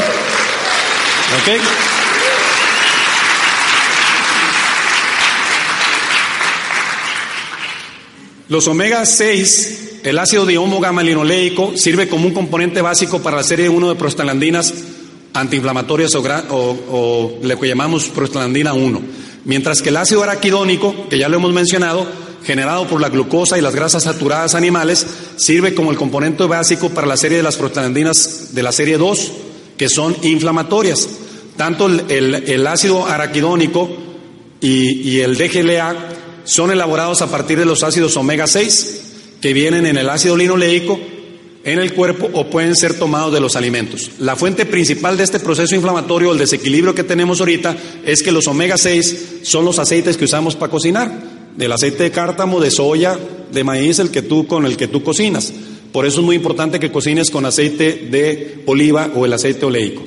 ¿Ok? 1.38 1.62
Los 8.50 8.68
omega 8.68 9.06
6, 9.06 10.00
el 10.04 10.20
ácido 10.20 10.46
gamma 10.82 11.02
linoleico, 11.02 11.78
sirve 11.78 12.10
como 12.10 12.28
un 12.28 12.34
componente 12.34 12.82
básico 12.82 13.22
para 13.22 13.38
la 13.38 13.44
serie 13.44 13.70
1 13.70 13.88
de 13.88 13.96
prostaglandinas 13.96 14.74
antiinflamatorias 15.34 16.14
o, 16.16 16.22
o, 16.52 17.40
lo 17.42 17.58
que 17.58 17.68
llamamos 17.70 18.10
prostaglandina 18.10 18.74
1. 18.74 19.02
Mientras 19.46 19.82
que 19.82 19.88
el 19.90 19.98
ácido 19.98 20.24
araquidónico, 20.24 21.08
que 21.08 21.18
ya 21.18 21.30
lo 21.30 21.38
hemos 21.38 21.54
mencionado, 21.54 22.06
generado 22.44 22.88
por 22.88 23.02
la 23.02 23.10
glucosa 23.10 23.58
y 23.58 23.62
las 23.62 23.76
grasas 23.76 24.04
saturadas 24.04 24.56
animales, 24.56 25.06
sirve 25.36 25.74
como 25.74 25.92
el 25.92 25.98
componente 25.98 26.44
básico 26.46 26.90
para 26.90 27.08
la 27.08 27.18
serie 27.18 27.38
de 27.38 27.44
las 27.44 27.58
prostaglandinas 27.58 28.54
de 28.54 28.64
la 28.64 28.72
serie 28.72 28.98
2, 28.98 29.32
que 29.78 29.90
son 29.90 30.16
inflamatorias. 30.24 31.08
Tanto 31.58 31.88
el, 31.88 32.68
ácido 32.68 33.06
araquidónico 33.06 33.90
y, 34.62 35.10
y 35.10 35.20
el 35.20 35.38
DGLA 35.38 35.96
son 36.46 36.72
elaborados 36.72 37.22
a 37.22 37.30
partir 37.30 37.60
de 37.60 37.66
los 37.66 37.84
ácidos 37.84 38.16
omega 38.18 38.48
6 38.48 39.02
que 39.42 39.54
vienen 39.54 39.86
en 39.86 39.98
el 39.98 40.10
ácido 40.10 40.36
linoleico 40.38 41.00
en 41.64 41.80
el 41.80 41.94
cuerpo 41.94 42.30
o 42.34 42.50
pueden 42.50 42.76
ser 42.76 42.98
tomados 42.98 43.34
de 43.34 43.40
los 43.40 43.56
alimentos. 43.56 44.12
La 44.20 44.36
fuente 44.36 44.66
principal 44.66 45.18
de 45.18 45.24
este 45.24 45.40
proceso 45.40 45.76
inflamatorio, 45.76 46.32
el 46.32 46.38
desequilibrio 46.38 46.96
que 46.96 47.04
tenemos 47.04 47.40
ahorita, 47.40 47.76
es 48.06 48.24
que 48.24 48.32
los 48.32 48.48
omega 48.48 48.78
6 48.78 49.40
son 49.44 49.66
los 49.66 49.80
aceites 49.80 50.18
que 50.18 50.26
usamos 50.26 50.56
para 50.56 50.72
cocinar, 50.72 51.12
del 51.60 51.74
aceite 51.74 52.04
de 52.04 52.12
cártamo, 52.12 52.62
de 52.62 52.72
soya, 52.72 53.20
de 53.52 53.64
maíz, 53.66 54.00
el 54.00 54.12
que 54.12 54.22
tú 54.22 54.48
con 54.48 54.66
el 54.66 54.78
que 54.78 54.88
tú 54.88 55.04
cocinas. 55.04 55.52
Por 55.92 56.06
eso 56.06 56.22
es 56.22 56.26
muy 56.26 56.38
importante 56.38 56.80
que 56.80 56.90
cocines 56.90 57.30
con 57.30 57.46
aceite 57.46 58.08
de 58.10 58.64
oliva 58.66 59.12
o 59.14 59.26
el 59.26 59.34
aceite 59.34 59.66
oleico. 59.66 60.02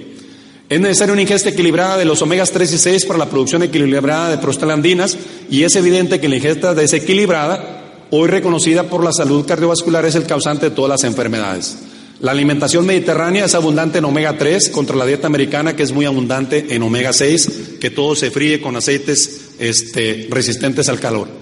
Es 0.71 0.81
necesaria 0.81 1.13
una 1.13 1.21
ingesta 1.21 1.51
equilibrada 1.51 1.99
de 1.99 2.07
los 2.07 2.23
omegas 2.23 2.53
3 2.53 2.73
y 2.73 2.79
6 2.79 3.05
para 3.05 3.19
la 3.19 3.29
producción 3.29 3.63
equilibrada 3.63 4.31
de 4.31 4.39
prostaglandinas 4.39 5.19
y 5.51 5.65
es 5.65 5.77
evidente 5.77 6.21
que 6.21 6.29
la 6.31 6.37
ingesta 6.37 6.75
desequilibrada, 6.75 8.07
hoy 8.09 8.29
reconocida 8.29 8.85
por 8.85 9.05
la 9.05 9.13
salud 9.13 9.45
cardiovascular, 9.45 10.07
es 10.07 10.15
el 10.15 10.25
causante 10.25 10.71
de 10.71 10.75
todas 10.75 10.89
las 10.89 11.05
enfermedades. 11.05 11.77
La 12.21 12.31
alimentación 12.31 12.87
mediterránea 12.87 13.45
es 13.45 13.55
abundante 13.55 13.99
en 13.99 14.07
omega 14.07 14.39
3 14.39 14.71
contra 14.71 14.97
la 14.97 15.05
dieta 15.05 15.27
americana 15.27 15.77
que 15.77 15.83
es 15.83 15.93
muy 15.93 16.07
abundante 16.07 16.75
en 16.75 16.83
omega 16.83 17.13
6, 17.13 17.77
que 17.79 17.91
todo 17.91 18.15
se 18.15 18.31
fríe 18.31 18.63
con 18.63 18.75
aceites 18.75 19.51
este, 19.59 20.29
resistentes 20.31 20.89
al 20.89 20.99
calor. 20.99 21.42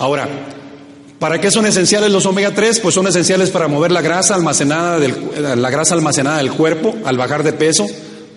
Ahora, 0.00 0.26
¿para 1.18 1.42
qué 1.42 1.50
son 1.50 1.66
esenciales 1.66 2.10
los 2.10 2.24
omega 2.24 2.54
3? 2.54 2.80
Pues 2.80 2.94
son 2.94 3.06
esenciales 3.06 3.50
para 3.50 3.68
mover 3.68 3.92
la 3.92 4.00
grasa 4.00 4.34
almacenada 4.34 4.98
del, 4.98 5.14
la 5.56 5.68
grasa 5.68 5.94
almacenada 5.94 6.38
del 6.38 6.50
cuerpo 6.52 6.96
al 7.04 7.18
bajar 7.18 7.42
de 7.42 7.52
peso, 7.52 7.86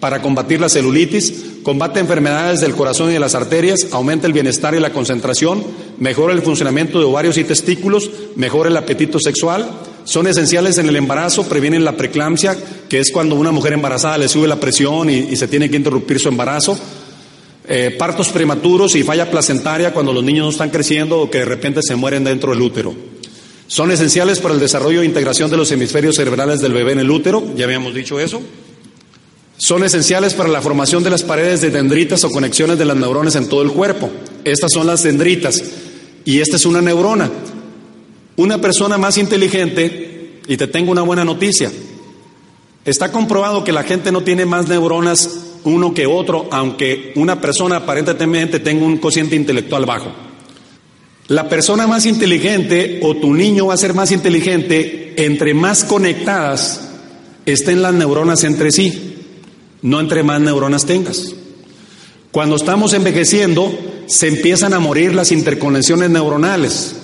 para 0.02 0.22
combatir 0.22 0.60
la 0.60 0.68
celulitis, 0.68 1.34
combate 1.64 2.02
enfermedades 2.02 2.60
del 2.60 2.76
corazón 2.76 3.12
y 3.12 3.14
de 3.14 3.20
las 3.22 3.34
arterias, 3.34 3.88
aumenta 3.94 4.28
el 4.28 4.34
bienestar 4.34 4.76
y 4.76 4.82
la 4.82 4.92
concentración, 4.92 5.64
mejora 6.00 6.34
el 6.34 6.42
funcionamiento 6.42 7.00
de 7.00 7.06
ovarios 7.06 7.38
y 7.38 7.46
testículos, 7.46 8.12
mejora 8.36 8.70
el 8.70 8.76
apetito 8.76 9.18
sexual, 9.18 9.66
son 10.04 10.28
esenciales 10.28 10.78
en 10.80 10.90
el 10.90 10.98
embarazo, 10.98 11.48
previenen 11.48 11.86
la 11.86 11.96
preeclampsia, 11.96 12.58
que 12.90 13.00
es 13.00 13.10
cuando 13.10 13.36
una 13.36 13.54
mujer 13.54 13.72
embarazada 13.72 14.18
le 14.18 14.28
sube 14.28 14.50
la 14.50 14.60
presión 14.60 15.10
y, 15.10 15.34
se 15.38 15.48
tiene 15.48 15.70
que 15.70 15.78
interrumpir 15.78 16.20
su 16.20 16.28
embarazo, 16.28 16.78
eh, 17.68 17.96
partos 17.98 18.30
prematuros 18.30 18.96
y 18.96 19.04
falla 19.04 19.32
placentaria 19.32 19.94
cuando 19.94 20.12
los 20.12 20.24
niños 20.24 20.46
no 20.46 20.52
están 20.52 20.70
creciendo 20.70 21.22
o 21.22 21.30
que 21.30 21.40
de 21.40 21.46
repente 21.46 21.82
se 21.82 21.96
mueren 21.96 22.24
dentro 22.24 22.52
del 22.52 22.62
útero. 22.62 22.94
Son 23.68 23.92
esenciales 23.92 24.40
para 24.40 24.54
el 24.54 24.60
desarrollo 24.60 25.02
e 25.02 25.06
integración 25.06 25.50
de 25.50 25.58
los 25.58 25.72
hemisferios 25.72 26.18
cerebrales 26.18 26.60
del 26.60 26.74
bebé 26.74 26.92
en 26.92 27.00
el 27.00 27.10
útero, 27.10 27.44
ya 27.56 27.66
habíamos 27.66 27.94
dicho 27.94 28.20
eso. 28.20 28.42
Son 29.58 29.84
esenciales 29.84 30.34
para 30.34 30.50
la 30.50 30.62
formación 30.62 31.04
de 31.04 31.10
las 31.10 31.24
paredes 31.24 31.62
de 31.62 31.70
dendritas 31.70 32.24
o 32.26 32.30
conexiones 32.30 32.78
de 32.78 32.86
las 32.86 32.98
neuronas 32.98 33.36
en 33.36 33.48
todo 33.48 33.62
el 33.62 33.72
cuerpo. 33.72 34.10
Estas 34.44 34.74
son 34.74 34.88
las 34.88 35.04
dendritas 35.04 35.64
y 36.26 36.42
esta 36.42 36.58
es 36.58 36.66
una 36.66 36.82
neurona. 36.82 37.32
Una 38.36 38.60
persona 38.60 38.98
más 38.98 39.18
inteligente, 39.18 40.42
y 40.48 40.58
te 40.58 40.68
tengo 40.68 40.92
una 40.92 41.04
buena 41.04 41.24
noticia, 41.24 41.72
está 42.84 43.12
comprobado 43.12 43.64
que 43.64 43.72
la 43.72 43.84
gente 43.84 44.12
no 44.12 44.24
tiene 44.24 44.46
más 44.46 44.68
neuronas 44.68 45.53
uno 45.66 45.94
que 45.94 46.06
otro, 46.06 46.48
aunque 46.52 47.14
una 47.16 47.40
persona 47.40 47.78
aparentemente 47.78 48.60
tenga 48.60 48.86
un 48.86 48.98
cociente 48.98 49.36
intelectual 49.36 49.86
bajo. 49.86 50.12
La 51.28 51.48
persona 51.48 51.88
más 51.88 52.06
inteligente 52.06 53.00
o 53.02 53.16
tu 53.16 53.34
niño 53.34 53.68
va 53.68 53.76
a 53.76 53.78
ser 53.78 53.94
más 53.94 54.12
inteligente 54.12 55.14
entre 55.18 55.54
más 55.54 55.84
conectadas 55.84 56.90
estén 57.46 57.82
las 57.82 57.94
neuronas 57.94 58.44
entre 58.44 58.72
sí 58.72 59.14
no 59.84 60.00
entre 60.00 60.24
más 60.24 60.42
neuronas 60.42 60.86
tengas. 60.86 61.36
Cuando 62.32 62.56
estamos 62.56 62.94
envejeciendo, 62.94 63.72
se 64.08 64.28
empiezan 64.28 64.74
a 64.74 64.80
morir 64.80 65.14
las 65.14 65.32
interconexiones 65.32 66.10
neuronales 66.10 66.96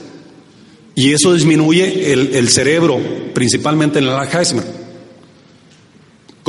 y 0.96 1.14
eso 1.14 1.34
disminuye 1.34 2.12
el, 2.12 2.50
cerebro, 2.50 3.00
principalmente 3.34 4.00
en 4.00 4.06
el 4.06 4.12
Alzheimer. 4.12 4.79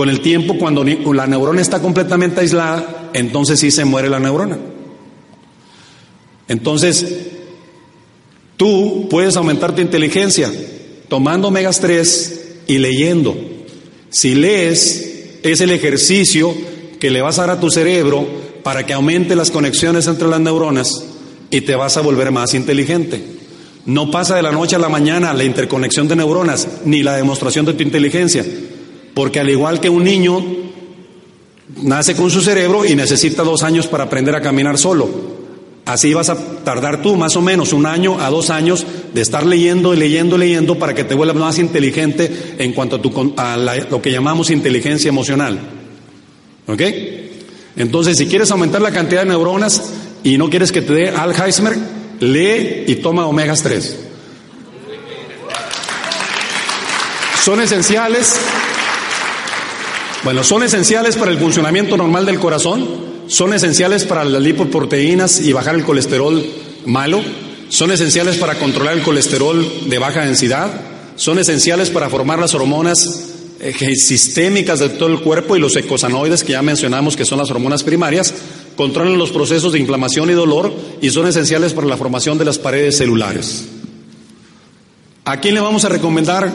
Con 0.01 0.09
el 0.09 0.23
tiempo, 0.23 0.57
cuando 0.57 0.83
la 0.83 1.27
neurona 1.27 1.61
está 1.61 1.83
completamente 1.83 2.41
aislada, 2.41 3.11
entonces 3.13 3.61
sí 3.61 3.71
se 3.71 3.85
muere 3.85 4.09
la 4.09 4.19
neurona. 4.19 4.59
Entonces, 6.49 7.05
tú 8.57 9.09
puedes 9.11 9.37
aumentar 9.37 9.75
tu 9.75 9.83
inteligencia 9.83 10.51
tomando 11.09 11.49
omegas 11.49 11.81
3 11.81 12.61
y 12.67 12.79
leyendo. 12.79 13.37
Si 14.09 14.35
lees, 14.35 15.37
es 15.43 15.61
el 15.61 15.71
ejercicio 15.71 16.55
que 16.99 17.11
le 17.11 17.21
vas 17.21 17.39
a 17.39 17.43
dar 17.43 17.59
a 17.59 17.61
tu 17.61 17.71
cerebro 17.71 18.27
para 18.63 18.87
que 18.87 18.95
aumente 18.95 19.37
las 19.37 19.51
conexiones 19.51 20.07
entre 20.07 20.29
las 20.29 20.41
neuronas 20.41 21.05
y 21.51 21.61
te 21.61 21.75
vas 21.75 21.99
a 21.99 22.01
volver 22.01 22.31
más 22.31 22.55
inteligente. 22.55 23.23
No 23.85 24.11
pasa 24.11 24.35
de 24.35 24.43
la 24.43 24.53
noche 24.53 24.77
a 24.77 24.79
la 24.79 24.89
mañana 24.89 25.35
la 25.35 25.45
interconexión 25.45 26.09
de 26.09 26.17
neuronas 26.17 26.69
ni 26.87 27.03
la 27.03 27.17
demostración 27.17 27.67
de 27.67 27.75
tu 27.75 27.83
inteligencia, 27.83 28.47
porque 29.15 29.41
al 29.41 29.51
igual 29.51 29.81
que 29.81 29.89
un 29.89 30.05
niño 30.05 30.45
nace 31.83 32.15
con 32.15 32.31
su 32.31 32.41
cerebro 32.41 32.85
y 32.85 32.95
necesita 32.95 33.43
dos 33.43 33.63
años 33.63 33.87
para 33.87 34.05
aprender 34.05 34.35
a 34.35 34.41
caminar 34.41 34.79
solo. 34.79 35.41
Así 35.87 36.15
vas 36.15 36.29
a 36.29 36.37
tardar 36.63 37.03
tú 37.03 37.17
más 37.17 37.37
o 37.37 37.41
menos 37.41 37.73
un 37.73 37.87
año 37.87 38.21
a 38.21 38.31
dos 38.31 38.51
años 38.51 38.87
de 39.13 39.21
estar 39.21 39.45
leyendo 39.45 39.93
y 39.93 39.97
leyendo 39.97 40.37
y 40.37 40.41
leyendo 40.41 40.79
para 40.79 40.95
que 40.95 41.05
te 41.05 41.15
vuelvas 41.15 41.37
más 41.37 41.59
inteligente 41.59 42.55
en 42.59 42.73
cuanto 42.73 42.97
a, 42.97 43.03
tu, 43.03 43.35
a 43.37 43.57
lo 43.57 44.01
que 44.01 44.13
llamamos 44.13 44.51
inteligencia 44.51 45.09
emocional. 45.09 45.59
¿Ok? 46.67 46.83
Entonces, 47.77 48.19
si 48.19 48.27
quieres 48.27 48.51
aumentar 48.51 48.83
la 48.83 48.93
cantidad 48.93 49.23
de 49.23 49.31
neuronas, 49.31 49.91
y 50.23 50.37
no 50.37 50.51
quieres 50.51 50.73
que 50.73 50.83
te 50.83 50.93
dé 50.93 51.09
Alzheimer, 51.09 51.77
lee 52.21 52.85
y 52.87 52.97
toma 52.97 53.27
omegas 53.27 53.63
3. 53.63 53.99
Son 57.43 57.61
esenciales, 57.61 58.39
bueno, 60.23 60.45
son 60.45 60.63
esenciales 60.63 61.17
para 61.17 61.31
el 61.31 61.39
funcionamiento 61.39 61.97
normal 61.97 62.27
del 62.27 62.39
corazón, 62.39 62.87
son 63.27 63.55
esenciales 63.55 64.05
para 64.05 64.25
las 64.25 64.43
lipoproteínas 64.43 65.41
y 65.41 65.53
bajar 65.53 65.75
el 65.75 65.85
colesterol 65.85 66.45
malo, 66.85 67.23
son 67.71 67.91
esenciales 67.91 68.37
para 68.37 68.57
controlar 68.57 68.95
el 68.95 69.03
colesterol 69.03 69.67
de 69.87 69.99
baja 69.99 70.25
densidad, 70.25 70.69
son 71.17 71.39
esenciales 71.39 71.91
para 71.91 72.11
formar 72.11 72.39
las 72.39 72.55
hormonas 72.55 73.31
eh, 73.61 73.73
sistémicas 73.97 74.79
de 74.79 74.91
todo 74.91 75.09
el 75.09 75.21
cuerpo 75.21 75.57
y 75.57 75.61
los 75.61 75.77
ecosanoides 75.77 76.45
que 76.45 76.53
ya 76.53 76.63
mencionamos 76.63 77.17
que 77.17 77.25
son 77.25 77.39
las 77.39 77.51
hormonas 77.51 77.83
primarias, 77.83 78.35
controlan 78.77 79.19
los 79.19 79.31
procesos 79.31 79.73
de 79.73 79.79
inflamación 79.79 80.31
y 80.31 80.35
dolor 80.35 80.73
y 81.01 81.11
son 81.11 81.29
esenciales 81.29 81.73
para 81.73 81.87
la 81.87 81.97
formación 81.97 82.37
de 82.37 82.45
las 82.45 82.59
paredes 82.59 82.99
celulares. 82.99 83.67
¿A 85.25 85.41
quién 85.41 85.55
le 85.55 85.61
vamos 85.61 85.85
a 85.85 85.89
recomendar 85.89 86.53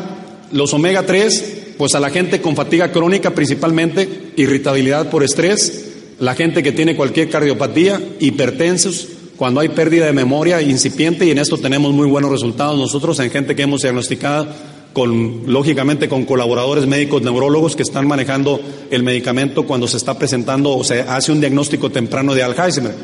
los 0.52 0.74
omega 0.74 1.06
3, 1.06 1.55
pues 1.78 1.96
a 1.96 2.00
la 2.00 2.10
gente 2.10 2.42
con 2.42 2.56
fatiga 2.56 2.92
crónica 2.92 3.32
principalmente, 3.32 4.32
irritabilidad 4.36 5.10
por 5.10 5.24
estrés, 5.24 5.92
la 6.20 6.36
gente 6.36 6.64
que 6.64 6.72
tiene 6.72 6.96
cualquier 6.96 7.30
cardiopatía, 7.30 8.02
hipertensos, 8.20 9.08
cuando 9.36 9.60
hay 9.60 9.70
pérdida 9.70 10.06
de 10.06 10.14
memoria 10.14 10.62
incipiente 10.62 11.26
y 11.26 11.32
en 11.32 11.40
esto 11.40 11.58
tenemos 11.58 11.94
muy 11.94 12.08
buenos 12.08 12.32
resultados 12.32 12.78
nosotros 12.80 13.20
en 13.20 13.30
gente 13.30 13.56
que 13.56 13.64
hemos 13.64 13.82
diagnosticado 13.82 14.48
con, 14.94 15.44
lógicamente, 15.48 16.08
con 16.08 16.24
colaboradores 16.24 16.88
médicos 16.88 17.22
neurólogos 17.22 17.76
que 17.76 17.84
están 17.84 18.08
manejando 18.08 18.62
el 18.90 19.04
medicamento 19.04 19.66
cuando 19.66 19.90
se 19.90 19.98
está 19.98 20.18
presentando 20.18 20.78
o 20.78 20.86
se 20.86 21.02
hace 21.02 21.34
un 21.34 21.42
diagnóstico 21.42 21.92
temprano 21.92 22.34
de 22.34 22.44
Alzheimer. 22.44 22.96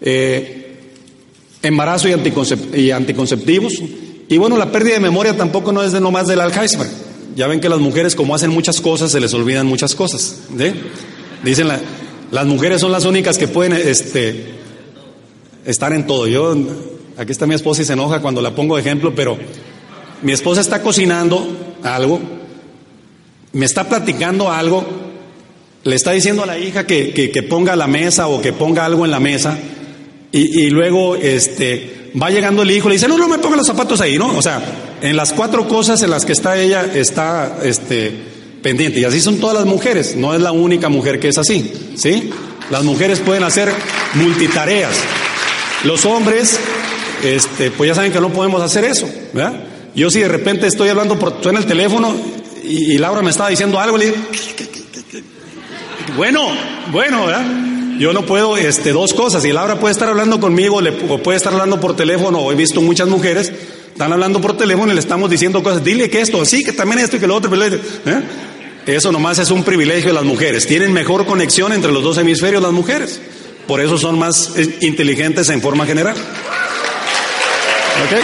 Eh, 0.00 0.60
embarazo 1.62 2.08
y, 2.08 2.80
y 2.80 2.90
anticonceptivos, 2.90 3.74
y 4.28 4.38
bueno, 4.38 4.56
la 4.56 4.72
pérdida 4.72 4.94
de 4.94 5.00
memoria 5.00 5.36
tampoco 5.36 5.70
no 5.70 5.84
es 5.84 5.92
de 5.92 6.00
nomás 6.00 6.26
del 6.26 6.40
Alzheimer. 6.40 7.03
Ya 7.36 7.46
ven 7.46 7.60
que 7.60 7.68
las 7.68 7.80
mujeres, 7.80 8.14
como 8.14 8.34
hacen 8.34 8.50
muchas 8.50 8.80
cosas, 8.80 9.10
se 9.10 9.20
les 9.20 9.34
olvidan 9.34 9.66
muchas 9.66 9.94
cosas. 9.94 10.38
Dicen, 11.42 11.68
la, 11.68 11.80
las 12.30 12.46
mujeres 12.46 12.80
son 12.80 12.92
las 12.92 13.04
únicas 13.04 13.38
que 13.38 13.48
pueden 13.48 13.72
este, 13.72 14.54
estar 15.64 15.92
en 15.92 16.06
todo. 16.06 16.26
Yo, 16.26 16.56
aquí 17.16 17.32
está 17.32 17.46
mi 17.46 17.54
esposa 17.54 17.82
y 17.82 17.84
se 17.84 17.92
enoja 17.92 18.20
cuando 18.20 18.40
la 18.40 18.54
pongo 18.54 18.76
de 18.76 18.82
ejemplo, 18.82 19.14
pero 19.14 19.36
mi 20.22 20.32
esposa 20.32 20.60
está 20.60 20.82
cocinando 20.82 21.76
algo, 21.82 22.20
me 23.52 23.66
está 23.66 23.88
platicando 23.88 24.50
algo, 24.50 24.84
le 25.84 25.94
está 25.94 26.12
diciendo 26.12 26.42
a 26.42 26.46
la 26.46 26.58
hija 26.58 26.86
que, 26.86 27.46
ponga 27.48 27.76
la 27.76 27.86
mesa 27.86 28.26
o 28.28 28.40
que 28.40 28.52
ponga 28.52 28.84
algo 28.84 29.04
en 29.04 29.10
la 29.10 29.20
mesa, 29.20 29.58
y 30.32 30.70
luego 30.70 31.14
este, 31.14 32.03
va 32.20 32.30
llegando 32.30 32.62
el 32.62 32.70
hijo, 32.70 32.88
le 32.88 32.94
dice, 32.94 33.08
no, 33.08 33.18
no 33.18 33.28
me 33.28 33.38
ponga 33.38 33.56
los 33.56 33.66
zapatos 33.66 34.00
ahí, 34.00 34.18
¿no? 34.18 34.36
O 34.36 34.42
sea, 34.42 34.62
en 35.00 35.16
las 35.16 35.32
cuatro 35.32 35.66
cosas 35.66 36.02
en 36.02 36.10
las 36.10 36.24
que 36.24 36.32
está 36.32 36.58
ella, 36.58 36.86
está 36.94 37.58
este, 37.62 38.12
pendiente. 38.62 39.00
Y 39.00 39.04
así 39.04 39.20
son 39.20 39.38
todas 39.38 39.56
las 39.56 39.66
mujeres, 39.66 40.16
no 40.16 40.34
es 40.34 40.40
la 40.40 40.52
única 40.52 40.88
mujer 40.88 41.18
que 41.18 41.28
es 41.28 41.38
así, 41.38 41.72
¿sí? 41.96 42.30
Las 42.70 42.84
mujeres 42.84 43.20
pueden 43.20 43.44
hacer 43.44 43.70
multitareas. 44.14 44.94
Los 45.84 46.04
hombres, 46.06 46.58
este, 47.22 47.70
pues 47.70 47.88
ya 47.88 47.94
saben 47.94 48.12
que 48.12 48.20
no 48.20 48.30
podemos 48.30 48.62
hacer 48.62 48.84
eso, 48.84 49.08
¿verdad? 49.32 49.60
Yo 49.94 50.10
si 50.10 50.20
de 50.20 50.28
repente 50.28 50.66
estoy 50.66 50.88
hablando 50.88 51.18
por, 51.18 51.40
en 51.44 51.56
el 51.56 51.66
teléfono 51.66 52.14
y, 52.62 52.96
Laura 52.98 53.22
me 53.22 53.30
estaba 53.30 53.50
diciendo 53.50 53.78
algo, 53.78 53.98
le 53.98 54.06
digo, 54.06 54.16
bueno, 56.16 56.48
bueno, 56.90 57.26
¿verdad? 57.26 57.44
Yo 57.98 58.12
no 58.12 58.26
puedo, 58.26 58.56
este, 58.56 58.92
dos 58.92 59.14
cosas. 59.14 59.44
Y 59.44 59.52
Laura 59.52 59.78
puede 59.78 59.92
estar 59.92 60.08
hablando 60.08 60.40
conmigo 60.40 60.80
o 61.08 61.18
puede 61.18 61.36
estar 61.36 61.52
hablando 61.52 61.80
por 61.80 61.96
teléfono. 61.96 62.50
He 62.50 62.54
visto 62.54 62.80
muchas 62.80 63.08
mujeres 63.08 63.52
están 63.94 64.12
hablando 64.12 64.40
por 64.40 64.56
teléfono 64.56 64.90
y 64.90 64.94
le 64.96 65.00
estamos 65.00 65.30
diciendo 65.30 65.62
cosas. 65.62 65.84
Dile 65.84 66.10
que 66.10 66.20
esto, 66.20 66.44
sí, 66.44 66.64
que 66.64 66.72
también 66.72 66.98
esto 66.98 67.16
y 67.16 67.20
que 67.20 67.28
lo 67.28 67.36
otro. 67.36 67.54
¿eh? 67.54 67.80
Eso 68.86 69.12
nomás 69.12 69.38
es 69.38 69.52
un 69.52 69.62
privilegio 69.62 70.08
de 70.08 70.14
las 70.14 70.24
mujeres. 70.24 70.66
Tienen 70.66 70.92
mejor 70.92 71.24
conexión 71.26 71.72
entre 71.72 71.92
los 71.92 72.02
dos 72.02 72.18
hemisferios 72.18 72.60
las 72.60 72.72
mujeres. 72.72 73.20
Por 73.68 73.80
eso 73.80 73.96
son 73.96 74.18
más 74.18 74.50
eh, 74.56 74.78
inteligentes 74.80 75.48
en 75.50 75.62
forma 75.62 75.86
general. 75.86 76.16
¿Ok? 78.04 78.18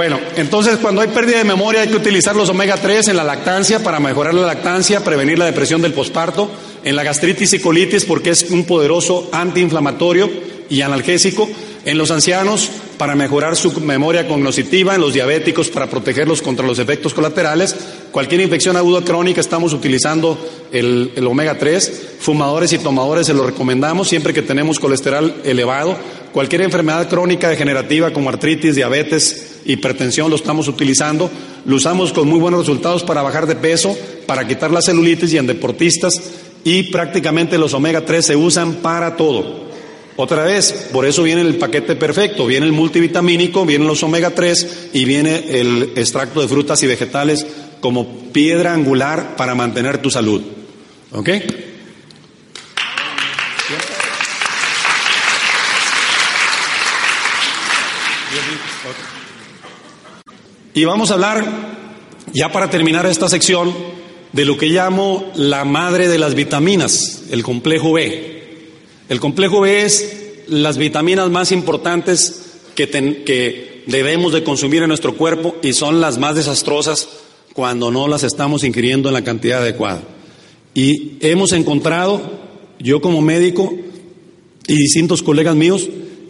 Bueno, 0.00 0.18
entonces 0.36 0.78
cuando 0.78 1.02
hay 1.02 1.08
pérdida 1.08 1.36
de 1.36 1.44
memoria 1.44 1.82
hay 1.82 1.88
que 1.88 1.96
utilizar 1.96 2.34
los 2.34 2.48
omega 2.48 2.78
3 2.78 3.08
en 3.08 3.16
la 3.18 3.22
lactancia 3.22 3.80
para 3.80 4.00
mejorar 4.00 4.32
la 4.32 4.46
lactancia, 4.46 5.04
prevenir 5.04 5.38
la 5.38 5.44
depresión 5.44 5.82
del 5.82 5.92
posparto, 5.92 6.50
en 6.82 6.96
la 6.96 7.02
gastritis 7.02 7.52
y 7.52 7.58
colitis 7.58 8.06
porque 8.06 8.30
es 8.30 8.50
un 8.50 8.64
poderoso 8.64 9.28
antiinflamatorio 9.30 10.30
y 10.70 10.80
analgésico, 10.80 11.50
en 11.84 11.98
los 11.98 12.10
ancianos 12.10 12.70
para 12.96 13.14
mejorar 13.14 13.56
su 13.56 13.78
memoria 13.78 14.26
cognitiva, 14.26 14.94
en 14.94 15.02
los 15.02 15.12
diabéticos 15.12 15.68
para 15.68 15.90
protegerlos 15.90 16.40
contra 16.40 16.66
los 16.66 16.78
efectos 16.78 17.12
colaterales, 17.12 17.76
cualquier 18.10 18.40
infección 18.40 18.78
aguda 18.78 19.02
crónica 19.02 19.42
estamos 19.42 19.74
utilizando 19.74 20.38
el, 20.72 21.12
el 21.14 21.26
omega 21.26 21.58
3, 21.58 22.16
fumadores 22.20 22.72
y 22.72 22.78
tomadores 22.78 23.26
se 23.26 23.34
lo 23.34 23.44
recomendamos 23.46 24.08
siempre 24.08 24.32
que 24.32 24.40
tenemos 24.40 24.80
colesterol 24.80 25.42
elevado, 25.44 25.94
cualquier 26.32 26.62
enfermedad 26.62 27.06
crónica 27.06 27.50
degenerativa 27.50 28.14
como 28.14 28.30
artritis, 28.30 28.74
diabetes, 28.74 29.49
hipertensión 29.72 30.30
lo 30.30 30.36
estamos 30.36 30.68
utilizando, 30.68 31.30
lo 31.64 31.76
usamos 31.76 32.12
con 32.12 32.28
muy 32.28 32.38
buenos 32.38 32.60
resultados 32.60 33.02
para 33.02 33.22
bajar 33.22 33.46
de 33.46 33.56
peso, 33.56 33.96
para 34.26 34.46
quitar 34.46 34.70
la 34.70 34.82
celulitis 34.82 35.32
y 35.32 35.38
en 35.38 35.46
deportistas 35.46 36.20
y 36.64 36.84
prácticamente 36.84 37.58
los 37.58 37.74
omega 37.74 38.04
3 38.04 38.24
se 38.24 38.36
usan 38.36 38.74
para 38.76 39.16
todo. 39.16 39.70
Otra 40.16 40.44
vez, 40.44 40.88
por 40.92 41.06
eso 41.06 41.22
viene 41.22 41.40
el 41.40 41.56
paquete 41.56 41.96
perfecto, 41.96 42.46
viene 42.46 42.66
el 42.66 42.72
multivitamínico, 42.72 43.64
vienen 43.64 43.88
los 43.88 44.02
omega 44.02 44.30
3 44.30 44.90
y 44.92 45.04
viene 45.04 45.60
el 45.60 45.92
extracto 45.96 46.42
de 46.42 46.48
frutas 46.48 46.82
y 46.82 46.86
vegetales 46.86 47.46
como 47.80 48.06
piedra 48.30 48.74
angular 48.74 49.36
para 49.36 49.54
mantener 49.54 49.98
tu 49.98 50.10
salud. 50.10 50.42
¿Ok? 51.12 51.30
Y 60.72 60.84
vamos 60.84 61.10
a 61.10 61.14
hablar, 61.14 61.44
ya 62.32 62.52
para 62.52 62.70
terminar 62.70 63.04
esta 63.06 63.28
sección, 63.28 63.74
de 64.32 64.44
lo 64.44 64.56
que 64.56 64.66
llamo 64.66 65.32
la 65.34 65.64
madre 65.64 66.06
de 66.06 66.18
las 66.18 66.36
vitaminas, 66.36 67.24
el 67.30 67.42
complejo 67.42 67.92
B. 67.92 68.40
El 69.08 69.18
complejo 69.18 69.62
B 69.62 69.82
es 69.82 70.44
las 70.46 70.78
vitaminas 70.78 71.28
más 71.28 71.50
importantes 71.50 72.60
que, 72.76 72.88
que 72.88 73.82
debemos 73.88 74.32
de 74.32 74.44
consumir 74.44 74.82
en 74.82 74.88
nuestro 74.88 75.16
cuerpo 75.16 75.56
y 75.60 75.72
son 75.72 76.00
las 76.00 76.18
más 76.18 76.36
desastrosas 76.36 77.08
cuando 77.52 77.90
no 77.90 78.06
las 78.06 78.22
estamos 78.22 78.62
ingiriendo 78.62 79.08
en 79.08 79.14
la 79.14 79.24
cantidad 79.24 79.62
adecuada. 79.62 80.02
Y 80.72 81.16
hemos 81.20 81.50
encontrado, 81.50 82.20
yo 82.78 83.00
como 83.00 83.20
médico 83.22 83.74
y 84.68 84.76
distintos 84.76 85.24
colegas 85.24 85.56
míos, 85.56 85.88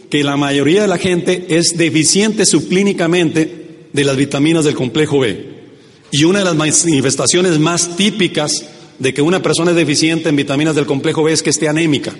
que 0.09 0.23
la 0.23 0.35
mayoría 0.35 0.81
de 0.81 0.87
la 0.87 0.97
gente 0.97 1.45
es 1.49 1.77
deficiente 1.77 2.47
subclínicamente 2.47 3.60
de 3.93 4.03
las 4.03 4.15
vitaminas 4.15 4.65
del 4.65 4.75
complejo 4.75 5.19
B. 5.19 5.61
Y 6.11 6.23
una 6.25 6.39
de 6.39 6.45
las 6.45 6.55
manifestaciones 6.55 7.59
más 7.59 7.95
típicas 7.95 8.65
de 8.99 9.13
que 9.13 9.21
una 9.21 9.41
persona 9.41 9.71
es 9.71 9.77
deficiente 9.77 10.29
en 10.29 10.35
vitaminas 10.35 10.75
del 10.75 10.85
complejo 10.85 11.23
B 11.23 11.31
es 11.33 11.41
que 11.41 11.49
esté 11.49 11.67
anémica. 11.67 12.13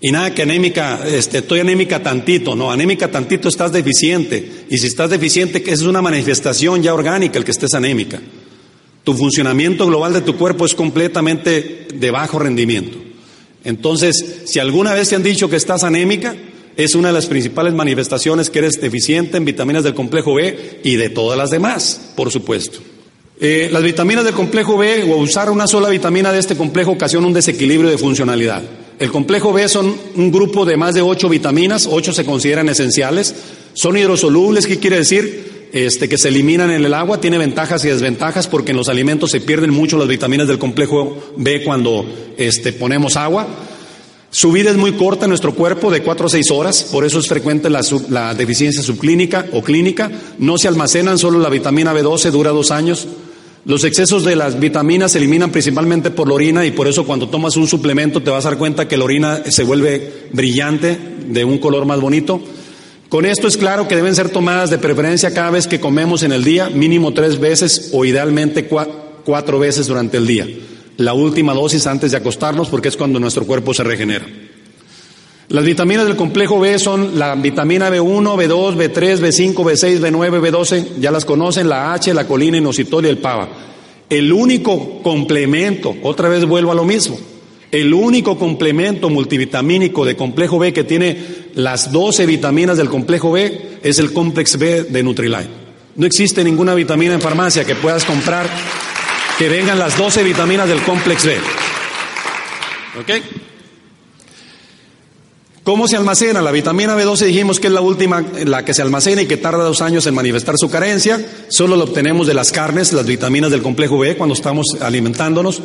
Y 0.00 0.10
nada 0.10 0.34
que 0.34 0.42
anémica, 0.42 1.06
este, 1.06 1.38
estoy 1.38 1.60
anémica 1.60 2.02
tantito, 2.02 2.56
no, 2.56 2.72
anémica 2.72 3.08
tantito 3.08 3.48
estás 3.48 3.70
deficiente. 3.70 4.64
Y 4.68 4.78
si 4.78 4.88
estás 4.88 5.10
deficiente, 5.10 5.62
es 5.64 5.82
una 5.82 6.02
manifestación 6.02 6.82
ya 6.82 6.92
orgánica 6.92 7.38
el 7.38 7.44
que 7.44 7.52
estés 7.52 7.72
anémica. 7.74 8.20
Tu 9.04 9.14
funcionamiento 9.14 9.86
global 9.86 10.12
de 10.12 10.22
tu 10.22 10.36
cuerpo 10.36 10.66
es 10.66 10.74
completamente 10.74 11.86
de 11.94 12.10
bajo 12.10 12.40
rendimiento. 12.40 12.98
Entonces, 13.64 14.42
si 14.46 14.58
alguna 14.58 14.92
vez 14.92 15.08
te 15.08 15.14
han 15.14 15.22
dicho 15.22 15.48
que 15.48 15.56
estás 15.56 15.84
anémica, 15.84 16.34
es 16.76 16.94
una 16.94 17.08
de 17.08 17.14
las 17.14 17.26
principales 17.26 17.74
manifestaciones 17.74 18.50
que 18.50 18.60
eres 18.60 18.80
deficiente 18.80 19.36
en 19.36 19.44
vitaminas 19.44 19.84
del 19.84 19.94
complejo 19.94 20.34
B 20.34 20.80
y 20.82 20.96
de 20.96 21.10
todas 21.10 21.38
las 21.38 21.50
demás, 21.50 22.12
por 22.16 22.30
supuesto. 22.30 22.80
Eh, 23.40 23.68
las 23.72 23.82
vitaminas 23.82 24.24
del 24.24 24.34
complejo 24.34 24.78
B 24.78 25.02
o 25.12 25.16
usar 25.16 25.50
una 25.50 25.66
sola 25.66 25.88
vitamina 25.88 26.32
de 26.32 26.38
este 26.38 26.56
complejo 26.56 26.92
ocasiona 26.92 27.26
un 27.26 27.32
desequilibrio 27.32 27.90
de 27.90 27.98
funcionalidad. 27.98 28.62
El 28.98 29.10
complejo 29.10 29.52
B 29.52 29.68
son 29.68 29.96
un 30.14 30.30
grupo 30.30 30.64
de 30.64 30.76
más 30.76 30.94
de 30.94 31.02
ocho 31.02 31.28
vitaminas, 31.28 31.88
ocho 31.90 32.12
se 32.12 32.24
consideran 32.24 32.68
esenciales, 32.68 33.34
son 33.72 33.96
hidrosolubles, 33.96 34.66
¿qué 34.66 34.78
quiere 34.78 34.98
decir? 34.98 35.68
Este, 35.72 36.08
que 36.08 36.18
se 36.18 36.28
eliminan 36.28 36.70
en 36.70 36.84
el 36.84 36.94
agua, 36.94 37.20
tiene 37.20 37.38
ventajas 37.38 37.84
y 37.84 37.88
desventajas 37.88 38.46
porque 38.46 38.72
en 38.72 38.76
los 38.76 38.88
alimentos 38.88 39.30
se 39.30 39.40
pierden 39.40 39.70
mucho 39.70 39.98
las 39.98 40.06
vitaminas 40.06 40.46
del 40.46 40.58
complejo 40.58 41.32
B 41.36 41.64
cuando 41.64 42.04
este, 42.36 42.72
ponemos 42.72 43.16
agua. 43.16 43.48
Su 44.34 44.50
vida 44.50 44.70
es 44.70 44.78
muy 44.78 44.92
corta 44.92 45.26
en 45.26 45.28
nuestro 45.28 45.54
cuerpo, 45.54 45.90
de 45.90 46.02
4 46.02 46.24
a 46.24 46.30
6 46.30 46.50
horas, 46.52 46.84
por 46.84 47.04
eso 47.04 47.18
es 47.18 47.28
frecuente 47.28 47.68
la, 47.68 48.34
deficiencia 48.34 48.82
subclínica 48.82 49.44
o 49.52 49.60
clínica. 49.60 50.10
No 50.38 50.56
se 50.56 50.68
almacenan, 50.68 51.18
solo 51.18 51.38
la 51.38 51.50
vitamina 51.50 51.92
B12 51.92 52.30
dura 52.30 52.50
dos 52.50 52.70
años. 52.70 53.06
Los 53.66 53.84
excesos 53.84 54.24
de 54.24 54.34
las 54.34 54.58
vitaminas 54.58 55.12
se 55.12 55.18
eliminan 55.18 55.50
principalmente 55.50 56.10
por 56.10 56.28
la 56.28 56.34
orina 56.34 56.64
y 56.64 56.70
por 56.70 56.88
eso 56.88 57.04
cuando 57.04 57.28
tomas 57.28 57.58
un 57.58 57.68
suplemento 57.68 58.22
te 58.22 58.30
vas 58.30 58.46
a 58.46 58.48
dar 58.48 58.58
cuenta 58.58 58.88
que 58.88 58.96
la 58.96 59.04
orina 59.04 59.42
se 59.50 59.64
vuelve 59.64 60.30
brillante, 60.32 60.96
de 61.26 61.44
un 61.44 61.58
color 61.58 61.84
más 61.84 62.00
bonito. 62.00 62.40
Con 63.10 63.26
esto 63.26 63.46
es 63.46 63.58
claro 63.58 63.86
que 63.86 63.96
deben 63.96 64.14
ser 64.14 64.30
tomadas 64.30 64.70
de 64.70 64.78
preferencia 64.78 65.34
cada 65.34 65.50
vez 65.50 65.66
que 65.66 65.78
comemos 65.78 66.22
en 66.22 66.32
el 66.32 66.42
día, 66.42 66.70
mínimo 66.70 67.12
tres 67.12 67.38
veces 67.38 67.90
o 67.92 68.06
idealmente 68.06 68.66
cuatro 68.66 69.58
veces 69.58 69.88
durante 69.88 70.16
el 70.16 70.26
día. 70.26 70.46
La 70.98 71.14
última 71.14 71.54
dosis 71.54 71.86
antes 71.86 72.10
de 72.10 72.18
acostarnos 72.18 72.68
porque 72.68 72.88
es 72.88 72.96
cuando 72.96 73.18
nuestro 73.18 73.46
cuerpo 73.46 73.72
se 73.72 73.84
regenera. 73.84 74.26
Las 75.48 75.64
vitaminas 75.64 76.06
del 76.06 76.16
complejo 76.16 76.60
B 76.60 76.78
son 76.78 77.18
la 77.18 77.34
vitamina 77.34 77.90
B1, 77.90 78.36
B2, 78.36 78.74
B3, 78.74 79.18
B5, 79.18 79.54
B6, 79.54 80.00
B9, 80.00 80.40
B12, 80.40 80.98
ya 80.98 81.10
las 81.10 81.24
conocen, 81.24 81.68
la 81.68 81.92
H, 81.92 82.14
la 82.14 82.26
colina, 82.26 82.56
inositol 82.56 83.04
y 83.04 83.08
el 83.08 83.18
pava. 83.18 83.48
El 84.08 84.32
único 84.32 85.02
complemento, 85.02 85.94
otra 86.02 86.28
vez 86.28 86.46
vuelvo 86.46 86.72
a 86.72 86.74
lo 86.74 86.84
mismo, 86.84 87.18
el 87.70 87.92
único 87.92 88.38
complemento 88.38 89.08
multivitamínico 89.10 90.04
de 90.04 90.16
complejo 90.16 90.58
B 90.58 90.72
que 90.72 90.84
tiene 90.84 91.16
las 91.54 91.90
12 91.90 92.26
vitaminas 92.26 92.76
del 92.76 92.90
complejo 92.90 93.32
B 93.32 93.78
es 93.82 93.98
el 93.98 94.12
complex 94.12 94.58
B 94.58 94.84
de 94.84 95.02
Nutrilite. 95.02 95.48
No 95.96 96.06
existe 96.06 96.44
ninguna 96.44 96.74
vitamina 96.74 97.14
en 97.14 97.20
farmacia 97.20 97.64
que 97.64 97.74
puedas 97.74 98.04
comprar 98.04 98.46
que 99.38 99.48
vengan 99.48 99.78
las 99.78 99.96
12 99.96 100.22
vitaminas 100.22 100.68
del 100.68 100.82
complex 100.82 101.24
B. 101.24 101.36
¿Ok? 103.00 103.10
¿Cómo 105.64 105.86
se 105.86 105.96
almacena? 105.96 106.42
La 106.42 106.50
vitamina 106.50 106.96
B12 106.96 107.26
dijimos 107.26 107.60
que 107.60 107.68
es 107.68 107.72
la 107.72 107.80
última, 107.80 108.24
la 108.44 108.64
que 108.64 108.74
se 108.74 108.82
almacena 108.82 109.22
y 109.22 109.26
que 109.26 109.36
tarda 109.36 109.62
dos 109.62 109.80
años 109.80 110.04
en 110.08 110.14
manifestar 110.14 110.56
su 110.58 110.68
carencia. 110.68 111.24
Solo 111.48 111.76
lo 111.76 111.84
obtenemos 111.84 112.26
de 112.26 112.34
las 112.34 112.50
carnes, 112.50 112.92
las 112.92 113.06
vitaminas 113.06 113.52
del 113.52 113.62
complejo 113.62 113.96
B 113.98 114.16
cuando 114.16 114.34
estamos 114.34 114.76
alimentándonos. 114.80 115.62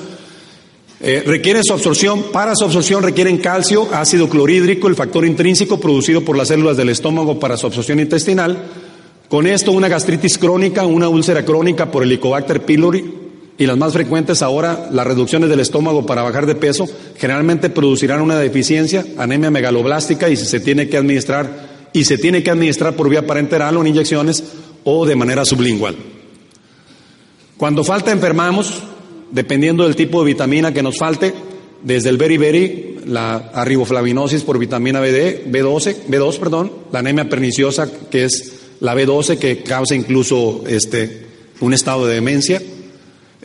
Eh, 0.99 1.23
requiere 1.25 1.61
su 1.63 1.73
absorción, 1.73 2.25
para 2.31 2.55
su 2.55 2.65
absorción 2.65 3.01
requieren 3.01 3.39
calcio, 3.39 3.87
ácido 3.91 4.29
clorhídrico, 4.29 4.87
el 4.87 4.95
factor 4.95 5.25
intrínseco 5.25 5.79
producido 5.79 6.21
por 6.21 6.37
las 6.37 6.49
células 6.49 6.77
del 6.77 6.89
estómago 6.89 7.39
para 7.39 7.57
su 7.57 7.65
absorción 7.65 7.99
intestinal. 7.99 8.57
Con 9.29 9.47
esto 9.47 9.71
una 9.71 9.87
gastritis 9.87 10.37
crónica, 10.37 10.85
una 10.85 11.09
úlcera 11.09 11.43
crónica 11.43 11.89
por 11.89 12.03
Helicobacter 12.03 12.63
pylori, 12.63 13.16
y 13.57 13.65
las 13.65 13.77
más 13.77 13.93
frecuentes 13.93 14.41
ahora, 14.41 14.87
las 14.91 15.07
reducciones 15.07 15.49
del 15.49 15.59
estómago 15.59 16.05
para 16.05 16.21
bajar 16.21 16.45
de 16.45 16.55
peso, 16.55 16.85
generalmente 17.17 17.69
producirán 17.69 18.21
una 18.21 18.37
deficiencia, 18.37 19.05
anemia 19.17 19.49
megaloblástica 19.49 20.29
y 20.29 20.35
se 20.35 20.59
tiene 20.59 20.89
que 20.89 20.97
administrar 20.97 21.89
y 21.91 22.05
se 22.05 22.17
tiene 22.17 22.43
que 22.43 22.51
administrar 22.51 22.95
por 22.95 23.09
vía 23.09 23.25
parenteral 23.25 23.75
o 23.77 23.81
en 23.81 23.87
inyecciones 23.87 24.43
o 24.83 25.05
de 25.05 25.15
manera 25.15 25.43
sublingual. 25.43 25.95
Cuando 27.57 27.83
falta 27.83 28.11
enfermamos, 28.11 28.83
dependiendo 29.31 29.83
del 29.83 29.95
tipo 29.95 30.19
de 30.19 30.27
vitamina 30.27 30.71
que 30.71 30.83
nos 30.83 30.97
falte, 30.97 31.33
desde 31.81 32.09
el 32.09 32.17
beriberi, 32.17 32.99
la 33.05 33.35
arriboflavinosis 33.53 34.43
por 34.43 34.59
vitamina 34.59 34.99
BD, 34.99 35.45
B12, 35.49 36.05
B2, 36.07 36.37
perdón, 36.37 36.71
la 36.91 36.99
anemia 36.99 37.27
perniciosa 37.29 37.89
que 38.11 38.25
es 38.25 38.53
la 38.79 38.95
B12 38.95 39.39
que 39.39 39.63
causa 39.63 39.95
incluso 39.95 40.63
este 40.67 41.25
un 41.59 41.73
estado 41.73 42.05
de 42.05 42.15
demencia, 42.15 42.61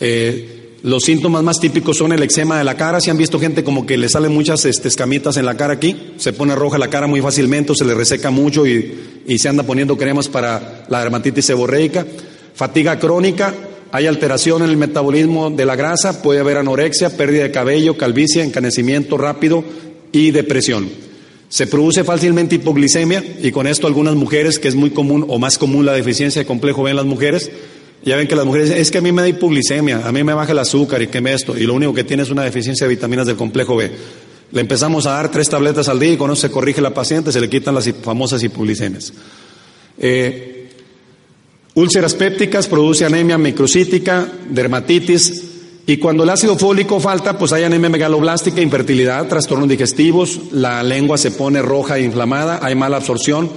eh, 0.05 0.79
los 0.83 1.05
síntomas 1.05 1.45
más 1.45 1.61
típicos 1.61 1.97
son 1.97 2.13
el 2.13 2.25
eczema 2.25 2.59
de 2.59 2.65
la 2.65 2.77
cara. 2.77 3.01
Si 3.01 3.09
han 3.09 3.17
visto 3.17 3.39
gente 3.39 3.63
como 3.63 3.87
que 3.87 3.97
le 3.97 4.09
salen 4.09 4.35
muchas 4.35 4.65
este, 4.65 4.89
escamitas 4.89 5.37
en 5.37 5.47
la 5.47 5.57
cara 5.57 5.75
aquí, 5.75 6.15
se 6.17 6.33
pone 6.33 6.57
roja 6.57 6.77
la 6.77 6.91
cara 6.91 7.07
muy 7.07 7.21
fácilmente, 7.21 7.71
o 7.71 7.75
se 7.77 7.85
le 7.85 7.95
reseca 7.95 8.33
mucho 8.33 8.67
y, 8.67 8.99
se 9.39 9.49
anda 9.49 9.63
poniendo 9.63 9.97
cremas 9.97 10.27
para 10.27 10.85
la 10.89 10.99
dermatitis 10.99 11.45
seborreica. 11.45 12.05
Fatiga 12.55 12.99
crónica, 12.99 13.55
hay 13.93 14.07
alteración 14.09 14.65
en 14.65 14.71
el 14.71 14.77
metabolismo 14.77 15.51
de 15.51 15.65
la 15.65 15.77
grasa, 15.77 16.21
puede 16.21 16.41
haber 16.41 16.57
anorexia, 16.57 17.17
pérdida 17.17 17.45
de 17.45 17.53
cabello, 17.53 17.97
calvicie, 17.97 18.43
encanecimiento 18.43 19.17
rápido 19.17 19.63
y 20.11 20.33
depresión. 20.33 20.89
Se 21.49 21.69
produce 21.69 22.03
fácilmente 22.03 22.57
hipoglicemia 22.57 23.23
y 23.41 23.53
con 23.53 23.69
esto 23.69 23.87
algunas 23.87 24.17
mujeres, 24.17 24.59
que 24.59 24.67
es 24.67 24.75
muy 24.75 24.91
común 24.91 25.27
o 25.29 25.39
más 25.39 25.59
común 25.59 25.87
la 25.87 25.93
deficiencia 25.93 26.43
de 26.43 26.47
complejo 26.47 26.83
B 26.83 26.91
en 26.91 26.97
las 26.97 27.07
mujeres, 27.07 27.53
ya 28.05 28.17
ven 28.17 28.27
que 28.27 28.35
las 28.35 28.45
mujeres 28.45 28.69
dicen, 28.69 28.83
es 28.83 28.91
que 28.91 28.99
a 28.99 29.01
mí 29.01 29.13
me 29.13 29.23
da 29.23 29.29
hipoglicemia, 29.29 30.07
a 30.07 30.13
mí 30.13 30.25
me 30.25 30.35
baja 30.35 30.53
el 30.53 30.59
azúcar 30.59 31.03
y 31.03 31.07
que 31.07 31.21
me 31.21 31.33
esto, 31.33 31.57
y 31.57 31.65
lo 31.65 31.75
único 31.75 31.95
que 31.95 32.05
tiene 32.05 32.23
es 32.23 32.31
una 32.31 32.43
deficiencia 32.43 32.87
de 32.87 32.95
vitaminas 32.95 33.27
del 33.27 33.37
complejo 33.37 33.77
B. 33.77 33.91
Le 34.51 34.61
empezamos 34.61 35.07
a 35.07 35.13
dar 35.13 35.31
tres 35.31 35.49
tabletas 35.49 35.89
al 35.89 35.99
día 35.99 36.13
y 36.13 36.17
con 36.17 36.31
eso 36.31 36.43
se 36.43 36.51
corrige 36.51 36.81
la 36.81 36.93
paciente, 36.93 37.33
se 37.33 37.41
le 37.41 37.49
quitan 37.49 37.75
las 37.75 37.91
famosas 38.03 38.43
hipoglicemias. 38.43 39.13
Eh, 39.99 40.71
úlceras 41.75 42.15
pépticas 42.15 42.67
produce 42.69 43.05
anemia 43.05 43.39
microcítica, 43.39 44.27
dermatitis, 44.51 45.45
y 45.85 45.97
cuando 45.97 46.23
el 46.23 46.31
ácido 46.31 46.57
fólico 46.57 47.01
falta, 47.01 47.37
pues 47.37 47.53
hay 47.53 47.65
anemia 47.65 47.89
megaloblástica, 47.89 48.61
infertilidad, 48.61 49.27
trastornos 49.27 49.69
digestivos, 49.69 50.39
la 50.53 50.83
lengua 50.83 51.19
se 51.19 51.33
pone 51.33 51.61
roja 51.61 51.99
e 51.99 52.03
inflamada, 52.03 52.61
hay 52.63 52.77
mala 52.77 52.99
absorción, 52.99 53.51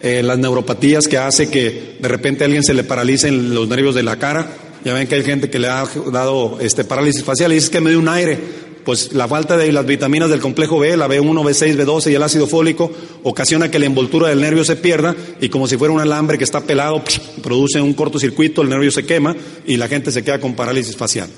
eh, 0.00 0.22
las 0.22 0.38
neuropatías 0.38 1.08
que 1.08 1.18
hace 1.18 1.50
que 1.50 1.96
de 1.98 2.08
repente 2.08 2.44
a 2.44 2.46
alguien 2.46 2.62
se 2.62 2.74
le 2.74 2.84
paralicen 2.84 3.54
los 3.54 3.68
nervios 3.68 3.94
de 3.94 4.02
la 4.02 4.16
cara. 4.16 4.46
Ya 4.84 4.94
ven 4.94 5.08
que 5.08 5.16
hay 5.16 5.24
gente 5.24 5.50
que 5.50 5.58
le 5.58 5.68
ha 5.68 5.84
dado 6.12 6.58
este 6.60 6.84
parálisis 6.84 7.24
facial 7.24 7.52
y 7.52 7.56
dice 7.56 7.70
que 7.70 7.80
me 7.80 7.90
dio 7.90 7.98
un 7.98 8.08
aire. 8.08 8.38
Pues 8.84 9.12
la 9.12 9.28
falta 9.28 9.56
de 9.56 9.70
las 9.70 9.84
vitaminas 9.84 10.30
del 10.30 10.40
complejo 10.40 10.78
B, 10.78 10.96
la 10.96 11.08
B1, 11.08 11.42
B6, 11.42 11.76
B12 11.76 12.10
y 12.10 12.14
el 12.14 12.22
ácido 12.22 12.46
fólico 12.46 12.90
ocasiona 13.22 13.70
que 13.70 13.78
la 13.78 13.84
envoltura 13.84 14.28
del 14.28 14.40
nervio 14.40 14.64
se 14.64 14.76
pierda 14.76 15.14
y 15.40 15.50
como 15.50 15.66
si 15.66 15.76
fuera 15.76 15.92
un 15.92 16.00
alambre 16.00 16.38
que 16.38 16.44
está 16.44 16.62
pelado, 16.62 17.02
produce 17.42 17.82
un 17.82 17.92
cortocircuito, 17.92 18.62
el 18.62 18.70
nervio 18.70 18.90
se 18.90 19.04
quema 19.04 19.36
y 19.66 19.76
la 19.76 19.88
gente 19.88 20.10
se 20.10 20.22
queda 20.22 20.40
con 20.40 20.54
parálisis 20.54 20.96
facial. 20.96 21.28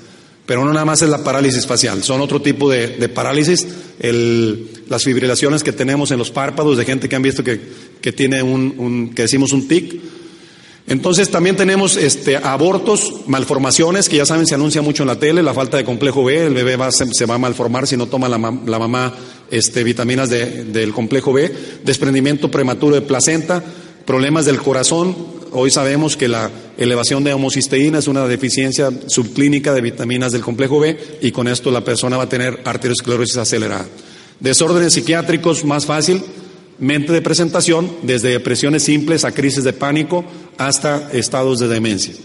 Pero 0.51 0.65
no 0.65 0.73
nada 0.73 0.83
más 0.83 1.01
es 1.01 1.07
la 1.07 1.23
parálisis 1.23 1.65
facial, 1.65 2.03
son 2.03 2.19
otro 2.19 2.41
tipo 2.41 2.69
de, 2.69 3.07
parálisis, 3.07 3.65
las 4.01 5.01
fibrilaciones 5.01 5.63
que 5.63 5.71
tenemos 5.71 6.11
en 6.11 6.17
los 6.17 6.29
párpados 6.29 6.77
de 6.77 6.83
gente 6.83 7.07
que 7.07 7.15
han 7.15 7.21
visto 7.21 7.41
que, 7.41 8.11
tiene 8.11 8.43
un, 8.43 9.13
que 9.15 9.21
decimos 9.21 9.53
un 9.53 9.69
tic. 9.69 10.01
Entonces 10.87 11.29
también 11.29 11.55
tenemos 11.55 11.95
este, 11.95 12.35
abortos, 12.35 13.21
malformaciones, 13.27 14.09
que 14.09 14.17
ya 14.17 14.25
saben 14.25 14.45
se 14.45 14.55
anuncia 14.55 14.81
mucho 14.81 15.03
en 15.03 15.07
la 15.07 15.19
tele, 15.19 15.41
la 15.41 15.53
falta 15.53 15.77
de 15.77 15.85
complejo 15.85 16.25
B, 16.25 16.47
el 16.47 16.53
bebé 16.53 16.75
va, 16.75 16.91
se, 16.91 17.25
va 17.25 17.35
a 17.35 17.37
malformar 17.37 17.87
si 17.87 17.95
no 17.95 18.07
toma 18.07 18.27
la, 18.27 18.37
mamá 18.37 19.15
este, 19.49 19.85
vitaminas 19.85 20.29
del 20.29 20.91
complejo 20.91 21.31
B, 21.31 21.49
desprendimiento 21.85 22.51
prematuro 22.51 22.95
de 22.95 23.03
placenta, 23.03 23.63
problemas 24.05 24.43
del 24.43 24.57
corazón, 24.57 25.15
hoy 25.51 25.71
sabemos 25.71 26.17
que 26.17 26.27
la 26.27 26.49
elevación 26.77 27.23
de 27.23 27.33
homocisteína 27.33 27.99
es 27.99 28.07
una 28.07 28.27
deficiencia 28.27 28.89
subclínica 29.07 29.73
de 29.73 29.81
vitaminas 29.81 30.31
del 30.31 30.41
complejo 30.41 30.79
B 30.79 31.19
y 31.21 31.31
con 31.31 31.47
esto 31.47 31.71
la 31.71 31.83
persona 31.83 32.17
va 32.17 32.23
a 32.23 32.29
tener 32.29 32.61
arteriosclerosis 32.65 33.37
acelerada. 33.37 33.85
Desórdenes 34.39 34.93
psiquiátricos 34.93 35.63
más 35.65 35.85
fácil, 35.85 36.23
mente 36.79 37.13
de 37.13 37.21
presentación, 37.21 37.91
desde 38.03 38.29
depresiones 38.29 38.83
simples 38.83 39.23
a 39.23 39.31
crisis 39.31 39.63
de 39.63 39.73
pánico 39.73 40.25
hasta 40.57 41.11
estados 41.11 41.59
de 41.59 41.67
demencia. 41.67 42.15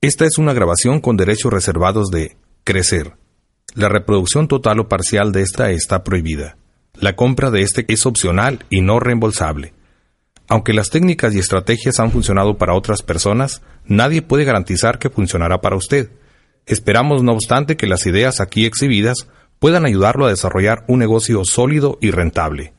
Esta 0.00 0.24
es 0.24 0.38
una 0.38 0.52
grabación 0.52 1.00
con 1.00 1.16
derechos 1.16 1.52
reservados 1.52 2.10
de 2.10 2.36
Crecer. 2.64 3.14
La 3.74 3.88
reproducción 3.88 4.48
total 4.48 4.80
o 4.80 4.88
parcial 4.88 5.32
de 5.32 5.42
esta 5.42 5.70
está 5.70 6.04
prohibida. 6.04 6.56
La 6.94 7.14
compra 7.16 7.50
de 7.50 7.62
este 7.62 7.84
es 7.88 8.06
opcional 8.06 8.64
y 8.70 8.80
no 8.80 8.98
reembolsable. 8.98 9.72
Aunque 10.48 10.72
las 10.72 10.88
técnicas 10.88 11.34
y 11.34 11.38
estrategias 11.38 12.00
han 12.00 12.10
funcionado 12.10 12.56
para 12.56 12.74
otras 12.74 13.02
personas, 13.02 13.60
nadie 13.84 14.22
puede 14.22 14.44
garantizar 14.44 14.98
que 14.98 15.10
funcionará 15.10 15.60
para 15.60 15.76
usted. 15.76 16.10
Esperamos, 16.64 17.22
no 17.22 17.32
obstante, 17.32 17.76
que 17.76 17.86
las 17.86 18.06
ideas 18.06 18.40
aquí 18.40 18.64
exhibidas 18.64 19.28
puedan 19.58 19.84
ayudarlo 19.84 20.26
a 20.26 20.30
desarrollar 20.30 20.84
un 20.88 21.00
negocio 21.00 21.44
sólido 21.44 21.98
y 22.00 22.10
rentable. 22.12 22.72